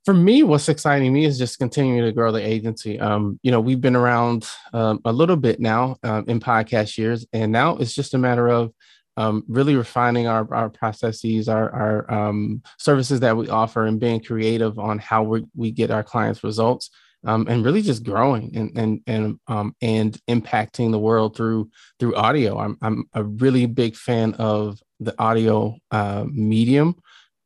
for 0.09 0.15
me, 0.15 0.43
what's 0.43 0.71
exciting 0.71 1.13
me 1.13 1.27
is 1.27 1.37
just 1.37 1.59
continuing 1.59 2.03
to 2.03 2.13
grow 2.13 2.33
the 2.33 2.41
agency. 2.41 2.99
Um, 2.99 3.39
you 3.43 3.51
know, 3.51 3.61
we've 3.61 3.83
been 3.83 3.95
around 3.95 4.49
um, 4.73 5.01
a 5.05 5.13
little 5.13 5.37
bit 5.37 5.61
now 5.61 5.97
um, 6.03 6.25
in 6.29 6.41
podcast 6.41 6.97
years, 6.97 7.27
and 7.35 7.53
now 7.53 7.77
it's 7.77 7.95
just 7.95 8.15
a 8.15 8.19
matter 8.19 8.49
of 8.49 8.73
um, 9.19 9.45
really 9.49 9.77
refining 9.77 10.27
our, 10.27 10.49
our 10.55 10.71
processes, 10.71 11.47
our, 11.47 11.71
our 11.71 12.11
um, 12.11 12.63
services 12.79 13.21
that 13.21 13.37
we 13.37 13.51
offer, 13.51 13.85
and 13.85 14.01
being 14.01 14.25
creative 14.25 14.79
on 14.79 14.99
how 14.99 15.25
we, 15.25 15.45
we 15.55 15.71
get 15.71 15.91
our 15.91 16.03
clients 16.03 16.43
results. 16.43 16.89
Um, 17.27 17.47
and 17.47 17.63
really 17.63 17.83
just 17.83 18.03
growing 18.03 18.57
and 18.57 18.79
and 18.79 19.01
and 19.07 19.41
um, 19.47 19.75
and 19.83 20.19
impacting 20.27 20.91
the 20.91 20.99
world 20.99 21.37
through 21.37 21.69
through 22.01 22.15
audio. 22.15 22.59
I'm 22.59 22.79
I'm 22.81 23.05
a 23.13 23.25
really 23.25 23.67
big 23.67 23.95
fan 23.95 24.33
of 24.39 24.81
the 25.01 25.15
audio 25.19 25.77
uh, 25.91 26.25
medium 26.31 26.97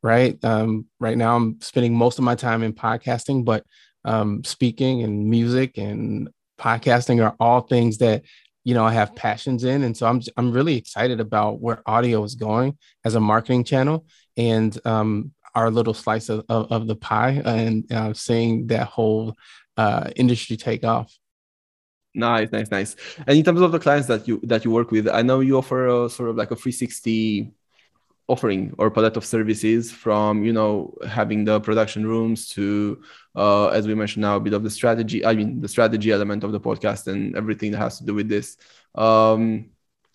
right? 0.03 0.43
Um, 0.45 0.87
right 0.99 1.17
now, 1.17 1.37
I'm 1.37 1.61
spending 1.61 1.95
most 1.95 2.19
of 2.19 2.25
my 2.25 2.35
time 2.35 2.63
in 2.63 2.73
podcasting, 2.73 3.45
but 3.45 3.65
um, 4.05 4.43
speaking 4.45 5.03
and 5.03 5.29
music 5.29 5.79
and 5.79 6.29
podcasting 6.59 7.25
are 7.25 7.37
all 7.39 7.61
things 7.61 7.99
that 7.99 8.23
you 8.65 8.75
know 8.75 8.85
I 8.85 8.93
have 8.93 9.15
passions 9.15 9.65
in, 9.65 9.83
and 9.83 9.97
so 9.97 10.07
I'm 10.07 10.21
I'm 10.37 10.53
really 10.53 10.77
excited 10.77 11.21
about 11.21 11.61
where 11.61 11.83
audio 11.87 12.23
is 12.25 12.35
going 12.35 12.77
as 13.05 13.15
a 13.15 13.21
marketing 13.21 13.65
channel 13.65 14.07
and 14.37 14.77
um, 14.85 15.33
our 15.55 15.71
little 15.71 15.95
slice 15.95 16.29
of, 16.29 16.45
of, 16.49 16.71
of 16.73 16.87
the 16.87 16.97
pie, 16.97 17.43
and 17.45 17.91
uh, 17.93 18.13
seeing 18.15 18.67
that 18.69 18.87
whole 18.87 19.37
uh, 19.77 20.11
industry 20.17 20.57
take 20.57 20.85
off. 20.85 21.17
Nice, 22.15 22.53
nice, 22.53 22.71
nice. 22.71 22.97
And 23.27 23.39
in 23.39 23.45
terms 23.45 23.61
of 23.61 23.73
the 23.73 23.79
clients 23.79 24.07
that 24.09 24.29
you 24.29 24.41
that 24.45 24.65
you 24.65 24.71
work 24.71 24.91
with, 24.91 25.09
I 25.09 25.23
know 25.23 25.41
you 25.41 25.57
offer 25.57 25.87
a, 25.87 26.11
sort 26.11 26.29
of 26.29 26.37
like 26.37 26.51
a 26.51 26.57
360 26.57 27.51
offering 28.29 28.73
or 28.79 28.91
palette 28.91 29.17
of 29.17 29.25
services 29.25 29.91
from 29.91 30.45
you 30.45 30.53
know 30.53 30.95
having 31.09 31.45
the 31.45 31.61
production 31.61 32.07
rooms 32.07 32.49
to 32.49 33.03
uh, 33.35 33.69
as 33.69 33.87
we 33.87 33.95
mentioned 33.95 34.23
now 34.23 34.37
a 34.37 34.41
bit 34.41 34.53
of 34.53 34.63
the 34.63 34.71
strategy 34.71 35.25
i 35.27 35.35
mean 35.35 35.61
the 35.61 35.69
strategy 35.69 36.13
element 36.13 36.45
of 36.45 36.53
the 36.53 36.61
podcast 36.61 37.09
and 37.09 37.37
everything 37.37 37.73
that 37.73 37.79
has 37.79 37.99
to 37.99 38.05
do 38.05 38.15
with 38.15 38.29
this. 38.29 38.57
Um, 38.95 39.71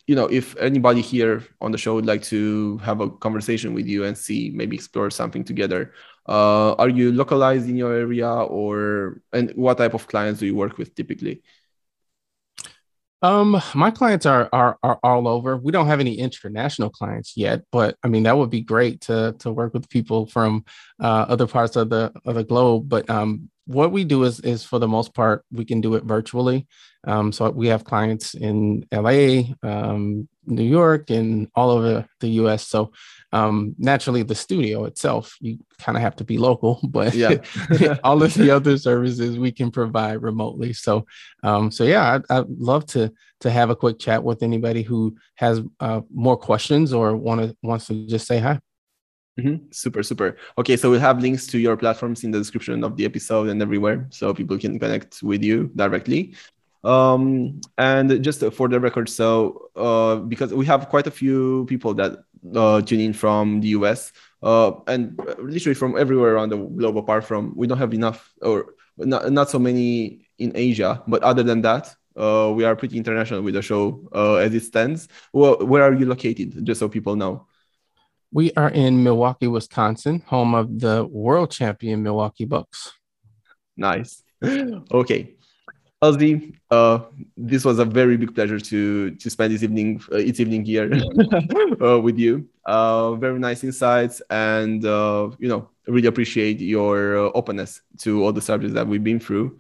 you 0.08 0.16
know 0.16 0.26
if 0.28 0.56
anybody 0.58 1.02
here 1.02 1.44
on 1.60 1.72
the 1.72 1.78
show 1.78 1.96
would 1.96 2.06
like 2.06 2.24
to 2.24 2.78
have 2.78 3.02
a 3.02 3.10
conversation 3.10 3.74
with 3.74 3.86
you 3.86 4.06
and 4.06 4.18
see 4.18 4.52
maybe 4.56 4.76
explore 4.76 5.10
something 5.10 5.44
together 5.44 5.94
uh, 6.28 6.74
are 6.76 6.90
you 6.90 7.12
localized 7.12 7.70
in 7.70 7.76
your 7.76 7.94
area 7.94 8.30
or 8.30 9.22
and 9.34 9.52
what 9.56 9.78
type 9.78 9.94
of 9.94 10.08
clients 10.08 10.40
do 10.40 10.46
you 10.46 10.56
work 10.56 10.78
with 10.78 10.96
typically 10.96 11.44
um, 13.22 13.62
my 13.74 13.90
clients 13.90 14.26
are, 14.26 14.48
are 14.54 14.78
are 14.84 15.00
all 15.04 15.28
over. 15.28 15.58
We 15.58 15.72
don't 15.72 15.88
have 15.88 16.00
any 16.00 16.20
international 16.20 16.90
clients 16.90 17.36
yet, 17.36 17.64
but 17.72 17.98
I 18.04 18.08
mean 18.10 18.24
that 18.24 18.38
would 18.38 18.50
be 18.52 18.62
great 18.62 19.02
to 19.02 19.36
to 19.40 19.52
work 19.52 19.74
with 19.74 19.90
people 19.90 20.28
from 20.28 20.66
uh, 21.02 21.26
other 21.28 21.48
parts 21.48 21.76
of 21.76 21.90
the 21.90 22.12
of 22.26 22.36
the 22.36 22.44
globe. 22.44 22.88
But 22.88 23.10
um, 23.10 23.50
what 23.68 23.92
we 23.92 24.04
do 24.04 24.24
is 24.24 24.40
is 24.40 24.64
for 24.64 24.80
the 24.80 24.88
most 24.88 25.14
part 25.14 25.44
we 25.52 25.66
can 25.66 25.82
do 25.82 25.96
it 25.96 26.04
virtually. 26.04 26.68
Um, 27.06 27.32
so 27.32 27.50
we 27.52 27.68
have 27.68 27.84
clients 27.84 28.34
in 28.34 28.86
LA, 28.92 29.54
um, 29.64 30.28
New 30.46 30.64
York, 30.64 31.10
and 31.10 31.50
all 31.56 31.70
over 31.70 32.06
the 32.20 32.28
U.S. 32.42 32.68
So 32.68 32.92
um, 33.32 33.76
naturally, 33.78 34.24
the 34.24 34.36
studio 34.36 34.86
itself, 34.86 35.36
you 35.40 35.60
kind 35.80 35.98
of 35.98 36.02
have 36.02 36.16
to 36.18 36.24
be 36.24 36.38
local, 36.38 36.80
but 36.90 37.14
yeah. 37.14 37.38
all 38.04 38.24
of 38.24 38.34
the 38.34 38.52
other 38.56 38.78
services 38.78 39.38
we 39.38 39.52
can 39.52 39.72
provide 39.72 40.22
remotely. 40.22 40.74
So, 40.74 41.06
um, 41.44 41.72
so 41.72 41.84
yeah, 41.84 42.16
I'd, 42.16 42.24
I'd, 42.30 42.50
love 42.50 42.86
to 42.88 43.12
to 43.42 43.52
have 43.52 43.70
a 43.70 43.76
quick 43.76 44.00
chat 44.00 44.24
with 44.24 44.42
anybody 44.42 44.82
who 44.82 45.16
has 45.36 45.62
uh, 45.80 46.02
more 46.14 46.38
questions 46.38 46.92
or 46.92 47.16
want 47.16 47.42
to 47.42 47.56
wants 47.62 47.88
to 47.88 48.08
just 48.08 48.28
say 48.28 48.40
hi. 48.40 48.60
Mm-hmm. 49.40 49.68
Super, 49.72 50.02
super. 50.02 50.38
Okay, 50.58 50.76
so 50.78 50.90
we'll 50.90 51.00
have 51.00 51.22
links 51.22 51.46
to 51.48 51.60
your 51.60 51.78
platforms 51.78 52.24
in 52.24 52.32
the 52.32 52.40
description 52.40 52.84
of 52.84 52.98
the 52.98 53.06
episode 53.06 53.50
and 53.50 53.62
everywhere, 53.62 54.08
so 54.10 54.34
people 54.34 54.58
can 54.58 54.80
connect 54.80 55.22
with 55.22 55.44
you 55.44 55.70
directly. 55.76 56.34
Um, 56.84 57.62
and 57.78 58.24
just 58.24 58.44
for 58.54 58.68
the 58.68 58.80
record, 58.80 59.10
so 59.10 59.70
uh, 59.76 60.16
because 60.16 60.54
we 60.54 60.66
have 60.66 60.90
quite 60.90 61.06
a 61.06 61.12
few 61.12 61.66
people 61.66 61.94
that 61.96 62.24
uh, 62.56 62.82
tune 62.82 63.00
in 63.00 63.14
from 63.14 63.62
the 63.62 63.70
US 63.70 64.12
uh, 64.42 64.72
and 64.88 65.20
literally 65.40 65.74
from 65.74 65.98
everywhere 65.98 66.36
around 66.36 66.50
the 66.50 66.58
globe, 66.58 66.98
apart 66.98 67.24
from 67.26 67.54
we 67.56 67.68
don't 67.68 67.78
have 67.78 67.94
enough 67.94 68.34
or 68.42 68.76
not, 68.98 69.32
not 69.32 69.50
so 69.50 69.60
many 69.60 70.30
in 70.38 70.52
Asia. 70.56 71.04
But 71.08 71.24
other 71.24 71.44
than 71.44 71.62
that, 71.62 71.96
uh, 72.16 72.52
we 72.56 72.64
are 72.64 72.76
pretty 72.76 72.98
international 72.98 73.42
with 73.42 73.54
the 73.54 73.62
show 73.62 74.08
uh, 74.14 74.36
as 74.36 74.54
it 74.54 74.64
stands. 74.64 75.08
Well, 75.34 75.58
where 75.66 75.84
are 75.84 75.94
you 75.94 76.06
located? 76.06 76.66
Just 76.66 76.80
so 76.80 76.90
people 76.90 77.16
know. 77.16 77.48
We 78.32 78.52
are 78.54 78.70
in 78.70 79.04
Milwaukee, 79.04 79.48
Wisconsin, 79.48 80.24
home 80.28 80.54
of 80.54 80.80
the 80.80 81.06
world 81.06 81.52
champion 81.52 82.04
Milwaukee 82.04 82.46
Bucks. 82.46 82.94
Nice. 83.76 84.24
Okay. 84.92 85.34
Ozzy, 86.04 86.54
uh, 86.70 87.00
this 87.36 87.66
was 87.66 87.80
a 87.80 87.86
very 87.86 88.18
big 88.18 88.36
pleasure 88.36 88.60
to 88.60 89.12
to 89.16 89.30
spend 89.32 89.52
this 89.52 89.64
evening, 89.64 90.00
uh, 90.12 90.18
its 90.18 90.40
evening 90.40 90.64
here 90.64 90.92
uh, 91.82 92.00
with 92.00 92.20
you. 92.20 92.48
Uh, 92.66 93.16
very 93.16 93.40
nice 93.40 93.64
insights, 93.64 94.22
and 94.30 94.86
uh, 94.86 95.32
you 95.40 95.48
know, 95.48 95.70
really 95.88 96.08
appreciate 96.08 96.60
your 96.60 97.18
uh, 97.18 97.32
openness 97.34 97.82
to 97.98 98.24
all 98.24 98.32
the 98.32 98.42
subjects 98.42 98.76
that 98.76 98.86
we've 98.86 99.04
been 99.04 99.20
through. 99.20 99.58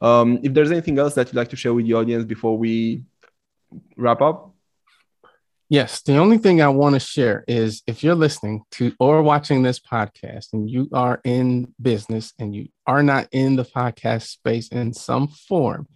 Um, 0.00 0.40
if 0.42 0.54
there's 0.54 0.70
anything 0.70 0.98
else 0.98 1.14
that 1.16 1.26
you'd 1.26 1.36
like 1.36 1.50
to 1.50 1.56
share 1.56 1.74
with 1.74 1.84
the 1.84 1.92
audience 1.92 2.24
before 2.24 2.56
we 2.56 3.02
wrap 3.98 4.22
up, 4.22 4.53
Yes, 5.74 6.02
the 6.02 6.18
only 6.18 6.38
thing 6.38 6.62
I 6.62 6.68
want 6.68 6.94
to 6.94 7.00
share 7.00 7.42
is 7.48 7.82
if 7.88 8.04
you're 8.04 8.14
listening 8.14 8.62
to 8.70 8.94
or 9.00 9.22
watching 9.22 9.64
this 9.64 9.80
podcast 9.80 10.52
and 10.52 10.70
you 10.70 10.88
are 10.92 11.20
in 11.24 11.74
business 11.82 12.32
and 12.38 12.54
you 12.54 12.68
are 12.86 13.02
not 13.02 13.26
in 13.32 13.56
the 13.56 13.64
podcast 13.64 14.28
space 14.28 14.68
in 14.68 14.92
some 14.92 15.26
form, 15.26 15.88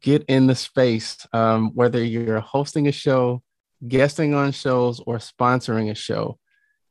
get 0.00 0.24
in 0.28 0.46
the 0.46 0.54
space. 0.54 1.26
Um, 1.32 1.72
whether 1.74 2.04
you're 2.04 2.38
hosting 2.38 2.86
a 2.86 2.92
show, 2.92 3.42
guesting 3.88 4.32
on 4.32 4.52
shows, 4.52 5.00
or 5.04 5.16
sponsoring 5.16 5.90
a 5.90 5.96
show, 5.96 6.38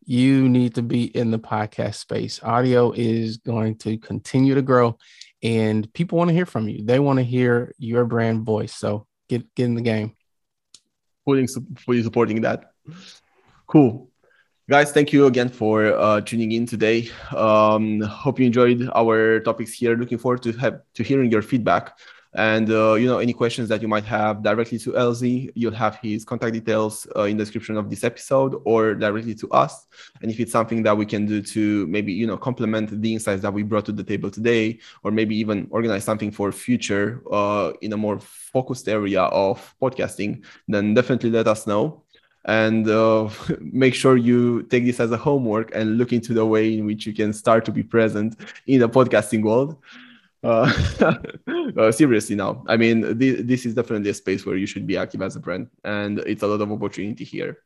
you 0.03 0.49
need 0.49 0.75
to 0.75 0.81
be 0.81 1.05
in 1.05 1.31
the 1.31 1.39
podcast 1.39 1.95
space. 1.95 2.43
Audio 2.43 2.91
is 2.91 3.37
going 3.37 3.77
to 3.77 3.97
continue 3.97 4.55
to 4.55 4.61
grow, 4.61 4.97
and 5.41 5.87
people 5.93 6.17
want 6.17 6.27
to 6.31 6.35
hear 6.35 6.45
from 6.45 6.67
you. 6.67 6.83
They 6.83 6.99
want 6.99 7.19
to 7.19 7.23
hear 7.23 7.73
your 7.77 8.03
brand 8.03 8.41
voice. 8.41 8.75
So 8.75 9.07
get 9.29 9.55
get 9.55 9.67
in 9.67 9.75
the 9.75 9.81
game 9.81 10.17
fully, 11.25 11.47
fully 11.77 12.03
supporting 12.03 12.41
that. 12.41 12.71
Cool. 13.67 14.09
Guys, 14.69 14.93
thank 14.93 15.11
you 15.11 15.25
again 15.25 15.49
for 15.49 15.87
uh, 15.87 16.21
tuning 16.21 16.53
in 16.53 16.65
today. 16.65 17.09
Um, 17.35 17.99
hope 18.01 18.39
you 18.39 18.45
enjoyed 18.45 18.89
our 18.95 19.41
topics 19.41 19.73
here. 19.73 19.97
Looking 19.97 20.17
forward 20.17 20.41
to 20.43 20.53
have 20.53 20.81
to 20.93 21.03
hearing 21.03 21.29
your 21.29 21.41
feedback. 21.41 21.97
And 22.35 22.69
uh, 22.71 22.93
you 22.93 23.05
know, 23.05 23.19
any 23.19 23.33
questions 23.33 23.69
that 23.69 23.81
you 23.81 23.87
might 23.87 24.05
have 24.05 24.41
directly 24.41 24.79
to 24.79 24.93
Elzie, 24.93 25.51
you'll 25.55 25.73
have 25.73 25.97
his 25.97 26.25
contact 26.25 26.53
details 26.53 27.05
uh, 27.15 27.23
in 27.23 27.37
the 27.37 27.43
description 27.43 27.77
of 27.77 27.89
this 27.89 28.03
episode 28.03 28.59
or 28.65 28.95
directly 28.95 29.35
to 29.35 29.49
us. 29.51 29.85
And 30.21 30.31
if 30.31 30.39
it's 30.39 30.51
something 30.51 30.81
that 30.83 30.97
we 30.97 31.05
can 31.05 31.25
do 31.25 31.41
to 31.41 31.85
maybe 31.87 32.11
you 32.11 32.25
know 32.25 32.37
complement 32.37 33.01
the 33.01 33.13
insights 33.13 33.43
that 33.43 33.53
we 33.53 33.61
brought 33.63 33.85
to 33.85 33.91
the 33.91 34.03
table 34.03 34.31
today, 34.31 34.79
or 35.03 35.11
maybe 35.11 35.35
even 35.35 35.67
organize 35.69 36.03
something 36.03 36.31
for 36.31 36.51
future 36.51 37.21
uh, 37.31 37.73
in 37.81 37.93
a 37.93 37.97
more 37.97 38.19
focused 38.19 38.87
area 38.89 39.23
of 39.23 39.75
podcasting, 39.81 40.43
then 40.67 40.93
definitely 40.93 41.29
let 41.29 41.47
us 41.47 41.67
know 41.67 42.03
and 42.45 42.89
uh, 42.89 43.29
make 43.59 43.93
sure 43.93 44.17
you 44.17 44.63
take 44.63 44.85
this 44.85 44.99
as 44.99 45.11
a 45.11 45.17
homework 45.17 45.73
and 45.73 45.97
look 45.97 46.11
into 46.11 46.33
the 46.33 46.45
way 46.45 46.77
in 46.77 46.85
which 46.85 47.05
you 47.05 47.13
can 47.13 47.31
start 47.31 47.63
to 47.65 47.71
be 47.71 47.83
present 47.83 48.37
in 48.67 48.79
the 48.79 48.89
podcasting 48.89 49.43
world 49.43 49.77
uh, 50.43 50.71
uh, 51.77 51.91
seriously 51.91 52.35
now. 52.35 52.63
I 52.67 52.77
mean 52.77 53.17
th- 53.17 53.45
this 53.45 53.65
is 53.65 53.73
definitely 53.73 54.09
a 54.09 54.13
space 54.13 54.45
where 54.45 54.57
you 54.57 54.65
should 54.65 54.85
be 54.85 54.97
active 54.97 55.21
as 55.21 55.35
a 55.35 55.39
brand 55.39 55.67
and 55.83 56.19
it's 56.19 56.43
a 56.43 56.47
lot 56.47 56.61
of 56.61 56.71
opportunity 56.71 57.23
here. 57.23 57.59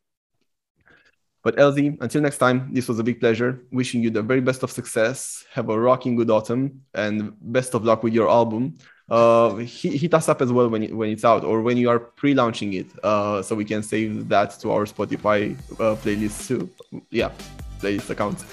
But 1.44 1.56
Elzie 1.58 1.98
until 2.02 2.22
next 2.22 2.38
time 2.38 2.70
this 2.74 2.88
was 2.88 3.00
a 3.00 3.04
big 3.04 3.20
pleasure. 3.20 3.62
Wishing 3.72 4.02
you 4.02 4.10
the 4.10 4.22
very 4.22 4.42
best 4.42 4.64
of 4.64 4.72
success. 4.72 5.46
Have 5.54 5.70
a 5.70 5.80
rocking 5.80 6.16
good 6.16 6.30
autumn 6.30 6.82
and 6.94 7.34
best 7.42 7.74
of 7.74 7.84
luck 7.84 8.04
with 8.04 8.14
your 8.14 8.30
album. 8.30 8.78
Uh, 9.10 9.56
hit 9.56 10.14
us 10.14 10.28
up 10.28 10.42
as 10.42 10.52
well 10.52 10.68
when, 10.68 10.84
when 10.98 11.10
it's 11.10 11.24
out 11.24 11.46
or 11.46 11.62
when 11.62 11.78
you 11.78 11.90
are 11.90 11.98
pre-launching 11.98 12.74
it 12.74 12.88
uh, 13.06 13.42
so 13.42 13.56
we 13.56 13.64
can 13.64 13.82
save 13.82 14.28
that 14.28 14.60
to 14.60 14.70
our 14.70 14.84
spotify 14.84 15.58
uh, 15.80 15.96
playlist 15.96 16.48
too. 16.48 16.70
Yeah 17.10 17.32
playlist 17.80 18.10
account 18.10 18.44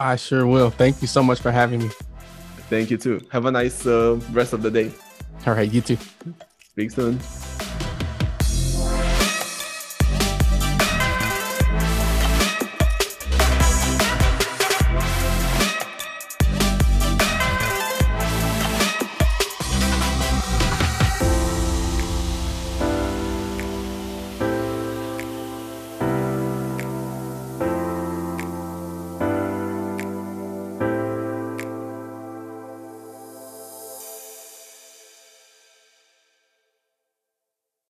i 0.00 0.14
sure 0.16 0.46
will. 0.46 0.70
Thank 0.70 1.02
you 1.02 1.08
so 1.08 1.22
much 1.22 1.40
for 1.40 1.50
having 1.50 1.80
me 1.80 1.90
Thank 2.68 2.90
you 2.90 2.98
too. 2.98 3.20
Have 3.30 3.46
a 3.46 3.50
nice 3.50 3.86
uh, 3.86 4.20
rest 4.32 4.52
of 4.52 4.62
the 4.62 4.70
day. 4.70 4.92
All 5.46 5.54
right, 5.54 5.70
you 5.72 5.80
too. 5.80 5.96
Speak 6.60 6.90
soon. 6.90 7.18